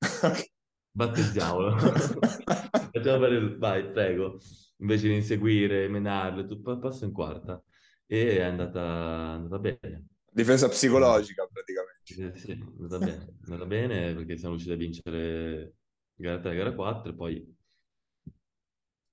Battezziamolo. 0.90 1.76
Facciamo. 2.92 3.58
Vai, 3.58 3.90
prego. 3.90 4.38
Invece 4.78 5.08
di 5.08 5.14
inseguire, 5.14 5.88
menarle, 5.88 6.46
tutto, 6.46 6.78
passo 6.78 7.04
in 7.04 7.12
quarta. 7.12 7.62
E 8.04 8.38
è 8.38 8.42
andata, 8.42 8.82
andata 8.82 9.58
bene. 9.58 10.06
Difesa 10.30 10.68
psicologica 10.68 11.48
praticamente. 11.50 12.34
Sì, 12.36 12.40
sì, 12.40 12.50
è 12.50 12.58
andata 12.80 12.98
bene. 12.98 13.24
È 13.24 13.44
andata 13.44 13.66
bene 13.66 14.14
perché 14.14 14.36
siamo 14.36 14.54
riusciti 14.54 14.74
a 14.74 14.78
vincere 14.78 15.74
gara 16.16 16.40
3 16.40 16.54
gara 16.54 16.74
4 16.74 17.12
e 17.12 17.14
poi 17.14 17.56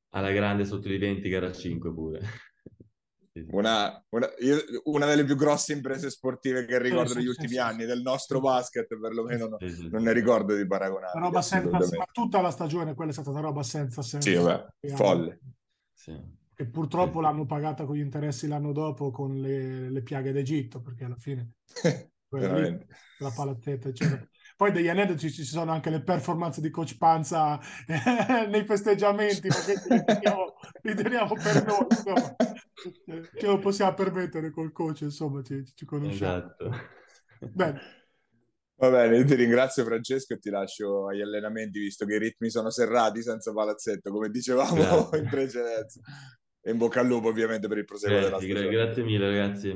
alla 0.09 0.31
grande 0.31 0.65
sotto 0.65 0.91
i 0.91 0.97
20 0.97 1.29
gara 1.29 1.51
5 1.51 1.93
pure. 1.93 2.21
Una, 3.33 4.03
una, 4.09 4.27
io, 4.39 4.57
una, 4.85 5.05
delle 5.05 5.23
più 5.23 5.37
grosse 5.37 5.71
imprese 5.71 6.09
sportive 6.09 6.65
che 6.65 6.77
ricordo 6.79 7.13
negli 7.13 7.27
ultimi 7.27 7.55
anni 7.55 7.85
del 7.85 8.01
nostro 8.01 8.41
basket, 8.41 8.87
perlomeno 8.99 9.47
no, 9.47 9.57
non 9.89 10.03
ne 10.03 10.11
ricordo 10.11 10.53
di 10.53 10.67
paragonare. 10.67 11.17
Roba 11.17 11.41
senza, 11.41 11.77
ma 11.77 12.05
tutta 12.11 12.41
la 12.41 12.51
stagione 12.51 12.93
quella 12.93 13.11
è 13.11 13.13
stata 13.13 13.29
una 13.29 13.39
roba 13.39 13.63
senza 13.63 14.01
senso. 14.01 14.29
Sì, 14.29 14.35
vabbè, 14.35 14.95
folle. 14.95 15.39
Sì. 15.93 16.39
E 16.53 16.65
purtroppo 16.67 17.19
sì. 17.19 17.21
l'hanno 17.21 17.45
pagata 17.45 17.85
con 17.85 17.95
gli 17.95 18.01
interessi 18.01 18.47
l'anno 18.47 18.73
dopo 18.73 19.11
con 19.11 19.39
le, 19.39 19.89
le 19.89 20.01
piaghe 20.01 20.33
d'Egitto, 20.33 20.81
perché 20.81 21.05
alla 21.05 21.17
fine 21.17 21.53
lì, 22.31 22.85
la 23.19 23.31
palattetta, 23.33 23.87
eccetera. 23.87 24.27
Poi 24.61 24.71
degli 24.71 24.89
aneddoti 24.89 25.31
ci 25.31 25.43
sono 25.43 25.71
anche 25.71 25.89
le 25.89 26.03
performance 26.03 26.61
di 26.61 26.69
Coach 26.69 26.95
Panza 26.95 27.59
eh, 27.87 28.45
nei 28.45 28.63
festeggiamenti, 28.63 29.47
ma 29.47 29.55
li 29.65 30.03
teniamo, 30.05 30.53
li 30.83 30.93
teniamo 30.93 31.33
per 31.33 31.65
noi, 31.65 31.87
insomma. 31.89 32.35
Ce 33.39 33.47
lo 33.47 33.57
possiamo 33.57 33.95
permettere 33.95 34.51
col 34.51 34.71
coach, 34.71 35.01
insomma, 35.01 35.41
ci, 35.41 35.65
ci 35.73 35.83
conosciamo. 35.83 36.37
Esatto. 36.37 36.71
Bene. 37.39 37.81
Va 38.75 38.89
bene, 38.91 39.17
io 39.17 39.25
ti 39.25 39.33
ringrazio 39.33 39.83
Francesco 39.83 40.35
e 40.35 40.37
ti 40.37 40.51
lascio 40.51 41.07
agli 41.07 41.21
allenamenti, 41.21 41.79
visto 41.79 42.05
che 42.05 42.13
i 42.13 42.19
ritmi 42.19 42.51
sono 42.51 42.69
serrati 42.69 43.23
senza 43.23 43.51
palazzetto, 43.51 44.11
come 44.11 44.29
dicevamo 44.29 44.75
grazie. 44.75 45.17
in 45.17 45.27
precedenza. 45.27 45.99
E 46.61 46.69
in 46.69 46.77
bocca 46.77 46.99
al 46.99 47.07
lupo 47.07 47.29
ovviamente 47.29 47.67
per 47.67 47.79
il 47.79 47.85
proseguo 47.85 48.19
grazie, 48.19 48.29
della 48.29 48.59
stagione. 48.59 48.75
Grazie 48.75 49.03
mille 49.03 49.27
ragazzi. 49.27 49.69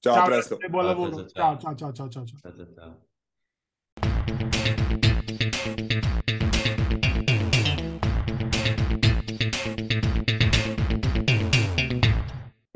Ciao, 0.00 0.14
ciao 0.14 0.24
a 0.24 0.26
presto. 0.26 0.56
Buon 0.68 0.84
lavoro. 0.84 1.26
Ciao, 1.28 1.56
ciao, 1.58 1.76
ciao, 1.76 1.92
ciao, 1.92 2.08
ciao. 2.08 2.24
ciao, 2.26 2.40
ciao, 2.40 2.72
ciao. 2.74 3.06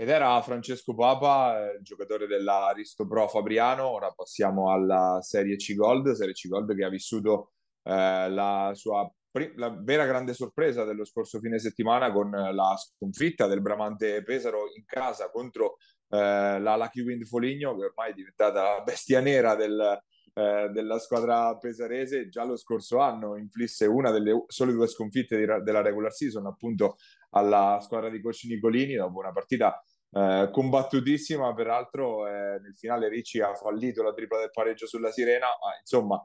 Ed 0.00 0.08
era 0.08 0.40
Francesco 0.42 0.94
Papa, 0.94 1.72
il 1.76 1.82
giocatore 1.82 2.26
dell'Aristo 2.26 3.06
Pro 3.06 3.28
Fabriano. 3.28 3.88
Ora 3.88 4.10
passiamo 4.10 4.72
alla 4.72 5.18
Serie 5.22 5.56
C 5.56 5.74
Gold, 5.74 6.12
Serie 6.12 6.34
C 6.34 6.48
Gold 6.48 6.74
che 6.74 6.84
ha 6.84 6.88
vissuto 6.88 7.52
eh, 7.82 8.28
la 8.30 8.70
sua 8.74 9.10
la 9.56 9.70
vera 9.70 10.04
grande 10.04 10.34
sorpresa 10.34 10.84
dello 10.84 11.04
scorso 11.04 11.38
fine 11.38 11.58
settimana 11.58 12.10
con 12.10 12.30
la 12.30 12.74
sconfitta 12.76 13.46
del 13.46 13.60
Bramante 13.60 14.22
Pesaro 14.24 14.64
in 14.74 14.84
casa 14.84 15.30
contro 15.30 15.76
eh, 16.08 16.58
la 16.58 16.76
Lucky 16.76 17.02
Wind 17.02 17.24
Foligno, 17.24 17.76
che 17.76 17.84
ormai 17.84 18.10
è 18.10 18.14
diventata 18.14 18.62
la 18.62 18.82
bestia 18.82 19.20
nera 19.20 19.54
del, 19.54 20.02
eh, 20.38 20.68
della 20.72 21.00
squadra 21.00 21.56
pesarese. 21.56 22.28
Già 22.28 22.44
lo 22.44 22.56
scorso 22.56 22.98
anno 22.98 23.36
inflisse 23.36 23.86
una 23.86 24.12
delle 24.12 24.44
sole 24.46 24.72
due 24.72 24.86
sconfitte 24.86 25.36
di, 25.36 25.44
della 25.64 25.82
regular 25.82 26.12
season 26.12 26.46
appunto 26.46 26.96
alla 27.30 27.78
squadra 27.82 28.08
di 28.08 28.20
Coach 28.20 28.44
Nicolini 28.44 28.94
dopo 28.94 29.18
una 29.18 29.32
partita 29.32 29.82
eh, 30.12 30.48
combattutissima. 30.52 31.52
Peraltro 31.54 32.28
eh, 32.28 32.60
nel 32.60 32.76
finale 32.76 33.08
Ricci 33.08 33.40
ha 33.40 33.52
fallito 33.54 34.04
la 34.04 34.12
tripla 34.12 34.38
del 34.38 34.50
pareggio 34.52 34.86
sulla 34.86 35.10
Sirena, 35.10 35.46
ma 35.46 35.76
insomma 35.80 36.24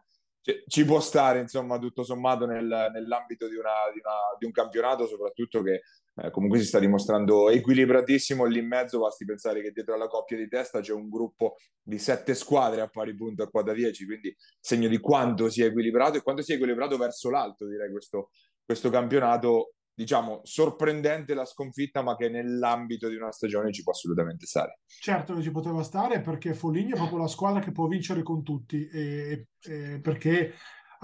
ci 0.67 0.83
può 0.85 0.99
stare 0.99 1.39
insomma 1.39 1.79
tutto 1.79 2.03
sommato 2.03 2.45
nel, 2.45 2.89
nell'ambito 2.91 3.47
di, 3.47 3.55
una, 3.55 3.71
di, 3.93 3.99
una, 3.99 4.17
di, 4.37 4.45
un 4.45 4.51
campionato 4.51 5.07
soprattutto 5.07 5.63
che 5.63 5.83
eh, 6.15 6.29
comunque 6.31 6.59
si 6.59 6.65
sta 6.65 6.79
dimostrando 6.79 7.49
equilibratissimo 7.49 8.45
lì 8.45 8.59
in 8.59 8.67
mezzo 8.67 8.99
basti 8.99 9.25
pensare 9.25 9.61
che 9.61 9.71
dietro 9.71 9.95
alla 9.95 10.07
coppia 10.07 10.37
di 10.37 10.47
testa 10.47 10.79
c'è 10.79 10.93
un 10.93 11.09
gruppo 11.09 11.55
di 11.81 11.97
sette 11.97 12.35
squadre 12.35 12.81
a 12.81 12.87
pari 12.87 13.15
punto 13.15 13.43
a 13.43 13.49
quota 13.49 13.73
10 13.73 14.05
quindi 14.05 14.35
segno 14.59 14.87
di 14.87 14.99
quanto 14.99 15.49
sia 15.49 15.65
equilibrato 15.65 16.17
e 16.17 16.21
quanto 16.21 16.41
sia 16.41 16.55
equilibrato 16.55 16.97
verso 16.97 17.29
l'alto 17.29 17.67
direi 17.67 17.89
questo, 17.91 18.29
questo 18.63 18.89
campionato 18.89 19.73
diciamo, 19.95 20.41
sorprendente 20.43 21.33
la 21.33 21.45
sconfitta, 21.45 22.01
ma 22.01 22.15
che 22.15 22.29
nell'ambito 22.29 23.07
di 23.07 23.15
una 23.15 23.31
stagione 23.31 23.71
ci 23.71 23.83
può 23.83 23.91
assolutamente 23.91 24.45
stare. 24.45 24.79
Certo 24.87 25.35
che 25.35 25.41
ci 25.41 25.51
poteva 25.51 25.83
stare 25.83 26.21
perché 26.21 26.53
Foligno 26.53 26.95
è 26.95 26.97
proprio 26.97 27.19
la 27.19 27.27
squadra 27.27 27.61
che 27.61 27.71
può 27.71 27.87
vincere 27.87 28.23
con 28.23 28.43
tutti, 28.43 28.87
e, 28.87 29.47
e 29.61 29.99
perché 30.01 30.53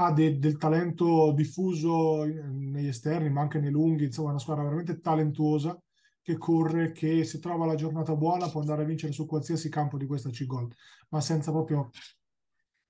ha 0.01 0.13
de, 0.13 0.39
del 0.39 0.57
talento 0.57 1.33
diffuso 1.33 2.23
negli 2.23 2.87
esterni, 2.87 3.29
ma 3.29 3.41
anche 3.41 3.59
nei 3.59 3.69
lunghi, 3.69 4.05
insomma, 4.05 4.29
una 4.29 4.39
squadra 4.39 4.63
veramente 4.63 5.01
talentuosa 5.01 5.77
che 6.21 6.37
corre, 6.37 6.93
che 6.93 7.25
se 7.25 7.39
trova 7.39 7.65
la 7.65 7.75
giornata 7.75 8.15
buona 8.15 8.49
può 8.49 8.61
andare 8.61 8.83
a 8.83 8.85
vincere 8.85 9.11
su 9.11 9.25
qualsiasi 9.25 9.67
campo 9.69 9.97
di 9.97 10.05
questa 10.05 10.29
C-Gold, 10.29 10.73
ma 11.09 11.19
senza 11.19 11.51
proprio 11.51 11.89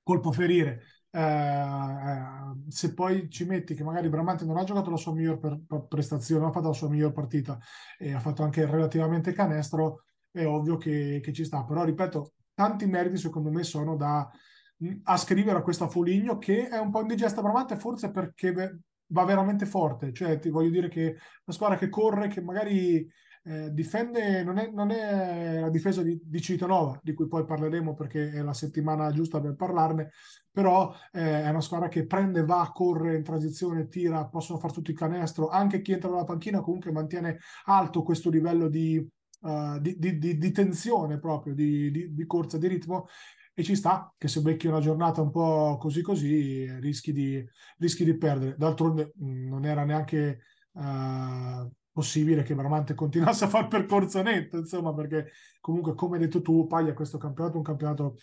colpo 0.03 0.31
ferire. 0.31 0.83
Eh, 1.09 1.19
eh, 1.19 2.21
se 2.67 2.93
poi 2.93 3.27
ci 3.27 3.45
metti 3.45 3.73
che 3.73 3.83
magari 3.83 4.09
Bramante 4.09 4.45
non 4.45 4.57
ha 4.57 4.63
giocato 4.63 4.91
la 4.91 4.97
sua 4.97 5.13
miglior 5.13 5.39
per, 5.39 5.87
prestazione, 5.87 6.45
ha 6.45 6.51
fatto 6.51 6.67
la 6.67 6.73
sua 6.73 6.89
miglior 6.89 7.11
partita 7.11 7.57
e 7.97 8.13
ha 8.13 8.19
fatto 8.19 8.43
anche 8.43 8.67
relativamente 8.67 9.33
canestro, 9.33 10.03
è 10.29 10.45
ovvio 10.45 10.77
che, 10.77 11.19
che 11.23 11.33
ci 11.33 11.43
sta. 11.43 11.63
Però 11.63 11.83
ripeto, 11.83 12.33
tanti 12.53 12.85
meriti 12.85 13.17
secondo 13.17 13.49
me 13.49 13.63
sono 13.63 13.95
da 13.95 14.29
ascrivere 15.03 15.57
a 15.57 15.61
questa 15.61 15.87
Foligno 15.87 16.37
che 16.37 16.69
è 16.69 16.77
un 16.77 16.89
po' 16.89 17.01
indigesta 17.01 17.41
Bramante 17.41 17.75
forse 17.77 18.11
perché 18.11 18.79
va 19.11 19.25
veramente 19.25 19.65
forte, 19.65 20.13
cioè 20.13 20.39
ti 20.39 20.49
voglio 20.49 20.69
dire 20.69 20.87
che 20.87 21.03
una 21.03 21.55
squadra 21.55 21.77
che 21.77 21.89
corre, 21.89 22.27
che 22.27 22.41
magari 22.41 23.07
eh, 23.43 23.71
difende, 23.71 24.43
non 24.43 24.57
è, 24.57 24.69
non 24.69 24.91
è, 24.91 25.61
la 25.61 25.69
difesa 25.69 26.03
di, 26.03 26.19
di 26.23 26.41
Citanova, 26.41 26.99
di 27.01 27.13
cui 27.13 27.27
poi 27.27 27.45
parleremo 27.45 27.93
perché 27.93 28.31
è 28.31 28.41
la 28.41 28.53
settimana 28.53 29.11
giusta 29.11 29.39
per 29.39 29.55
parlarne, 29.55 30.11
però 30.51 30.93
eh, 31.11 31.43
è 31.43 31.49
una 31.49 31.61
squadra 31.61 31.87
che 31.87 32.05
prende, 32.05 32.43
va, 32.43 32.69
corre 32.73 33.15
in 33.15 33.23
transizione, 33.23 33.87
tira, 33.87 34.27
possono 34.27 34.59
fare 34.59 34.73
tutto 34.73 34.91
il 34.91 34.97
canestro, 34.97 35.49
anche 35.49 35.81
chi 35.81 35.93
entra 35.93 36.09
dalla 36.09 36.25
panchina 36.25 36.61
comunque 36.61 36.91
mantiene 36.91 37.39
alto 37.65 38.03
questo 38.03 38.29
livello 38.29 38.67
di, 38.67 38.97
uh, 39.41 39.79
di, 39.79 39.97
di 39.97 40.51
tensione 40.51 41.17
proprio, 41.17 41.53
di, 41.55 42.23
corsa, 42.27 42.57
di 42.57 42.67
ritmo 42.67 43.07
e 43.59 43.63
ci 43.63 43.75
sta 43.75 44.13
che 44.17 44.29
se 44.29 44.41
becchi 44.41 44.67
una 44.67 44.79
giornata 44.79 45.21
un 45.21 45.31
po' 45.31 45.75
così 45.77 46.01
così 46.01 46.79
rischi 46.79 47.11
di, 47.11 47.45
rischi 47.77 48.05
di 48.05 48.15
perdere. 48.15 48.55
D'altronde 48.55 49.11
non 49.17 49.65
era 49.65 49.83
neanche 49.83 50.43
uh, 50.71 51.69
possibile 51.91 52.43
che 52.43 52.55
Bramante 52.55 52.93
continuasse 52.93 53.43
a 53.43 53.49
fare 53.49 53.67
percorso 53.67 54.21
netto, 54.21 54.59
insomma, 54.59 54.93
perché 54.93 55.31
comunque, 55.59 55.93
come 55.93 56.15
hai 56.15 56.23
detto 56.23 56.41
tu, 56.41 56.67
Paglia, 56.67 56.93
questo 56.93 57.17
campionato 57.17 57.55
è 57.55 57.57
un 57.57 57.63
campionato 57.63 58.15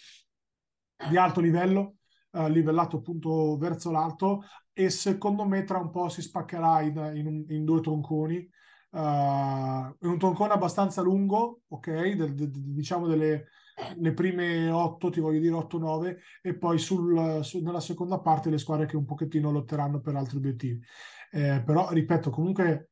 di 1.10 1.18
alto 1.18 1.42
livello, 1.42 1.96
uh, 2.30 2.46
livellato 2.46 2.96
appunto 2.96 3.58
verso 3.58 3.90
l'alto 3.90 4.42
e 4.72 4.88
secondo 4.88 5.44
me 5.44 5.64
tra 5.64 5.76
un 5.76 5.90
po' 5.90 6.08
si 6.08 6.22
spaccherà 6.22 6.80
in, 6.80 7.12
in, 7.14 7.44
in 7.48 7.64
due 7.66 7.82
tronconi. 7.82 8.48
Uh, 8.88 9.94
un 10.00 10.16
troncone 10.18 10.54
abbastanza 10.54 11.02
lungo, 11.02 11.60
ok, 11.68 11.90
de, 11.90 12.32
de, 12.32 12.50
de, 12.50 12.60
diciamo 12.72 13.06
delle 13.06 13.48
le 13.96 14.12
prime 14.12 14.70
8, 14.70 15.10
ti 15.10 15.20
voglio 15.20 15.40
dire 15.40 15.54
8-9, 15.54 16.18
e 16.42 16.56
poi 16.56 16.78
sul, 16.78 17.40
su, 17.42 17.62
nella 17.62 17.80
seconda 17.80 18.20
parte 18.20 18.50
le 18.50 18.58
squadre 18.58 18.86
che 18.86 18.96
un 18.96 19.04
pochettino 19.04 19.50
lotteranno 19.50 20.00
per 20.00 20.16
altri 20.16 20.38
obiettivi. 20.38 20.82
Eh, 21.30 21.62
però, 21.64 21.90
ripeto, 21.90 22.30
comunque 22.30 22.90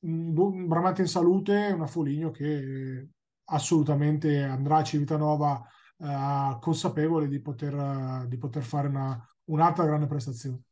Bramante 0.00 1.02
in 1.02 1.08
salute, 1.08 1.72
una 1.74 1.88
Foligno 1.88 2.30
che 2.30 3.08
assolutamente 3.46 4.44
andrà 4.44 4.76
a 4.76 4.84
Civitanova 4.84 5.60
eh, 5.98 6.58
consapevole 6.60 7.26
di 7.26 7.40
poter, 7.40 8.26
di 8.28 8.38
poter 8.38 8.62
fare 8.62 8.86
una, 8.86 9.20
un'altra 9.46 9.84
grande 9.86 10.06
prestazione 10.06 10.62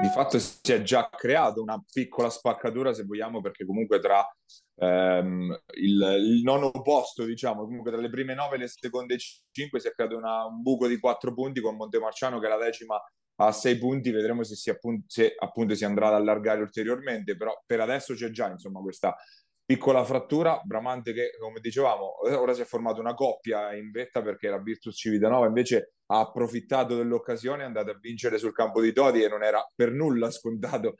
di 0.00 0.08
fatto 0.08 0.38
si 0.38 0.72
è 0.72 0.82
già 0.82 1.08
creato 1.10 1.60
una 1.60 1.82
piccola 1.92 2.30
spaccatura, 2.30 2.92
se 2.94 3.04
vogliamo, 3.04 3.40
perché 3.40 3.64
comunque 3.66 4.00
tra 4.00 4.26
ehm, 4.76 5.62
il, 5.74 6.16
il, 6.18 6.42
nono 6.42 6.70
posto, 6.70 7.24
diciamo, 7.24 7.64
comunque 7.64 7.90
tra 7.90 8.00
le 8.00 8.08
prime 8.08 8.34
nove 8.34 8.56
e 8.56 8.58
le 8.60 8.68
seconde 8.68 9.18
cinque 9.50 9.80
si 9.80 9.88
è 9.88 9.92
creato 9.92 10.16
una, 10.16 10.46
un 10.46 10.62
buco 10.62 10.86
di 10.86 10.98
quattro 10.98 11.34
punti 11.34 11.60
con 11.60 11.76
Montemarciano 11.76 12.38
che 12.38 12.46
è 12.46 12.48
la 12.48 12.58
decima 12.58 13.00
a 13.42 13.52
sei 13.52 13.78
punti, 13.78 14.10
vedremo 14.10 14.42
se, 14.42 14.54
si 14.54 14.68
appunto, 14.68 15.04
se 15.08 15.34
appunto 15.38 15.74
si 15.74 15.84
andrà 15.84 16.08
ad 16.08 16.14
allargare 16.14 16.60
ulteriormente, 16.60 17.36
però 17.36 17.58
per 17.64 17.80
adesso 17.80 18.14
c'è 18.14 18.30
già 18.30 18.50
insomma 18.50 18.80
questa 18.80 19.16
piccola 19.70 20.02
frattura, 20.02 20.60
Bramante 20.64 21.12
che 21.12 21.30
come 21.38 21.60
dicevamo 21.60 22.28
ora 22.36 22.54
si 22.54 22.62
è 22.62 22.64
formato 22.64 22.98
una 22.98 23.14
coppia 23.14 23.72
in 23.72 23.92
vetta 23.92 24.20
perché 24.20 24.48
la 24.48 24.58
Virtus 24.58 24.96
Civitanova 24.96 25.46
invece 25.46 25.92
ha 26.06 26.18
approfittato 26.18 26.96
dell'occasione, 26.96 27.62
è 27.62 27.66
andato 27.66 27.92
a 27.92 27.98
vincere 28.00 28.36
sul 28.38 28.52
campo 28.52 28.80
di 28.80 28.92
Todi 28.92 29.22
e 29.22 29.28
non 29.28 29.44
era 29.44 29.64
per 29.72 29.92
nulla 29.92 30.28
scontato 30.32 30.96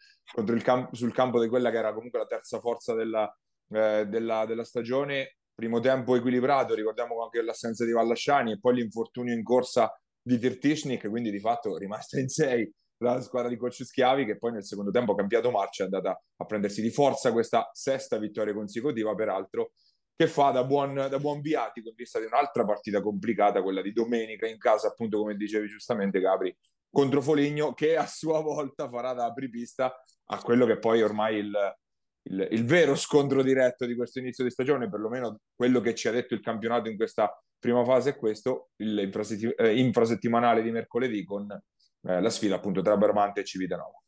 camp- 0.63 0.95
sul 0.95 1.13
campo 1.13 1.41
di 1.41 1.49
quella 1.49 1.73
che 1.73 1.79
era 1.79 1.93
comunque 1.93 2.21
la 2.21 2.27
terza 2.27 2.61
forza 2.61 2.95
della, 2.95 3.29
eh, 3.71 4.07
della, 4.07 4.47
della 4.47 4.63
stagione. 4.63 5.39
Primo 5.53 5.81
tempo 5.81 6.15
equilibrato, 6.15 6.77
ricordiamo 6.77 7.25
anche 7.25 7.43
l'assenza 7.43 7.85
di 7.85 7.91
Vallasciani 7.91 8.53
e 8.53 8.61
poi 8.61 8.77
l'infortunio 8.77 9.35
in 9.35 9.43
corsa 9.43 9.93
di 10.23 10.39
Tirtishnik, 10.39 11.09
quindi 11.09 11.33
di 11.33 11.41
fatto 11.41 11.77
rimasta 11.77 12.21
in 12.21 12.29
sei 12.29 12.73
la 13.03 13.21
squadra 13.21 13.49
di 13.49 13.57
coach 13.57 13.85
Schiavi 13.85 14.25
che 14.25 14.37
poi 14.37 14.53
nel 14.53 14.65
secondo 14.65 14.91
tempo 14.91 15.13
ha 15.13 15.17
cambiato 15.17 15.51
marcia, 15.51 15.83
è 15.83 15.87
andata 15.87 16.21
a 16.37 16.45
prendersi 16.45 16.83
di 16.83 16.91
forza 16.91 17.33
questa 17.33 17.71
sesta 17.73 18.19
vittoria 18.19 18.55
consecutiva, 18.55 19.15
peraltro, 19.15 19.73
che 20.15 20.27
fa 20.27 20.51
da 20.51 20.65
buon, 20.65 20.95
da 20.95 21.19
buon 21.19 21.41
viatico 21.41 21.89
in 21.89 21.95
vista 21.95 22.19
di 22.19 22.27
un'altra 22.27 22.65
partita 22.65 23.01
complicata, 23.01 23.63
quella 23.63 23.81
di 23.81 23.93
domenica 23.93 24.47
in 24.47 24.59
casa, 24.59 24.89
appunto 24.89 25.19
come 25.19 25.35
dicevi 25.35 25.67
giustamente 25.67 26.21
Gabri, 26.21 26.55
contro 26.91 27.23
Foligno, 27.23 27.73
che 27.73 27.97
a 27.97 28.07
sua 28.07 28.41
volta 28.41 28.89
farà 28.91 29.15
da 29.15 29.25
apripista 29.25 29.95
a 30.27 30.43
quello 30.43 30.67
che 30.67 30.79
poi 30.79 31.03
ormai 31.03 31.37
il, 31.39 31.77
il, 32.25 32.49
il, 32.51 32.65
vero 32.67 32.97
scontro 32.97 33.43
diretto 33.43 33.87
di 33.87 33.95
questo 33.97 34.19
inizio 34.19 34.45
di 34.45 34.51
stagione, 34.51 34.91
perlomeno 34.91 35.41
quello 35.55 35.81
che 35.81 35.95
ci 35.95 36.07
ha 36.07 36.13
detto 36.13 36.35
il 36.35 36.41
campionato 36.41 36.91
in 36.91 36.97
questa 36.97 37.33
prima 37.59 37.83
fase 37.85 38.11
è 38.11 38.17
questo, 38.17 38.71
il 38.77 38.99
eh, 38.99 40.63
di 40.63 40.71
mercoledì 40.71 41.25
con 41.25 41.63
eh, 42.03 42.21
la 42.21 42.31
sfida 42.31 42.57
appunto 42.57 42.83
tra 42.83 42.97
Bramante 42.97 43.41
e 43.41 43.45
Civitanova. 43.45 44.01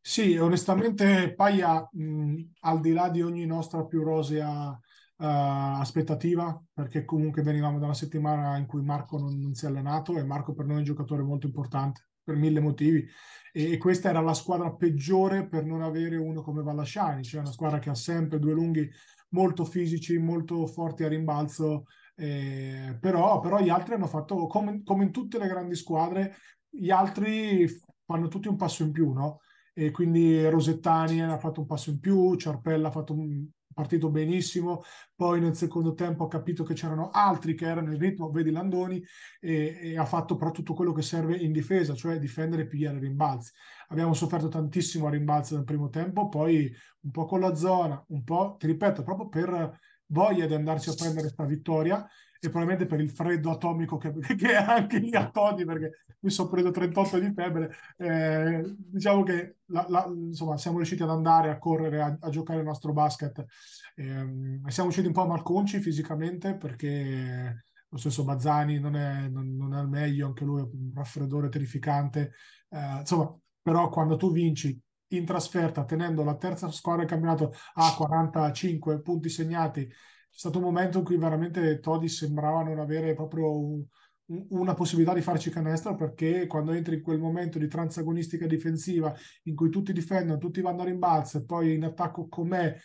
Sì, 0.00 0.36
onestamente 0.36 1.34
Paia, 1.34 1.86
mh, 1.90 2.40
al 2.60 2.80
di 2.80 2.92
là 2.92 3.10
di 3.10 3.20
ogni 3.20 3.44
nostra 3.44 3.84
più 3.84 4.02
rosea 4.02 4.68
uh, 4.70 4.78
aspettativa, 5.16 6.58
perché 6.72 7.04
comunque 7.04 7.42
venivamo 7.42 7.78
da 7.78 7.86
una 7.86 7.94
settimana 7.94 8.56
in 8.56 8.66
cui 8.66 8.82
Marco 8.82 9.18
non, 9.18 9.38
non, 9.38 9.54
si 9.54 9.66
è 9.66 9.68
allenato 9.68 10.16
e 10.16 10.24
Marco 10.24 10.54
per 10.54 10.64
noi 10.64 10.76
è 10.76 10.78
un 10.78 10.84
giocatore 10.84 11.22
molto 11.22 11.46
importante 11.46 12.06
per 12.22 12.36
mille 12.36 12.60
motivi 12.60 13.06
e, 13.52 13.72
e 13.72 13.78
questa 13.78 14.08
era 14.08 14.20
la 14.20 14.34
squadra 14.34 14.72
peggiore 14.72 15.46
per 15.46 15.64
non 15.64 15.82
avere 15.82 16.16
uno 16.16 16.42
come 16.42 16.62
Vallasciani, 16.62 17.22
cioè 17.22 17.40
una 17.40 17.52
squadra 17.52 17.78
che 17.78 17.90
ha 17.90 17.94
sempre 17.94 18.38
due 18.38 18.52
lunghi 18.52 18.88
molto 19.30 19.64
fisici, 19.64 20.16
molto 20.18 20.66
forti 20.66 21.04
a 21.04 21.08
rimbalzo, 21.08 21.84
eh, 22.14 22.96
però, 23.00 23.40
però, 23.40 23.60
gli 23.60 23.68
altri 23.68 23.94
hanno 23.94 24.06
fatto, 24.06 24.46
come, 24.46 24.82
come 24.82 25.04
in 25.04 25.12
tutte 25.12 25.38
le 25.38 25.48
grandi 25.48 25.74
squadre, 25.74 26.36
gli 26.78 26.90
altri 26.90 27.66
fanno 28.04 28.28
tutti 28.28 28.48
un 28.48 28.56
passo 28.56 28.82
in 28.82 28.92
più, 28.92 29.12
no? 29.12 29.40
E 29.74 29.90
quindi 29.90 30.48
Rosettani 30.48 31.22
ha 31.22 31.38
fatto 31.38 31.60
un 31.60 31.66
passo 31.66 31.90
in 31.90 32.00
più, 32.00 32.34
Ciarpella 32.36 32.88
ha 32.88 32.90
fatto 32.90 33.12
un 33.12 33.46
partito 33.78 34.10
benissimo, 34.10 34.82
poi 35.14 35.40
nel 35.40 35.54
secondo 35.54 35.94
tempo 35.94 36.24
ha 36.24 36.28
capito 36.28 36.64
che 36.64 36.74
c'erano 36.74 37.10
altri 37.10 37.54
che 37.54 37.66
erano 37.66 37.92
in 37.92 37.98
ritmo, 37.98 38.28
vedi 38.30 38.50
Landoni, 38.50 39.00
e, 39.38 39.78
e, 39.80 39.98
ha 39.98 40.04
fatto 40.04 40.34
però 40.34 40.50
tutto 40.50 40.74
quello 40.74 40.92
che 40.92 41.02
serve 41.02 41.36
in 41.36 41.52
difesa, 41.52 41.94
cioè 41.94 42.18
difendere 42.18 42.62
e 42.62 42.66
pigliare 42.66 42.98
rimbalzi. 42.98 43.52
Abbiamo 43.88 44.14
sofferto 44.14 44.48
tantissimo 44.48 45.06
a 45.06 45.10
rimbalzi 45.10 45.54
nel 45.54 45.62
primo 45.62 45.90
tempo, 45.90 46.28
poi 46.28 46.74
un 47.02 47.10
po' 47.12 47.24
con 47.26 47.38
la 47.38 47.54
zona, 47.54 48.02
un 48.08 48.24
po', 48.24 48.56
ti 48.58 48.66
ripeto, 48.66 49.04
proprio 49.04 49.28
per 49.28 49.78
voglia 50.06 50.46
di 50.46 50.54
andarci 50.54 50.88
a 50.90 50.94
prendere 50.94 51.22
questa 51.22 51.44
vittoria 51.44 52.04
e 52.40 52.48
probabilmente 52.48 52.86
per 52.86 53.00
il 53.00 53.10
freddo 53.10 53.50
atomico 53.50 53.96
che, 53.96 54.12
che 54.36 54.50
è 54.50 54.54
anche 54.54 54.98
lì 54.98 55.14
a 55.14 55.30
Todi 55.30 55.64
perché 55.64 56.04
mi 56.20 56.30
sono 56.30 56.48
preso 56.48 56.70
38 56.70 57.18
di 57.18 57.32
febbre 57.32 57.74
eh, 57.96 58.74
diciamo 58.76 59.22
che 59.22 59.58
la, 59.66 59.86
la, 59.88 60.06
insomma 60.06 60.56
siamo 60.56 60.76
riusciti 60.76 61.02
ad 61.02 61.10
andare 61.10 61.50
a 61.50 61.58
correre 61.58 62.00
a, 62.02 62.16
a 62.20 62.28
giocare 62.30 62.60
il 62.60 62.64
nostro 62.64 62.92
basket. 62.92 63.44
Eh, 63.94 64.60
siamo 64.68 64.88
usciti 64.88 65.06
un 65.06 65.12
po' 65.12 65.26
malconci 65.26 65.80
fisicamente 65.80 66.56
perché 66.56 67.64
lo 67.88 67.96
stesso 67.96 68.24
Bazzani 68.24 68.78
non 68.78 68.96
è, 68.96 69.28
non, 69.28 69.56
non 69.56 69.74
è 69.74 69.78
al 69.78 69.88
meglio 69.88 70.26
anche 70.26 70.44
lui 70.44 70.60
è 70.60 70.64
un 70.64 70.92
raffreddore 70.94 71.48
terrificante. 71.48 72.32
Eh, 72.68 72.98
insomma 73.00 73.34
però 73.60 73.88
quando 73.88 74.16
tu 74.16 74.32
vinci 74.32 74.80
in 75.08 75.24
trasferta 75.24 75.84
tenendo 75.84 76.22
la 76.22 76.36
terza 76.36 76.70
squadra 76.70 77.02
del 77.02 77.10
campionato 77.10 77.54
a 77.74 77.94
45 77.94 79.00
punti 79.00 79.28
segnati 79.28 79.90
stato 80.38 80.58
un 80.58 80.64
momento 80.64 80.98
in 80.98 81.04
cui 81.04 81.16
veramente 81.16 81.80
Todi 81.80 82.08
sembrava 82.08 82.62
non 82.62 82.78
avere 82.78 83.12
proprio 83.12 83.58
un, 83.58 83.84
un, 84.26 84.46
una 84.50 84.74
possibilità 84.74 85.12
di 85.12 85.20
farci 85.20 85.50
canestro 85.50 85.96
perché 85.96 86.46
quando 86.46 86.70
entri 86.70 86.94
in 86.94 87.02
quel 87.02 87.18
momento 87.18 87.58
di 87.58 87.66
transagonistica 87.66 88.46
difensiva 88.46 89.12
in 89.44 89.56
cui 89.56 89.68
tutti 89.68 89.92
difendono, 89.92 90.38
tutti 90.38 90.60
vanno 90.60 90.82
a 90.82 90.84
rimbalzo 90.84 91.38
e 91.38 91.44
poi 91.44 91.74
in 91.74 91.82
attacco 91.82 92.28
con 92.28 92.46
me 92.46 92.80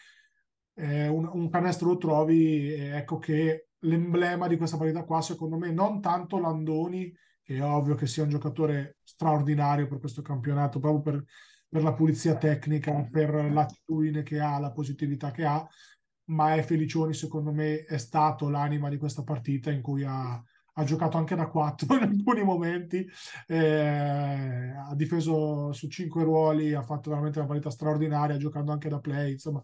eh, 0.74 1.08
un, 1.08 1.30
un, 1.32 1.48
canestro 1.52 1.90
lo 1.90 1.98
trovi, 1.98 2.72
ecco 2.74 3.20
che 3.20 3.68
l'emblema 3.82 4.48
di 4.48 4.58
questa 4.58 4.78
partita 4.78 5.04
qua 5.04 5.22
secondo 5.22 5.56
me 5.60 5.72
non 5.72 6.02
tanto 6.02 6.40
Landoni, 6.40 7.16
che 7.44 7.58
è 7.58 7.64
ovvio 7.64 7.94
che 7.94 8.08
sia 8.08 8.24
un 8.24 8.30
giocatore 8.30 8.98
straordinario 9.04 9.88
per 9.88 10.00
questo 10.00 10.24
campionato, 10.24 10.80
proprio 10.80 11.02
per, 11.04 11.24
per 11.70 11.84
la 11.84 11.94
pulizia 11.94 12.36
tecnica, 12.36 13.08
per 13.12 13.52
l'attitudine 13.52 14.24
che 14.24 14.40
ha, 14.40 14.58
la 14.58 14.72
positività 14.72 15.30
che 15.30 15.46
ha, 15.46 15.64
ma 16.26 16.56
è 16.56 16.62
Felicioni 16.62 17.14
secondo 17.14 17.52
me 17.52 17.84
è 17.84 17.98
stato 17.98 18.50
l'anima 18.50 18.90
di 18.90 18.98
questa 18.98 19.24
partita 19.24 19.72
in 19.72 19.82
cui 19.82 20.04
ha, 20.04 20.34
ha 20.34 20.84
giocato 20.84 21.18
anche 21.18 21.36
da 21.36 21.48
4 21.48 21.96
in 21.98 22.04
alcuni 22.04 22.44
momenti, 22.44 23.06
eh, 23.48 24.74
ha 24.76 24.94
difeso 24.96 25.72
su 25.74 25.88
5 25.88 26.24
ruoli, 26.24 26.74
ha 26.74 26.84
fatto 26.84 27.10
veramente 27.10 27.40
una 27.40 27.48
partita 27.48 27.70
straordinaria 27.70 28.38
giocando 28.38 28.72
anche 28.72 28.90
da 28.90 29.00
play, 29.00 29.34
insomma 29.34 29.64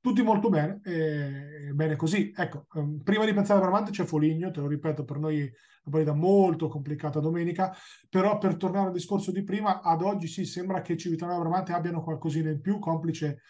tutti 0.00 0.22
molto 0.22 0.48
bene, 0.48 0.80
e 0.84 1.72
bene 1.74 1.96
così. 1.96 2.32
Ecco, 2.34 2.66
um, 2.74 3.02
prima 3.02 3.24
di 3.24 3.34
pensare 3.34 3.58
a 3.58 3.62
Bramante 3.62 3.90
c'è 3.90 4.04
Foligno, 4.04 4.50
te 4.50 4.60
lo 4.60 4.68
ripeto, 4.68 5.04
per 5.04 5.18
noi 5.18 5.40
una 5.40 5.50
partita 5.90 6.14
molto 6.14 6.68
complicata 6.68 7.20
domenica, 7.20 7.74
però 8.08 8.38
per 8.38 8.56
tornare 8.56 8.86
al 8.86 8.92
discorso 8.92 9.32
di 9.32 9.42
prima, 9.42 9.80
ad 9.82 10.02
oggi 10.02 10.26
sì, 10.28 10.44
sembra 10.44 10.82
che 10.82 10.96
Civitanova 10.96 11.38
e 11.38 11.40
Bramante 11.40 11.72
abbiano 11.72 12.02
qualcosina 12.02 12.50
in 12.50 12.60
più, 12.60 12.78
complice 12.78 13.42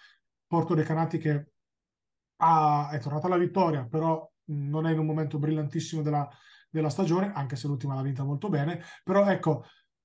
Porto 0.46 0.74
De 0.74 0.82
Canati 0.82 1.18
che 1.18 1.48
ha, 2.38 2.90
è 2.90 2.98
tornata 2.98 3.26
alla 3.26 3.36
vittoria, 3.36 3.86
però 3.86 4.28
non 4.46 4.86
è 4.86 4.92
in 4.92 4.98
un 4.98 5.06
momento 5.06 5.38
brillantissimo 5.38 6.02
della, 6.02 6.28
della 6.70 6.90
stagione, 6.90 7.32
anche 7.32 7.56
se 7.56 7.66
l'ultima 7.66 7.94
l'ha 7.94 8.02
vinta 8.02 8.24
molto 8.24 8.48
bene. 8.48 8.82
Però 9.04 9.26
ecco, 9.26 9.64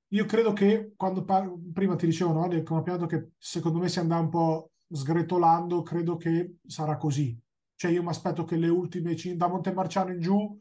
io 0.09 0.25
credo 0.25 0.53
che 0.53 0.93
quando 0.95 1.23
par- 1.23 1.51
prima 1.73 1.95
ti 1.95 2.05
dicevo 2.05 2.33
no, 2.33 2.47
del 2.47 2.63
campionato 2.63 3.05
che 3.05 3.31
secondo 3.37 3.79
me 3.79 3.89
si 3.89 3.99
andrà 3.99 4.19
un 4.19 4.29
po' 4.29 4.71
sgretolando, 4.87 5.81
credo 5.81 6.17
che 6.17 6.57
sarà 6.65 6.97
così. 6.97 7.37
Cioè 7.75 7.91
io 7.91 8.03
mi 8.03 8.09
aspetto 8.09 8.43
che 8.43 8.55
le 8.55 8.67
ultime 8.67 9.15
da 9.35 9.47
Montemarciano 9.47 10.11
in 10.11 10.19
giù 10.19 10.59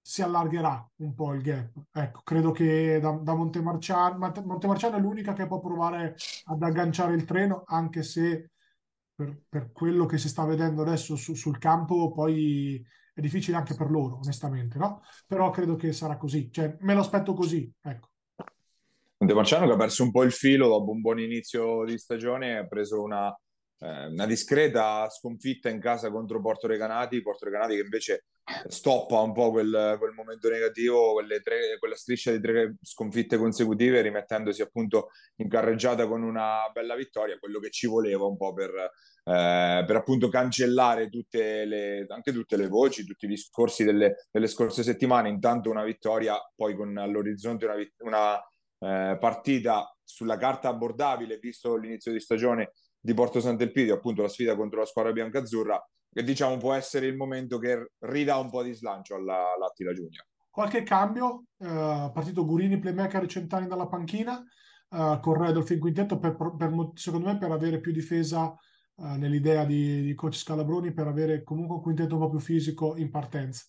si 0.00 0.22
allargherà 0.22 0.88
un 0.96 1.14
po' 1.14 1.34
il 1.34 1.42
gap. 1.42 1.72
Ecco, 1.92 2.20
credo 2.22 2.52
che 2.52 2.98
da, 3.00 3.10
da 3.10 3.34
Montemarciano, 3.34 4.32
Montemarciano 4.44 4.96
è 4.96 5.00
l'unica 5.00 5.32
che 5.32 5.46
può 5.46 5.60
provare 5.60 6.16
ad 6.44 6.62
agganciare 6.62 7.14
il 7.14 7.24
treno, 7.24 7.64
anche 7.66 8.02
se 8.02 8.52
per, 9.16 9.40
per 9.48 9.72
quello 9.72 10.04
che 10.04 10.18
si 10.18 10.28
sta 10.28 10.44
vedendo 10.44 10.82
adesso 10.82 11.16
su, 11.16 11.34
sul 11.34 11.58
campo, 11.58 12.12
poi 12.12 12.84
è 13.14 13.20
difficile 13.22 13.56
anche 13.56 13.74
per 13.74 13.90
loro, 13.90 14.18
onestamente, 14.22 14.76
no? 14.78 15.00
Però 15.26 15.48
credo 15.48 15.74
che 15.74 15.92
sarà 15.92 16.18
così, 16.18 16.52
cioè 16.52 16.76
me 16.80 16.92
lo 16.92 17.00
aspetto 17.00 17.32
così, 17.32 17.72
ecco. 17.80 18.10
Montemarciano 19.18 19.66
che 19.66 19.72
ha 19.72 19.76
perso 19.76 20.02
un 20.02 20.10
po' 20.10 20.22
il 20.22 20.32
filo 20.32 20.68
dopo 20.68 20.90
un 20.90 21.00
buon 21.00 21.18
inizio 21.18 21.84
di 21.84 21.96
stagione, 21.96 22.58
ha 22.58 22.66
preso 22.66 23.00
una, 23.00 23.34
eh, 23.78 24.06
una 24.06 24.26
discreta 24.26 25.08
sconfitta 25.08 25.68
in 25.68 25.80
casa 25.80 26.10
contro 26.10 26.40
Porto 26.40 26.66
Recanati, 26.66 27.22
Porto 27.22 27.44
Recanati 27.44 27.74
che 27.74 27.82
invece 27.82 28.24
stoppa 28.68 29.20
un 29.20 29.32
po' 29.32 29.50
quel, 29.50 29.96
quel 29.98 30.12
momento 30.12 30.48
negativo, 30.48 31.20
tre, 31.42 31.78
quella 31.78 31.96
striscia 31.96 32.30
di 32.30 32.40
tre 32.40 32.76
sconfitte 32.80 33.36
consecutive, 33.36 34.00
rimettendosi 34.02 34.62
appunto 34.62 35.08
in 35.36 35.48
carreggiata 35.48 36.06
con 36.06 36.22
una 36.22 36.70
bella 36.72 36.94
vittoria, 36.94 37.38
quello 37.38 37.58
che 37.58 37.70
ci 37.70 37.88
voleva 37.88 38.24
un 38.24 38.36
po' 38.36 38.52
per, 38.52 38.70
eh, 38.70 39.84
per 39.84 39.96
appunto 39.96 40.28
cancellare 40.28 41.08
tutte 41.08 41.64
le, 41.64 42.06
anche 42.08 42.32
tutte 42.32 42.56
le 42.56 42.68
voci, 42.68 43.04
tutti 43.04 43.24
i 43.24 43.28
discorsi 43.28 43.82
delle, 43.82 44.26
delle 44.30 44.46
scorse 44.46 44.84
settimane. 44.84 45.28
Intanto 45.28 45.68
una 45.68 45.84
vittoria, 45.84 46.36
poi 46.54 46.76
con 46.76 46.96
all'orizzonte 46.96 47.64
una, 47.64 47.74
una 47.98 48.36
eh, 48.78 49.18
partita 49.18 49.92
sulla 50.04 50.36
carta 50.36 50.68
abbordabile, 50.68 51.38
visto 51.38 51.76
l'inizio 51.76 52.12
di 52.12 52.20
stagione 52.20 52.72
di 53.06 53.14
Porto 53.14 53.38
Sant'Elpidio, 53.38 53.94
appunto 53.94 54.22
la 54.22 54.28
sfida 54.28 54.56
contro 54.56 54.80
la 54.80 54.84
squadra 54.84 55.12
biancazzurra, 55.12 55.80
che 56.12 56.24
diciamo 56.24 56.56
può 56.56 56.72
essere 56.72 57.06
il 57.06 57.14
momento 57.14 57.56
che 57.58 57.92
ridà 58.00 58.36
un 58.36 58.50
po' 58.50 58.64
di 58.64 58.74
slancio 58.74 59.14
alla, 59.14 59.52
all'Attila 59.54 59.92
Junior. 59.92 60.26
Qualche 60.50 60.82
cambio, 60.82 61.44
eh, 61.58 62.10
partito 62.12 62.44
Gurini, 62.44 62.80
playmaker 62.80 63.26
Centani 63.26 63.68
dalla 63.68 63.86
panchina, 63.86 64.42
eh, 64.90 65.18
con 65.22 65.40
Redolf 65.40 65.70
in 65.70 65.78
quintetto, 65.78 66.18
per, 66.18 66.34
per, 66.34 66.90
secondo 66.94 67.28
me 67.28 67.38
per 67.38 67.52
avere 67.52 67.78
più 67.78 67.92
difesa 67.92 68.52
eh, 68.96 69.16
nell'idea 69.18 69.64
di, 69.64 70.02
di, 70.02 70.14
coach 70.14 70.34
Scalabroni, 70.34 70.92
per 70.92 71.06
avere 71.06 71.44
comunque 71.44 71.76
un 71.76 71.82
quintetto 71.82 72.14
un 72.14 72.22
po' 72.22 72.30
più 72.30 72.40
fisico 72.40 72.96
in 72.96 73.08
partenza. 73.08 73.66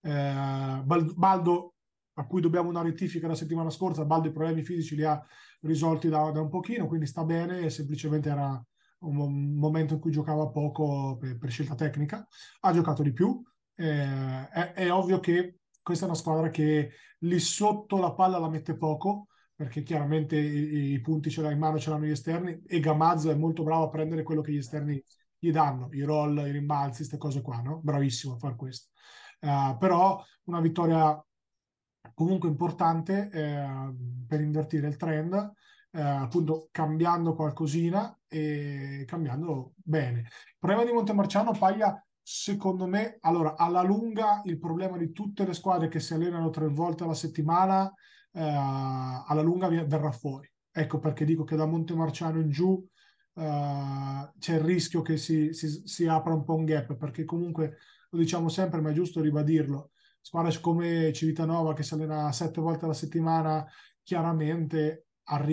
Eh, 0.00 0.82
Baldo, 0.84 1.74
a 2.14 2.26
cui 2.26 2.40
dobbiamo 2.40 2.70
una 2.70 2.80
rettifica 2.80 3.26
la 3.26 3.34
settimana 3.34 3.68
scorsa, 3.68 4.06
Baldo 4.06 4.28
i 4.28 4.32
problemi 4.32 4.62
fisici 4.62 4.96
li 4.96 5.04
ha 5.04 5.22
risolti 5.60 6.08
da, 6.08 6.30
da 6.30 6.40
un 6.40 6.48
pochino, 6.48 6.86
quindi 6.86 7.04
sta 7.04 7.24
bene, 7.24 7.68
semplicemente 7.68 8.30
era 8.30 8.64
un 9.00 9.54
momento 9.54 9.94
in 9.94 10.00
cui 10.00 10.10
giocava 10.10 10.48
poco 10.48 11.16
per, 11.18 11.38
per 11.38 11.50
scelta 11.50 11.74
tecnica, 11.74 12.26
ha 12.60 12.72
giocato 12.72 13.02
di 13.02 13.12
più. 13.12 13.42
Eh, 13.74 14.48
è, 14.48 14.72
è, 14.72 14.92
ovvio 14.92 15.20
che 15.20 15.60
questa 15.82 16.04
è 16.04 16.08
una 16.08 16.16
squadra 16.16 16.50
che 16.50 16.90
lì 17.20 17.38
sotto 17.38 17.98
la 17.98 18.12
palla 18.12 18.38
la 18.38 18.48
mette 18.48 18.76
poco, 18.76 19.28
perché 19.54 19.82
chiaramente 19.82 20.36
i, 20.36 20.92
i 20.92 21.00
punti 21.00 21.30
ce 21.30 21.42
l'ha 21.42 21.50
in 21.50 21.58
mano, 21.58 21.78
ce 21.78 21.90
l'hanno 21.90 22.04
gli 22.06 22.10
esterni, 22.10 22.62
e 22.66 22.80
Gamazzo 22.80 23.30
è 23.30 23.34
molto 23.34 23.62
bravo 23.62 23.84
a 23.84 23.90
prendere 23.90 24.22
quello 24.22 24.40
che 24.40 24.52
gli 24.52 24.58
esterni 24.58 25.02
gli 25.38 25.50
danno, 25.50 25.88
i 25.92 26.02
roll, 26.02 26.36
i 26.46 26.50
rimbalzi, 26.50 26.98
queste 26.98 27.16
cose 27.16 27.40
qua, 27.40 27.60
no? 27.60 27.80
Bravissimo 27.82 28.34
a 28.34 28.38
fare 28.38 28.56
questo. 28.56 28.88
Uh, 29.40 29.76
però 29.78 30.22
una 30.44 30.60
vittoria 30.60 31.18
comunque 32.14 32.48
importante 32.48 33.30
eh, 33.32 33.94
per 34.26 34.40
invertire 34.40 34.88
il 34.88 34.96
trend 34.96 35.52
eh, 35.92 36.00
appunto 36.00 36.68
cambiando 36.70 37.34
qualcosina 37.34 38.16
e 38.28 39.04
cambiando 39.06 39.74
bene. 39.76 40.20
Il 40.20 40.56
problema 40.58 40.84
di 40.84 40.92
Montemarciano 40.92 41.52
Paglia, 41.52 42.04
secondo 42.22 42.86
me, 42.86 43.18
allora 43.20 43.56
alla 43.56 43.82
lunga 43.82 44.42
il 44.44 44.58
problema 44.58 44.96
di 44.96 45.12
tutte 45.12 45.44
le 45.44 45.54
squadre 45.54 45.88
che 45.88 46.00
si 46.00 46.14
allenano 46.14 46.50
tre 46.50 46.68
volte 46.68 47.04
alla 47.04 47.14
settimana, 47.14 47.92
eh, 48.32 48.40
alla 48.40 49.42
lunga 49.42 49.68
verrà 49.68 50.12
fuori. 50.12 50.50
Ecco 50.70 50.98
perché 50.98 51.24
dico 51.24 51.44
che 51.44 51.56
da 51.56 51.66
Montemarciano 51.66 52.40
in 52.40 52.50
giù 52.50 52.86
Uh, 53.32 54.28
c'è 54.38 54.54
il 54.56 54.60
rischio 54.60 55.02
che 55.02 55.16
si, 55.16 55.54
si, 55.54 55.82
si, 55.84 56.06
apra 56.06 56.34
un 56.34 56.44
po' 56.44 56.56
un 56.56 56.64
gap 56.64 56.96
perché 56.96 57.24
comunque 57.24 57.78
lo 58.10 58.18
diciamo 58.18 58.48
sempre 58.48 58.80
ma 58.80 58.90
è 58.90 58.92
giusto 58.92 59.20
ribadirlo 59.20 59.92
squadre 60.20 60.60
come 60.60 61.12
Civitanova 61.12 61.72
che 61.72 61.84
si 61.84 61.94
allena 61.94 62.32
sette 62.32 62.60
volte 62.60 62.84
alla 62.84 62.92
settimana 62.92 63.64
chiaramente 64.02 65.06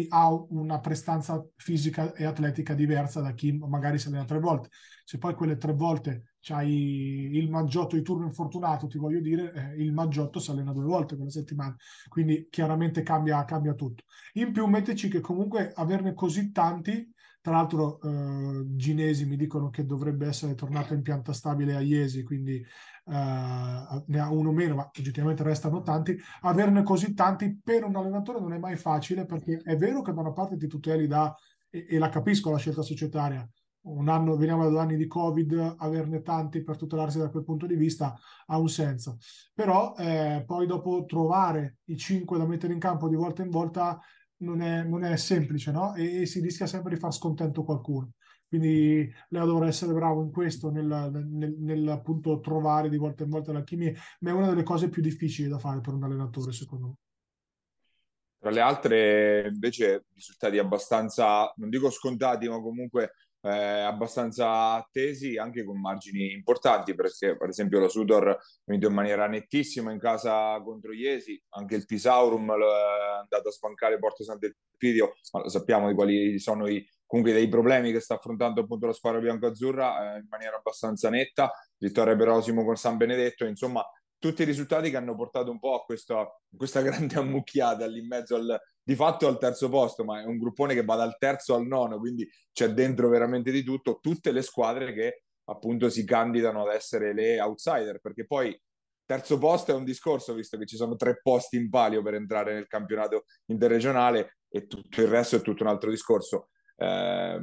ha 0.10 0.32
una 0.50 0.80
prestanza 0.80 1.46
fisica 1.56 2.14
e 2.14 2.26
atletica 2.26 2.74
diversa 2.74 3.22
da 3.22 3.34
chi 3.34 3.52
magari 3.52 4.00
si 4.00 4.08
allena 4.08 4.26
tre 4.26 4.40
volte. 4.40 4.70
Se 5.04 5.18
poi 5.18 5.36
quelle 5.36 5.58
tre 5.58 5.74
volte 5.74 6.34
c'hai 6.40 7.30
il 7.34 7.50
maggiotto 7.50 7.96
di 7.96 8.02
turno 8.02 8.26
infortunato, 8.26 8.88
ti 8.88 8.98
voglio 8.98 9.20
dire, 9.20 9.54
eh, 9.54 9.84
il 9.84 9.94
maggiotto 9.94 10.40
si 10.40 10.52
allena 10.52 10.72
due 10.72 10.86
volte 10.86 11.16
quella 11.16 11.30
settimana, 11.30 11.76
quindi 12.08 12.48
chiaramente 12.50 13.04
cambia, 13.04 13.44
cambia 13.46 13.74
tutto. 13.74 14.04
In 14.34 14.52
più 14.52 14.66
mettici 14.66 15.10
che 15.10 15.20
comunque 15.20 15.72
averne 15.76 16.14
così 16.14 16.52
tanti 16.52 17.14
tra 17.48 17.56
l'altro 17.56 18.02
eh, 18.02 18.64
Ginesi 18.76 19.26
mi 19.26 19.38
dicono 19.38 19.70
che 19.70 19.86
dovrebbe 19.86 20.28
essere 20.28 20.54
tornato 20.54 20.94
in 20.94 21.02
pianta 21.02 21.32
stabile 21.32 21.76
a 21.76 21.80
Iesi, 21.80 22.22
quindi 22.24 22.62
ne 23.08 24.20
ha 24.20 24.32
uno 24.32 24.52
meno, 24.52 24.76
ma 24.76 24.90
oggettivamente 24.98 25.44
restano 25.44 25.82
tanti. 25.82 26.18
Averne 26.42 26.84
così 26.84 27.14
tanti 27.14 27.60
per 27.64 27.84
un 27.86 27.96
allenatore 27.96 28.40
non 28.40 28.54
è 28.54 28.58
mai 28.58 28.76
facile 28.76 29.26
perché 29.26 29.62
è 29.64 29.76
vero 29.78 30.02
che 30.02 30.14
da 30.14 30.22
una 30.22 30.34
parte 30.34 30.58
ti 30.58 30.68
tuteli 30.68 31.08
da, 31.08 31.34
e, 31.70 31.86
e 31.90 31.98
la 31.98 32.10
capisco 32.10 32.52
la 32.52 32.58
scelta 32.58 32.82
societaria, 32.82 33.48
un 33.88 34.10
anno, 34.10 34.36
veniamo 34.36 34.64
da 34.64 34.70
due 34.70 34.80
anni 34.80 34.98
di 34.98 35.08
Covid, 35.08 35.76
averne 35.78 36.22
tanti 36.22 36.62
per 36.64 36.76
tutelarsi 36.76 37.20
da 37.20 37.30
quel 37.30 37.44
punto 37.44 37.66
di 37.66 37.76
vista 37.76 38.14
ha 38.48 38.58
un 38.58 38.70
senso. 38.70 39.18
Però 39.54 39.96
eh, 39.98 40.44
poi 40.46 40.66
dopo 40.68 41.06
trovare 41.06 41.78
i 41.86 41.98
cinque 41.98 42.38
da 42.38 42.46
mettere 42.46 42.74
in 42.74 42.80
campo 42.80 43.08
di 43.08 43.16
volta 43.16 43.44
in 43.44 43.50
volta 43.50 44.00
non 44.40 44.62
è, 44.62 44.84
non 44.84 45.04
è 45.04 45.16
semplice, 45.16 45.72
no? 45.72 45.96
E, 45.96 46.22
e, 46.22 46.26
si 46.26 46.42
rischia 46.42 46.68
sempre 46.68 46.94
di 46.94 47.00
far 47.00 47.14
scontento 47.14 47.64
qualcuno. 47.64 48.12
Quindi 48.48 49.12
Leo 49.30 49.46
dovrà 49.46 49.68
essere 49.68 49.94
bravo 49.94 50.22
in 50.22 50.32
questo, 50.32 50.70
nel, 50.70 50.86
nel, 50.86 51.56
nel 51.60 51.88
appunto 51.90 52.40
trovare 52.40 52.90
di 52.90 52.98
volta 52.98 53.24
in 53.24 53.30
volta 53.30 53.52
l'alchimia, 53.52 53.94
ma 54.22 54.30
è 54.30 54.34
una 54.34 54.48
delle 54.48 54.64
cose 54.64 54.90
più 54.90 55.02
difficili 55.02 55.50
da 55.50 55.60
fare 55.60 55.82
per 55.82 55.94
un 55.94 56.04
allenatore, 56.04 56.52
secondo 56.54 56.88
me. 56.88 56.94
Tra 58.40 58.52
le 58.52 58.62
altre, 58.62 59.50
invece, 59.52 60.06
risultati 60.14 60.58
abbastanza, 60.60 61.52
non 61.58 61.70
dico 61.70 61.90
scontati, 61.90 62.48
ma 62.48 62.62
comunque 62.62 63.14
eh, 63.42 63.50
abbastanza 63.50 64.74
attesi, 64.74 65.38
anche 65.38 65.64
con 65.64 65.80
margini 65.80 66.32
importanti, 66.32 66.96
perché 66.96 67.36
per 67.36 67.50
esempio 67.50 67.80
la 67.80 67.90
Sudor 67.90 68.30
ha 68.30 68.38
vinto 68.66 68.88
in 68.88 68.94
maniera 68.94 69.28
nettissima 69.28 69.92
in 69.92 70.00
casa 70.00 70.62
contro 70.62 70.94
Iesi, 70.94 71.42
anche 71.50 71.76
il 71.76 71.86
Pisaurum 71.86 72.52
è 72.52 73.20
andato 73.22 73.50
a 73.50 73.52
spancare 73.52 74.00
Porto 74.00 74.24
Sant'Elpidio, 74.24 75.14
ma 75.34 75.42
lo 75.42 75.50
sappiamo 75.50 75.88
di 75.88 75.96
quali 75.96 76.40
sono 76.40 76.68
i, 76.68 76.86
comunque 77.08 77.34
dei 77.34 77.48
problemi 77.48 77.92
che 77.92 78.00
sta 78.00 78.16
affrontando 78.16 78.62
appunto 78.62 78.86
la 78.86 78.94
squadra 78.94 79.20
bianco-azzurra 79.20 80.16
eh, 80.16 80.20
in 80.20 80.28
maniera 80.30 80.58
abbastanza 80.58 81.10
netta, 81.10 81.52
vittoria 81.78 82.16
per 82.16 82.30
Osimo 82.30 82.64
con 82.64 82.76
San 82.76 82.98
Benedetto, 82.98 83.46
insomma 83.46 83.84
tutti 84.20 84.42
i 84.42 84.46
risultati 84.46 84.90
che 84.90 84.98
hanno 84.98 85.16
portato 85.16 85.52
un 85.52 85.60
po' 85.60 85.76
a 85.76 85.84
questa, 85.84 86.28
questa 86.56 86.82
grande 86.84 87.16
ammucchiata 87.16 87.86
lì 87.88 88.00
in 88.00 88.08
mezzo 88.08 88.36
al, 88.36 88.60
di 88.84 88.96
fatto 88.96 89.28
al 89.28 89.40
terzo 89.40 89.70
posto, 89.70 90.04
ma 90.04 90.22
è 90.22 90.26
un 90.26 90.38
gruppone 90.38 90.74
che 90.74 90.84
va 90.84 90.96
dal 90.96 91.18
terzo 91.18 91.56
al 91.56 91.66
nono, 91.66 91.98
quindi 91.98 92.30
c'è 92.52 92.70
dentro 92.70 93.10
veramente 93.10 93.52
di 93.52 93.64
tutto, 93.64 94.00
tutte 94.02 94.32
le 94.32 94.42
squadre 94.42 94.94
che 94.94 95.24
appunto 95.46 95.90
si 95.90 96.04
candidano 96.04 96.64
ad 96.64 96.76
essere 96.76 97.14
le 97.14 97.40
outsider, 97.40 98.00
perché 98.00 98.26
poi 98.26 98.60
terzo 99.06 99.38
posto 99.38 99.72
è 99.72 99.76
un 99.76 99.86
discorso, 99.86 100.34
visto 100.34 100.58
che 100.58 100.66
ci 100.66 100.76
sono 100.76 100.96
tre 100.96 101.20
posti 101.22 101.56
in 101.56 101.70
palio 101.70 102.02
per 102.02 102.16
entrare 102.16 102.54
nel 102.54 102.68
campionato 102.68 103.26
interregionale 103.46 104.40
e 104.50 104.68
tutto 104.68 105.02
il 105.02 105.08
resto 105.08 105.38
è 105.38 105.42
tutto 105.42 105.64
un 105.64 105.70
altro 105.70 105.90
discorso. 105.90 106.50
Eh, 106.80 107.40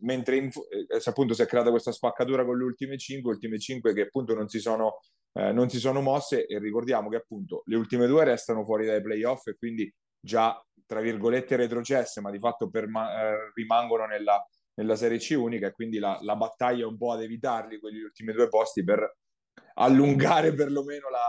mentre 0.00 0.36
in, 0.36 0.46
eh, 0.46 1.00
appunto 1.04 1.34
si 1.34 1.42
è 1.42 1.46
creata 1.46 1.70
questa 1.70 1.90
spaccatura 1.90 2.44
con 2.44 2.56
le 2.56 2.64
ultime 2.64 2.96
cinque, 2.96 3.32
ultime 3.32 3.58
cinque 3.58 3.92
che 3.92 4.02
appunto 4.02 4.32
non 4.34 4.48
si 4.48 4.60
sono 4.60 4.98
eh, 5.36 5.52
non 5.52 5.68
si 5.68 5.78
sono 5.78 6.00
mosse 6.00 6.46
e 6.46 6.58
ricordiamo 6.58 7.10
che 7.10 7.16
appunto 7.16 7.62
le 7.66 7.76
ultime 7.76 8.06
due 8.06 8.24
restano 8.24 8.64
fuori 8.64 8.86
dai 8.86 9.02
playoff 9.02 9.46
e 9.48 9.56
quindi 9.56 9.92
già 10.18 10.58
tra 10.86 11.00
virgolette 11.00 11.56
retrocesse 11.56 12.20
ma 12.20 12.30
di 12.30 12.38
fatto 12.38 12.70
perma- 12.70 13.12
eh, 13.12 13.52
rimangono 13.54 14.06
nella, 14.06 14.42
nella, 14.74 14.96
Serie 14.96 15.18
C 15.18 15.34
unica 15.36 15.66
e 15.66 15.72
quindi 15.72 15.98
la, 15.98 16.18
la, 16.22 16.36
battaglia 16.36 16.84
è 16.84 16.86
un 16.86 16.96
po' 16.96 17.12
ad 17.12 17.22
evitarli 17.22 17.78
quegli 17.78 18.00
ultimi 18.00 18.32
due 18.32 18.48
posti 18.48 18.82
per 18.82 19.16
allungare 19.74 20.54
perlomeno 20.54 21.08
la, 21.10 21.26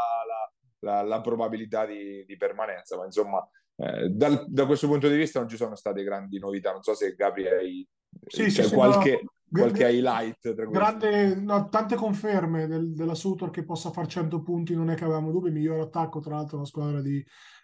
la, 0.79 1.01
la 1.01 1.21
probabilità 1.21 1.85
di, 1.85 2.23
di, 2.25 2.37
permanenza 2.37 2.95
ma 2.95 3.03
insomma 3.05 3.45
eh, 3.77 4.09
dal, 4.09 4.45
da 4.47 4.65
questo 4.65 4.87
punto 4.87 5.07
di 5.07 5.15
vista 5.15 5.39
non 5.39 5.47
ci 5.47 5.55
sono 5.55 5.75
state 5.75 6.03
grandi 6.03 6.39
novità 6.39 6.71
non 6.71 6.81
so 6.81 6.93
se 6.93 7.13
Gabri 7.13 7.47
hai 7.47 7.87
sì, 8.25 8.49
sì, 8.49 8.69
qualche, 8.69 9.21
no, 9.21 9.59
qualche 9.59 9.89
highlight. 9.89 10.53
Grande, 10.69 11.35
no, 11.35 11.69
tante 11.69 11.95
conferme 11.95 12.67
del, 12.67 12.93
della 12.93 13.15
Sutor 13.15 13.49
che 13.49 13.63
possa 13.63 13.91
fare 13.91 14.07
100 14.07 14.41
punti, 14.41 14.75
non 14.75 14.89
è 14.89 14.95
che 14.95 15.03
avevamo 15.03 15.31
dubbi. 15.31 15.51
Miglior 15.51 15.79
attacco, 15.81 16.19
tra 16.19 16.35
l'altro, 16.35 16.59
la 16.59 16.65
squadra 16.65 17.01
di, 17.01 17.23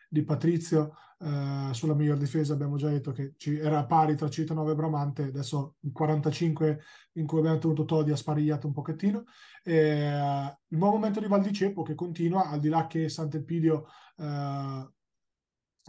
di 0.10 0.24
Patrizio. 0.24 0.96
Eh, 1.20 1.74
sulla 1.74 1.94
miglior 1.94 2.18
difesa 2.18 2.52
abbiamo 2.52 2.76
già 2.76 2.90
detto 2.90 3.14
che 3.14 3.36
ci, 3.38 3.58
era 3.58 3.86
pari 3.86 4.16
tra 4.16 4.30
Cittadino 4.30 4.70
e 4.70 4.76
Bramante. 4.76 5.24
Adesso 5.24 5.76
il 5.82 5.92
45 5.92 6.80
in 7.14 7.26
cui 7.26 7.40
abbiamo 7.40 7.58
tenuto 7.60 7.86
Todi 7.86 8.12
ha 8.12 8.16
sparigliato 8.16 8.68
un 8.68 8.74
pochettino. 8.74 9.24
Eh, 9.64 10.58
il 10.68 10.78
buon 10.78 10.92
momento 10.92 11.20
di 11.20 11.28
Valdicepo 11.28 11.82
che 11.82 11.96
continua, 11.96 12.50
al 12.50 12.60
di 12.60 12.70
là 12.70 12.88
che 12.88 13.08
Sant'Elpidio 13.08 13.86
eh, 14.18 14.88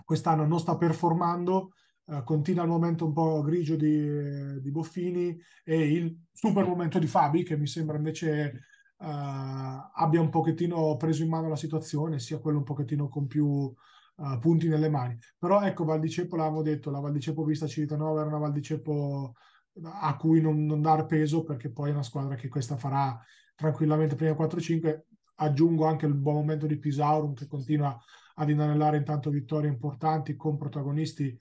quest'anno 0.04 0.46
non 0.46 0.58
sta 0.58 0.76
performando 0.76 1.70
Uh, 2.06 2.22
continua 2.22 2.64
il 2.64 2.68
momento 2.68 3.06
un 3.06 3.14
po' 3.14 3.40
grigio 3.40 3.76
di, 3.76 4.60
di, 4.60 4.70
Boffini 4.70 5.40
e 5.64 5.90
il 5.90 6.24
super 6.30 6.66
momento 6.66 6.98
di 6.98 7.06
Fabi 7.06 7.44
che 7.44 7.56
mi 7.56 7.66
sembra 7.66 7.96
invece 7.96 8.60
uh, 8.98 9.06
abbia 9.06 10.20
un 10.20 10.28
pochettino 10.28 10.96
preso 10.98 11.22
in 11.22 11.30
mano 11.30 11.48
la 11.48 11.56
situazione, 11.56 12.18
sia 12.18 12.40
quello 12.40 12.58
un 12.58 12.64
pochettino 12.64 13.08
con 13.08 13.26
più 13.26 13.46
uh, 13.46 14.38
punti 14.38 14.68
nelle 14.68 14.90
mani. 14.90 15.16
Però 15.38 15.62
ecco, 15.62 15.84
Val 15.84 16.00
di 16.00 16.10
Ceppo 16.10 16.36
l'avevamo 16.36 16.60
detto, 16.60 16.90
la 16.90 17.00
Val 17.00 17.12
di 17.12 17.20
Ceppo 17.20 17.42
vista 17.42 17.66
Civitanova 17.66 18.20
era 18.20 18.28
una 18.28 18.38
Val 18.38 18.52
di 18.52 18.62
Ceppo 18.62 19.34
a 19.82 20.16
cui 20.16 20.40
non, 20.42 20.64
non 20.66 20.82
dare 20.82 21.06
peso 21.06 21.42
perché 21.42 21.70
poi 21.70 21.88
è 21.88 21.92
una 21.92 22.02
squadra 22.02 22.36
che 22.36 22.48
questa 22.48 22.76
farà 22.76 23.18
tranquillamente 23.54 24.14
prima 24.14 24.34
4-5. 24.34 25.04
Aggiungo 25.36 25.86
anche 25.86 26.06
il 26.06 26.14
buon 26.14 26.36
momento 26.36 26.66
di 26.66 26.78
Pisaurum 26.78 27.34
che 27.34 27.46
continua 27.46 27.98
ad 28.34 28.50
inanellare 28.50 28.96
intanto 28.96 29.30
vittorie 29.30 29.70
importanti 29.70 30.36
con 30.36 30.56
protagonisti. 30.56 31.38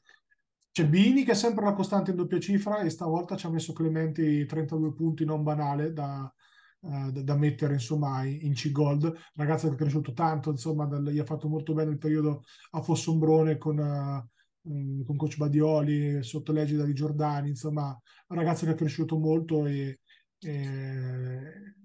C'è 0.72 0.88
Bini 0.88 1.24
che 1.24 1.32
è 1.32 1.36
sempre 1.36 1.66
la 1.66 1.74
costante 1.74 2.12
in 2.12 2.18
doppia 2.18 2.40
cifra 2.40 2.82
e 2.82 2.90
stavolta 2.90 3.36
ci 3.36 3.46
ha 3.46 3.50
messo 3.50 3.74
Clementi 3.74 4.46
32 4.46 4.94
punti 4.94 5.24
non 5.24 5.44
banale 5.44 5.94
da, 5.94 6.32
da, 6.80 7.12
da 7.12 7.36
mettere 7.36 7.74
insomma 7.74 8.24
in 8.26 8.54
C-Gold. 8.54 9.14
Ragazzo 9.36 9.68
che 9.68 9.76
è 9.76 9.78
cresciuto 9.78 10.14
tanto, 10.14 10.50
insomma, 10.50 10.86
dal, 10.86 11.04
gli 11.04 11.20
ha 11.20 11.26
fatto 11.26 11.48
molto 11.48 11.74
bene 11.74 11.92
il 11.92 11.98
periodo 11.98 12.44
a 12.72 12.82
Fossombrone 12.82 13.58
con... 13.58 13.78
Uh, 13.78 14.32
con 14.64 15.18
coach 15.18 15.36
Badioli, 15.36 16.24
sotto 16.24 16.54
l'egida 16.54 16.86
di 16.86 16.94
Giordani, 16.94 17.50
insomma, 17.50 17.88
un 18.28 18.38
ragazzo 18.38 18.66
che 18.66 18.72
è 18.72 18.76
cresciuto 18.76 19.18
molto 19.18 19.66
e, 19.66 20.00
e, 20.40 21.76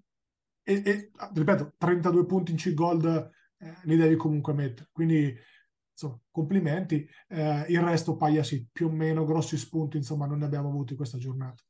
e, 0.62 0.82
e 0.84 1.10
ripeto, 1.34 1.74
32 1.76 2.24
punti 2.24 2.52
in 2.52 2.56
C-Gold 2.56 3.32
eh, 3.58 3.74
li 3.84 3.96
devi 3.96 4.16
comunque 4.16 4.52
mettere. 4.52 4.88
Quindi, 4.92 5.34
insomma, 5.92 6.20
complimenti. 6.30 7.08
Eh, 7.28 7.64
il 7.68 7.80
resto, 7.80 8.16
paia 8.16 8.42
sì, 8.42 8.66
più 8.70 8.86
o 8.86 8.90
meno 8.90 9.24
grossi 9.24 9.56
spunti, 9.56 9.96
insomma, 9.96 10.26
non 10.26 10.38
ne 10.38 10.44
abbiamo 10.44 10.68
avuti 10.68 10.94
questa 10.94 11.18
giornata. 11.18 11.62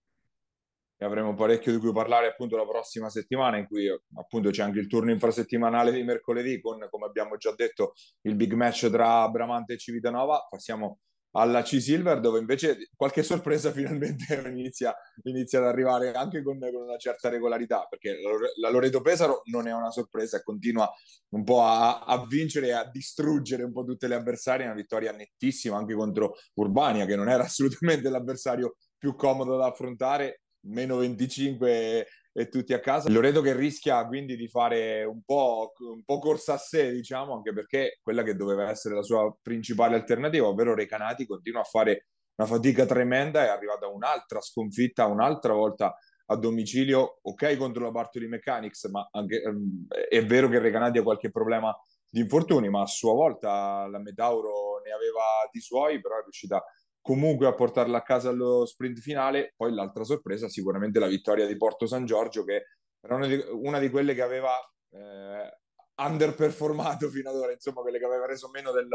E 1.00 1.04
avremo 1.04 1.32
parecchio 1.34 1.70
di 1.70 1.78
cui 1.78 1.92
parlare 1.92 2.26
appunto 2.26 2.56
la 2.56 2.66
prossima 2.66 3.08
settimana, 3.08 3.56
in 3.56 3.66
cui 3.66 3.86
appunto 4.16 4.50
c'è 4.50 4.64
anche 4.64 4.80
il 4.80 4.88
turno 4.88 5.12
infrasettimanale 5.12 5.92
di 5.92 6.02
mercoledì 6.02 6.60
con, 6.60 6.84
come 6.90 7.06
abbiamo 7.06 7.36
già 7.36 7.54
detto, 7.54 7.92
il 8.22 8.34
big 8.34 8.52
match 8.54 8.90
tra 8.90 9.28
Bramante 9.28 9.74
e 9.74 9.78
Civitanova. 9.78 10.48
Passiamo 10.50 10.98
alla 11.32 11.62
C-Silver 11.62 12.20
dove 12.20 12.38
invece 12.38 12.88
qualche 12.96 13.22
sorpresa 13.22 13.70
finalmente 13.72 14.42
inizia, 14.46 14.94
inizia 15.24 15.58
ad 15.58 15.66
arrivare 15.66 16.12
anche 16.12 16.42
con, 16.42 16.58
con, 16.58 16.82
una 16.82 16.96
certa 16.96 17.28
regolarità 17.28 17.86
perché 17.88 18.16
la 18.60 18.70
Loreto 18.70 19.00
Pesaro 19.00 19.42
non 19.46 19.66
è 19.66 19.72
una 19.72 19.90
sorpresa 19.90 20.42
continua 20.42 20.90
un 21.30 21.44
po' 21.44 21.62
a, 21.62 22.04
a, 22.04 22.24
vincere 22.26 22.68
e 22.68 22.72
a 22.72 22.88
distruggere 22.90 23.62
un 23.62 23.72
po' 23.72 23.84
tutte 23.84 24.08
le 24.08 24.14
avversarie. 24.14 24.64
Una 24.64 24.74
vittoria 24.74 25.12
nettissima 25.12 25.76
anche 25.76 25.94
contro 25.94 26.36
Urbania 26.54 27.04
che 27.04 27.16
non 27.16 27.28
era 27.28 27.44
assolutamente 27.44 28.08
l'avversario 28.08 28.76
più 28.96 29.14
comodo 29.14 29.56
da 29.56 29.66
affrontare 29.66 30.42
meno 30.62 30.96
25 30.96 32.06
e 32.38 32.48
tutti 32.48 32.72
a 32.72 32.78
casa. 32.78 33.10
Loreto 33.10 33.40
che 33.40 33.52
rischia 33.52 34.06
quindi 34.06 34.36
di 34.36 34.46
fare 34.46 35.02
un 35.02 35.22
po', 35.24 35.72
un 35.80 36.04
po', 36.04 36.20
corsa 36.20 36.52
a 36.52 36.56
sé, 36.56 36.92
diciamo, 36.92 37.34
anche 37.34 37.52
perché 37.52 37.98
quella 38.00 38.22
che 38.22 38.36
doveva 38.36 38.70
essere 38.70 38.94
la 38.94 39.02
sua 39.02 39.36
principale 39.42 39.96
alternativa, 39.96 40.46
ovvero 40.46 40.72
Recanati, 40.72 41.26
continua 41.26 41.62
a 41.62 41.64
fare 41.64 42.06
una 42.36 42.46
fatica 42.46 42.86
tremenda, 42.86 43.44
è 43.44 43.48
arrivata 43.48 43.88
un'altra 43.88 44.40
sconfitta, 44.40 45.06
un'altra 45.06 45.52
volta 45.52 45.96
a 46.26 46.36
domicilio, 46.36 47.18
ok 47.22 47.56
contro 47.56 47.82
la 47.82 47.90
Bartoli 47.90 48.28
Mechanics, 48.28 48.84
ma 48.84 49.08
anche, 49.10 49.42
um, 49.44 49.88
è 49.88 50.24
vero 50.24 50.48
che 50.48 50.60
Recanati 50.60 50.98
ha 50.98 51.02
qualche 51.02 51.32
problema 51.32 51.76
di 52.08 52.20
infortuni, 52.20 52.68
ma 52.68 52.82
a 52.82 52.86
sua 52.86 53.14
volta 53.14 53.84
la 53.88 53.98
Metauro 53.98 54.80
ne 54.84 54.92
aveva 54.92 55.24
di 55.50 55.60
suoi, 55.60 56.00
però 56.00 56.18
è 56.18 56.22
riuscita 56.22 56.62
comunque 57.08 57.46
a 57.46 57.54
portarla 57.54 57.96
a 57.96 58.02
casa 58.02 58.28
allo 58.28 58.66
sprint 58.66 59.00
finale. 59.00 59.54
Poi 59.56 59.72
l'altra 59.72 60.04
sorpresa, 60.04 60.46
sicuramente 60.50 60.98
la 60.98 61.06
vittoria 61.06 61.46
di 61.46 61.56
Porto 61.56 61.86
San 61.86 62.04
Giorgio, 62.04 62.44
che 62.44 62.66
era 63.00 63.14
una 63.14 63.26
di, 63.26 63.42
una 63.50 63.78
di 63.78 63.88
quelle 63.88 64.14
che 64.14 64.20
aveva 64.20 64.52
eh, 64.90 65.58
underperformato 65.96 67.08
fino 67.08 67.30
ad 67.30 67.36
ora, 67.36 67.52
insomma, 67.52 67.80
quelle 67.80 67.98
che 67.98 68.04
aveva 68.04 68.26
reso 68.26 68.50
meno 68.50 68.72
del, 68.72 68.88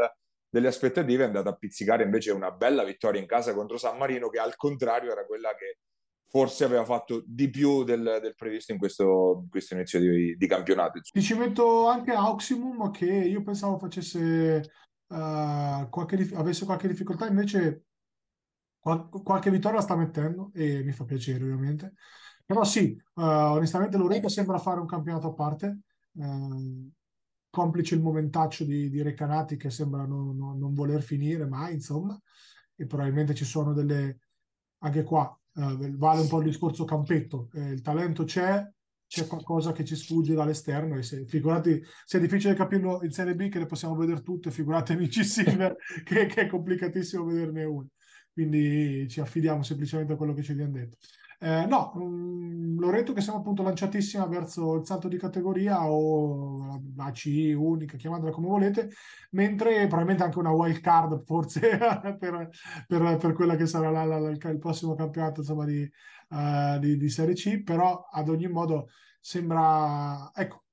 delle 0.48 0.68
aspettative, 0.68 1.24
è 1.24 1.26
andata 1.26 1.48
a 1.48 1.56
pizzicare 1.56 2.04
invece 2.04 2.30
una 2.30 2.52
bella 2.52 2.84
vittoria 2.84 3.20
in 3.20 3.26
casa 3.26 3.52
contro 3.52 3.78
San 3.78 3.98
Marino, 3.98 4.28
che 4.28 4.38
al 4.38 4.54
contrario 4.54 5.10
era 5.10 5.26
quella 5.26 5.52
che 5.56 5.78
forse 6.28 6.62
aveva 6.62 6.84
fatto 6.84 7.20
di 7.26 7.50
più 7.50 7.82
del, 7.82 8.20
del 8.22 8.36
previsto 8.36 8.70
in 8.70 8.78
questo, 8.78 9.44
questo 9.50 9.74
inizio 9.74 9.98
di, 9.98 10.36
di, 10.36 10.46
campionato. 10.46 11.00
Ti 11.00 11.20
ci 11.20 11.34
metto 11.34 11.88
anche 11.88 12.12
Auximum, 12.12 12.92
che 12.92 13.06
io 13.06 13.42
pensavo 13.42 13.76
facesse 13.76 14.62
uh, 15.08 15.88
qualche, 15.88 16.30
avesse 16.34 16.64
qualche 16.64 16.86
difficoltà, 16.86 17.26
invece 17.26 17.86
Qual- 18.84 19.08
qualche 19.08 19.50
vittoria 19.50 19.78
la 19.78 19.82
sta 19.82 19.96
mettendo 19.96 20.50
e 20.52 20.82
mi 20.84 20.92
fa 20.92 21.04
piacere 21.04 21.42
ovviamente. 21.42 21.94
Però 22.44 22.64
sì, 22.64 22.94
uh, 23.14 23.22
onestamente 23.22 23.96
Loreto 23.96 24.28
sembra 24.28 24.58
fare 24.58 24.78
un 24.78 24.86
campionato 24.86 25.28
a 25.28 25.32
parte, 25.32 25.78
uh, 26.12 26.90
complice 27.48 27.94
il 27.94 28.02
momentaccio 28.02 28.64
di, 28.64 28.90
di 28.90 29.00
Recanati 29.00 29.56
che 29.56 29.70
sembra 29.70 30.04
non, 30.04 30.36
non, 30.36 30.58
non, 30.58 30.74
voler 30.74 31.00
finire 31.02 31.46
mai, 31.46 31.72
insomma, 31.72 32.20
e 32.76 32.84
probabilmente 32.84 33.34
ci 33.34 33.46
sono 33.46 33.72
delle... 33.72 34.18
anche 34.80 35.02
qua 35.02 35.34
uh, 35.54 35.96
vale 35.96 36.20
un 36.20 36.28
po' 36.28 36.40
il 36.40 36.44
discorso 36.44 36.84
campetto, 36.84 37.48
eh, 37.54 37.70
il 37.70 37.80
talento 37.80 38.24
c'è, 38.24 38.70
c'è 39.06 39.26
qualcosa 39.26 39.72
che 39.72 39.86
ci 39.86 39.96
sfugge 39.96 40.34
dall'esterno 40.34 40.98
e 40.98 41.02
se, 41.02 41.24
figurati 41.24 41.82
se 42.04 42.18
è 42.18 42.20
difficile 42.20 42.52
capirlo 42.52 43.02
in 43.02 43.12
Serie 43.12 43.34
B 43.34 43.48
che 43.48 43.60
le 43.60 43.66
possiamo 43.66 43.96
vedere 43.96 44.20
tutte, 44.20 44.50
figurati 44.50 44.92
amici 44.92 45.24
Silver 45.24 45.74
che, 46.04 46.26
che, 46.26 46.42
è 46.42 46.46
complicatissimo 46.46 47.24
vederne 47.24 47.64
una 47.64 47.86
quindi 48.34 49.06
ci 49.08 49.20
affidiamo 49.20 49.62
semplicemente 49.62 50.12
a 50.12 50.16
quello 50.16 50.34
che 50.34 50.42
ci 50.42 50.52
viene 50.52 50.72
detto. 50.72 50.98
Eh, 51.38 51.66
no, 51.66 51.92
um, 51.96 52.78
Loreto 52.78 53.12
che 53.12 53.20
siamo 53.20 53.38
appunto 53.38 53.62
lanciatissima 53.62 54.26
verso 54.26 54.76
il 54.76 54.86
salto 54.86 55.08
di 55.08 55.18
categoria 55.18 55.86
o 55.90 56.80
la 56.96 57.10
C 57.10 57.52
unica, 57.54 57.96
chiamatela 57.96 58.30
come 58.30 58.48
volete, 58.48 58.90
mentre 59.32 59.86
probabilmente 59.86 60.22
anche 60.24 60.38
una 60.38 60.52
wild 60.52 60.80
card 60.80 61.22
forse 61.24 61.76
per, 62.18 62.48
per, 62.86 63.16
per, 63.18 63.32
quella 63.34 63.56
che 63.56 63.66
sarà 63.66 63.90
la, 63.90 64.04
la, 64.04 64.18
la, 64.18 64.30
il 64.30 64.58
prossimo 64.58 64.94
campionato 64.94 65.40
insomma, 65.40 65.64
di, 65.64 65.88
uh, 66.30 66.78
di, 66.78 66.96
di, 66.96 67.08
Serie 67.08 67.34
C, 67.34 67.62
però 67.62 68.08
ad 68.10 68.28
ogni 68.28 68.48
modo 68.48 68.88
sembra, 69.20 70.30
ecco, 70.34 70.64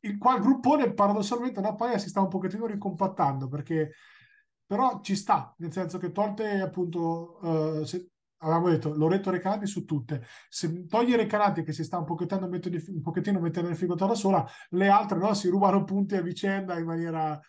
il, 0.00 0.18
qua 0.18 0.36
il 0.36 0.42
gruppone 0.42 0.92
paradossalmente 0.92 1.60
Paia 1.76 1.98
si 1.98 2.08
sta 2.08 2.20
un 2.20 2.28
pochettino 2.28 2.66
ricompattando 2.66 3.48
perché 3.48 3.92
però 4.68 5.00
ci 5.00 5.16
sta, 5.16 5.54
nel 5.60 5.72
senso 5.72 5.96
che 5.96 6.12
tolte 6.12 6.60
appunto, 6.60 7.38
uh, 7.40 7.84
se, 7.84 8.10
avevamo 8.40 8.68
detto 8.68 8.94
Loreto 8.94 9.30
Recanati 9.30 9.66
su 9.66 9.86
tutte, 9.86 10.26
se 10.50 10.84
togli 10.84 11.14
Recanati 11.14 11.62
che 11.62 11.72
si 11.72 11.82
sta 11.82 11.96
un 11.96 12.04
pochettino, 12.04 12.46
mettendo, 12.48 12.78
un 12.88 13.00
pochettino 13.00 13.40
mettendo 13.40 13.68
in 13.70 13.74
difficoltà 13.74 14.04
da 14.04 14.14
sola, 14.14 14.46
le 14.70 14.88
altre 14.88 15.18
no, 15.18 15.32
si 15.32 15.48
rubano 15.48 15.84
punti 15.84 16.16
a 16.16 16.20
vicenda 16.20 16.78
in 16.78 16.84
maniera... 16.84 17.40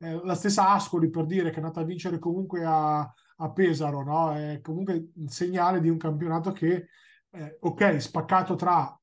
Eh, 0.00 0.20
la 0.22 0.36
stessa 0.36 0.68
Ascoli 0.70 1.10
per 1.10 1.26
dire 1.26 1.50
che 1.50 1.56
è 1.56 1.58
andata 1.58 1.80
a 1.80 1.84
vincere 1.84 2.20
comunque 2.20 2.64
a, 2.64 3.00
a 3.00 3.50
Pesaro, 3.50 4.04
no? 4.04 4.32
è 4.32 4.60
comunque 4.60 5.10
un 5.16 5.26
segnale 5.26 5.80
di 5.80 5.88
un 5.88 5.96
campionato 5.96 6.52
che, 6.52 6.86
eh, 7.30 7.56
ok, 7.60 8.00
spaccato 8.00 8.54
tra 8.54 8.96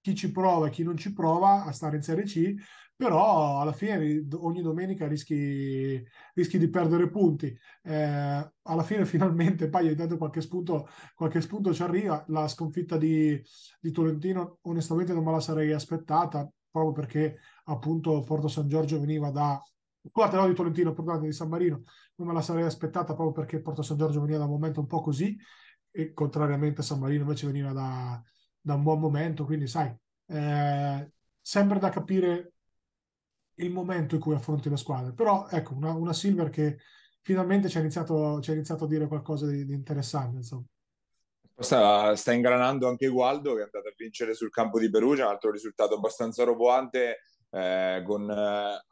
chi 0.00 0.14
ci 0.14 0.32
prova 0.32 0.68
e 0.68 0.70
chi 0.70 0.82
non 0.82 0.96
ci 0.96 1.12
prova 1.12 1.64
a 1.64 1.72
stare 1.72 1.96
in 1.96 2.02
Serie 2.02 2.24
C, 2.24 2.54
però 3.00 3.60
alla 3.62 3.72
fine 3.72 4.26
ogni 4.34 4.60
domenica 4.60 5.06
rischi, 5.08 6.06
rischi 6.34 6.58
di 6.58 6.68
perdere 6.68 7.08
punti. 7.08 7.46
Eh, 7.82 8.52
alla 8.60 8.82
fine 8.82 9.06
finalmente 9.06 9.70
poi 9.70 9.88
hai 9.88 9.94
dato 9.94 10.18
qualche 10.18 10.42
spunto, 10.42 10.86
qualche 11.14 11.40
spunto 11.40 11.72
ci 11.72 11.82
arriva. 11.82 12.22
La 12.28 12.46
sconfitta 12.46 12.98
di, 12.98 13.42
di 13.80 13.90
Tolentino 13.90 14.58
onestamente 14.62 15.14
non 15.14 15.24
me 15.24 15.30
la 15.32 15.40
sarei 15.40 15.72
aspettata, 15.72 16.46
proprio 16.70 16.92
perché 16.92 17.38
appunto 17.64 18.20
Porto 18.20 18.48
San 18.48 18.68
Giorgio 18.68 19.00
veniva 19.00 19.30
da... 19.30 19.58
Scusate, 20.06 20.36
no 20.36 20.46
di 20.46 20.54
Tolentino, 20.54 20.92
perdonate, 20.92 21.24
di 21.24 21.32
San 21.32 21.48
Marino, 21.48 21.82
non 22.16 22.28
me 22.28 22.34
la 22.34 22.42
sarei 22.42 22.64
aspettata 22.64 23.14
proprio 23.14 23.32
perché 23.32 23.62
Porto 23.62 23.80
San 23.80 23.96
Giorgio 23.96 24.20
veniva 24.20 24.40
da 24.40 24.44
un 24.44 24.50
momento 24.50 24.80
un 24.80 24.86
po' 24.86 25.00
così 25.00 25.38
e 25.90 26.12
contrariamente 26.12 26.82
San 26.82 26.98
Marino 26.98 27.22
invece 27.22 27.46
veniva 27.46 27.72
da, 27.72 28.22
da 28.60 28.74
un 28.74 28.82
buon 28.82 29.00
momento, 29.00 29.46
quindi 29.46 29.66
sai, 29.66 29.90
eh, 30.26 31.12
sempre 31.40 31.78
da 31.78 31.88
capire 31.88 32.52
il 33.60 33.72
momento 33.72 34.14
in 34.14 34.20
cui 34.20 34.34
affronti 34.34 34.68
la 34.68 34.76
squadra. 34.76 35.12
Però 35.12 35.48
ecco, 35.48 35.74
una, 35.74 35.92
una 35.92 36.12
Silver 36.12 36.50
che 36.50 36.78
finalmente 37.22 37.68
ci 37.68 37.76
ha 37.76 37.80
iniziato, 37.80 38.40
iniziato 38.46 38.84
a 38.84 38.88
dire 38.88 39.06
qualcosa 39.06 39.46
di, 39.46 39.64
di 39.64 39.74
interessante. 39.74 40.36
Insomma. 40.36 40.64
Sta, 41.56 42.16
sta, 42.16 42.32
ingranando 42.32 42.88
anche 42.88 43.08
Gualdo 43.08 43.54
che 43.54 43.60
è 43.60 43.64
andato 43.64 43.88
a 43.88 43.94
vincere 43.96 44.34
sul 44.34 44.50
campo 44.50 44.78
di 44.78 44.88
Perugia, 44.88 45.26
un 45.26 45.32
altro 45.32 45.50
risultato 45.50 45.94
abbastanza 45.94 46.42
roboante, 46.44 47.18
eh, 47.50 48.02
con, 48.04 48.30
eh, 48.30 48.82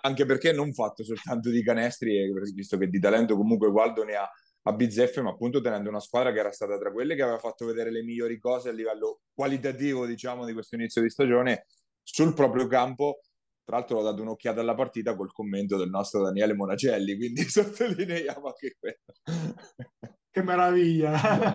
anche 0.00 0.26
perché 0.26 0.52
non 0.52 0.72
fatto 0.72 1.04
soltanto 1.04 1.50
di 1.50 1.62
canestri, 1.62 2.28
visto 2.52 2.76
che 2.78 2.88
di 2.88 2.98
talento 2.98 3.36
comunque 3.36 3.70
Gualdo 3.70 4.02
ne 4.02 4.14
ha 4.14 4.28
a 4.62 4.72
bizzeffe, 4.72 5.22
ma 5.22 5.30
appunto 5.30 5.60
tenendo 5.60 5.88
una 5.88 6.00
squadra 6.00 6.32
che 6.32 6.38
era 6.38 6.52
stata 6.52 6.76
tra 6.78 6.92
quelle 6.92 7.14
che 7.14 7.22
aveva 7.22 7.38
fatto 7.38 7.64
vedere 7.64 7.90
le 7.90 8.02
migliori 8.02 8.38
cose 8.38 8.68
a 8.68 8.72
livello 8.72 9.20
qualitativo, 9.32 10.04
diciamo, 10.04 10.44
di 10.44 10.52
questo 10.52 10.74
inizio 10.74 11.00
di 11.00 11.08
stagione 11.08 11.66
sul 12.02 12.34
proprio 12.34 12.66
campo 12.66 13.20
tra 13.70 13.78
l'altro 13.78 13.98
ho 13.98 14.02
dato 14.02 14.22
un'occhiata 14.22 14.60
alla 14.60 14.74
partita 14.74 15.14
col 15.14 15.32
commento 15.32 15.76
del 15.76 15.90
nostro 15.90 16.24
Daniele 16.24 16.54
Monacelli, 16.54 17.16
quindi 17.16 17.42
sottolineiamo 17.48 18.46
anche 18.46 18.76
quello. 18.76 19.54
Che 20.28 20.42
meraviglia! 20.42 21.54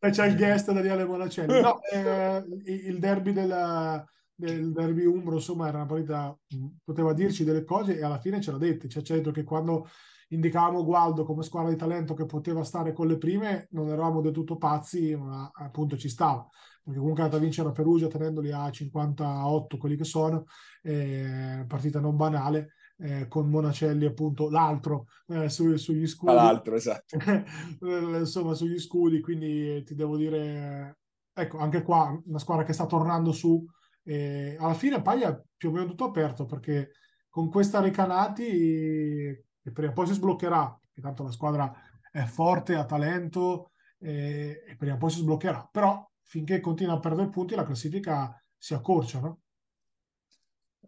C'è 0.00 0.26
il 0.26 0.36
guest 0.36 0.72
Daniele 0.72 1.04
Monacelli. 1.04 1.60
No, 1.60 1.82
eh, 1.82 2.42
il 2.64 2.98
derby 2.98 3.32
della, 3.32 4.02
del 4.34 4.72
derby 4.72 5.04
Umbro, 5.04 5.34
insomma, 5.34 5.68
era 5.68 5.78
una 5.78 5.86
partita, 5.86 6.38
poteva 6.82 7.12
dirci 7.12 7.44
delle 7.44 7.64
cose 7.64 7.98
e 7.98 8.02
alla 8.02 8.18
fine 8.18 8.40
ce 8.40 8.52
l'ha 8.52 8.58
dette. 8.58 8.88
Cioè, 8.88 9.02
detto 9.02 9.30
che 9.30 9.44
quando 9.44 9.86
indicavamo 10.28 10.84
Gualdo 10.84 11.24
come 11.24 11.42
squadra 11.42 11.70
di 11.70 11.76
talento 11.76 12.14
che 12.14 12.24
poteva 12.24 12.64
stare 12.64 12.94
con 12.94 13.08
le 13.08 13.18
prime, 13.18 13.68
non 13.72 13.88
eravamo 13.88 14.22
del 14.22 14.32
tutto 14.32 14.56
pazzi, 14.56 15.14
ma 15.14 15.50
appunto 15.52 15.98
ci 15.98 16.08
stava, 16.08 16.48
perché 16.84 16.98
comunque 16.98 17.22
è 17.22 17.24
andata 17.24 17.36
a 17.36 17.44
vincere 17.44 17.68
a 17.68 17.72
Perugia 17.72 18.08
tenendoli 18.08 18.52
a 18.52 18.70
58 18.70 19.76
quelli 19.78 19.96
che 19.96 20.04
sono, 20.04 20.44
eh, 20.82 21.64
partita 21.66 22.00
non 22.00 22.16
banale. 22.16 22.74
Eh, 22.96 23.26
con 23.26 23.50
Monacelli 23.50 24.04
appunto 24.04 24.48
l'altro 24.48 25.06
eh, 25.26 25.48
su, 25.48 25.74
sugli 25.74 26.06
scudi 26.06 26.32
l'altro 26.32 26.76
esatto 26.76 27.18
insomma 28.20 28.54
sugli 28.54 28.78
scudi 28.78 29.20
quindi 29.20 29.82
ti 29.82 29.96
devo 29.96 30.16
dire 30.16 30.98
ecco 31.32 31.58
anche 31.58 31.82
qua 31.82 32.16
una 32.24 32.38
squadra 32.38 32.62
che 32.62 32.72
sta 32.72 32.86
tornando 32.86 33.32
su 33.32 33.66
e 34.04 34.56
alla 34.60 34.74
fine 34.74 35.02
Paglia 35.02 35.36
più 35.56 35.70
o 35.70 35.72
meno 35.72 35.86
tutto 35.86 36.04
aperto 36.04 36.44
perché 36.44 36.92
con 37.28 37.50
questa 37.50 37.80
Recanati 37.80 39.42
che 39.64 39.72
prima 39.72 39.90
o 39.90 39.94
poi 39.94 40.06
si 40.06 40.12
sbloccherà, 40.12 40.78
perché 40.78 41.00
tanto 41.00 41.22
la 41.22 41.30
squadra 41.30 41.74
è 42.12 42.22
forte, 42.24 42.74
ha 42.74 42.84
talento 42.84 43.72
e, 43.98 44.62
e 44.68 44.76
prima 44.76 44.94
o 44.94 44.98
poi 44.98 45.10
si 45.10 45.20
sbloccherà. 45.20 45.66
Però 45.72 46.06
finché 46.24 46.60
continua 46.60 46.94
a 46.94 47.00
perdere 47.00 47.28
punti 47.28 47.54
la 47.54 47.64
classifica 47.64 48.36
si 48.56 48.74
accorcia, 48.74 49.20
no? 49.20 49.40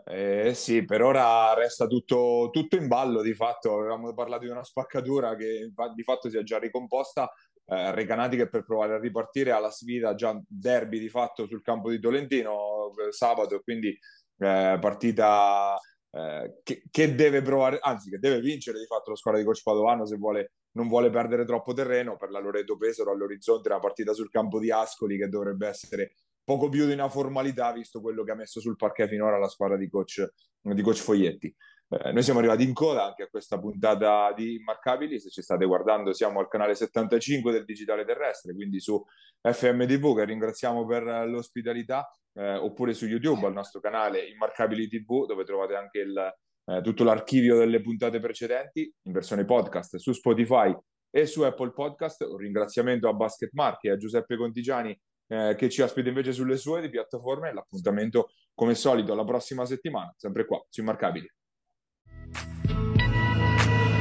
Eh, 0.05 0.53
sì, 0.55 0.85
per 0.85 1.03
ora 1.03 1.55
resta 1.55 1.87
tutto, 1.87 2.51
tutto, 2.53 2.77
in 2.77 2.87
ballo 2.87 3.23
di 3.23 3.35
fatto. 3.35 3.79
Avevamo 3.79 4.13
parlato 4.15 4.45
di 4.45 4.51
una 4.51 4.65
spaccatura 4.65 5.35
che 5.37 5.71
di 5.95 6.03
fatto 6.03 6.29
si 6.29 6.37
è 6.37 6.43
già 6.43 6.59
ricomposta. 6.59 7.31
Eh, 7.65 7.93
Recanati 7.93 8.37
che 8.37 8.49
per 8.49 8.65
provare 8.65 8.95
a 8.95 8.99
ripartire 8.99 9.51
alla 9.51 9.71
sfida 9.71 10.15
già 10.15 10.39
derby 10.47 11.01
di 11.01 11.09
fatto 11.09 11.47
sul 11.47 11.63
campo 11.63 11.91
di 11.91 11.99
Tolentino 11.99 12.93
eh, 13.07 13.13
sabato, 13.13 13.61
quindi 13.61 13.89
eh, 13.89 14.79
partita 14.81 15.77
eh, 16.17 16.61
che, 16.63 16.83
che, 16.91 17.15
deve 17.15 17.43
provare, 17.43 17.79
anzi 17.79 18.09
che 18.09 18.19
deve 18.19 18.41
vincere 18.41 18.79
di 18.79 18.87
fatto 18.87 19.11
la 19.11 19.17
squadra 19.17 19.39
di 19.39 19.47
Coach 19.47 19.63
Padovano 19.63 20.07
se 20.07 20.17
vuole, 20.17 20.53
non 20.73 20.89
vuole 20.89 21.11
perdere 21.11 21.45
troppo 21.45 21.75
terreno 21.75 22.17
per 22.17 22.31
la 22.31 22.39
Loreto 22.39 22.79
Pesaro 22.79 23.13
all'orizzonte 23.13 23.69
una 23.69 23.81
partita 23.81 24.15
sul 24.15 24.31
campo 24.31 24.59
di 24.59 24.71
Ascoli 24.71 25.19
che 25.19 25.29
dovrebbe 25.29 25.69
essere 25.69 26.15
poco 26.43 26.71
più 26.71 26.87
di 26.87 26.93
una 26.93 27.11
formalità 27.11 27.71
visto 27.73 28.01
quello 28.01 28.25
che 28.25 28.31
ha 28.31 28.35
messo 28.37 28.61
sul 28.61 28.77
parquet 28.77 29.09
finora 29.09 29.37
la 29.37 29.49
squadra 29.49 29.77
di 29.77 29.91
coach, 29.91 30.27
di 30.63 30.81
coach 30.81 31.01
Foglietti. 31.03 31.55
Eh, 31.89 32.11
noi 32.11 32.23
siamo 32.23 32.41
arrivati 32.41 32.65
in 32.65 32.73
coda 32.73 33.05
anche 33.05 33.23
a 33.23 33.29
questa 33.29 33.61
puntata 33.61 34.33
di 34.33 34.57
Immarcabili, 34.57 35.21
se 35.21 35.31
ci 35.31 35.41
state 35.41 35.65
guardando 35.67 36.13
siamo 36.13 36.41
al 36.41 36.49
canale 36.49 36.75
75 36.75 37.53
del 37.53 37.65
Digitale 37.65 38.05
Terrestre, 38.05 38.55
quindi 38.55 38.81
su 38.81 39.01
FMTV 39.41 40.17
che 40.17 40.25
ringraziamo 40.25 40.85
per 40.85 41.05
l'ospitalità, 41.29 42.11
eh, 42.35 42.57
oppure 42.57 42.93
su 42.93 43.07
YouTube 43.07 43.47
al 43.47 43.53
nostro 43.53 43.81
canale 43.81 44.27
Immarcabili 44.27 44.89
TV 44.89 45.27
dove 45.27 45.45
trovate 45.45 45.77
anche 45.77 46.01
il, 46.01 46.35
eh, 46.65 46.81
tutto 46.83 47.05
l'archivio 47.05 47.57
delle 47.57 47.81
puntate 47.81 48.19
precedenti 48.19 48.93
in 49.03 49.13
versione 49.13 49.45
podcast 49.45 49.97
su 49.97 50.13
Spotify 50.13 50.77
e 51.09 51.27
su 51.27 51.43
Apple 51.43 51.73
Podcast. 51.73 52.23
Un 52.23 52.37
ringraziamento 52.37 53.09
a 53.09 53.13
Basket 53.13 53.51
Marche 53.53 53.89
e 53.89 53.91
a 53.93 53.97
Giuseppe 53.97 54.37
Contigiani 54.37 54.99
eh, 55.29 55.55
che 55.57 55.71
ci 55.71 55.83
ospita 55.83 56.09
invece 56.09 56.33
sulle 56.33 56.57
sue 56.57 56.89
piattaforme. 56.91 57.53
L'appuntamento 57.53 58.31
come 58.55 58.75
solito 58.75 59.15
la 59.15 59.25
prossima 59.25 59.65
settimana, 59.65 60.13
sempre 60.17 60.45
qua 60.45 60.63
su 60.69 60.81
Immarcabili. 60.81 61.31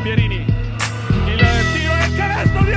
Pierini. 0.06 0.36
Y 0.36 1.32
le 1.32 1.64
tiro 1.74 1.98
el 1.98 2.16
canastro 2.16 2.64
de 2.64 2.76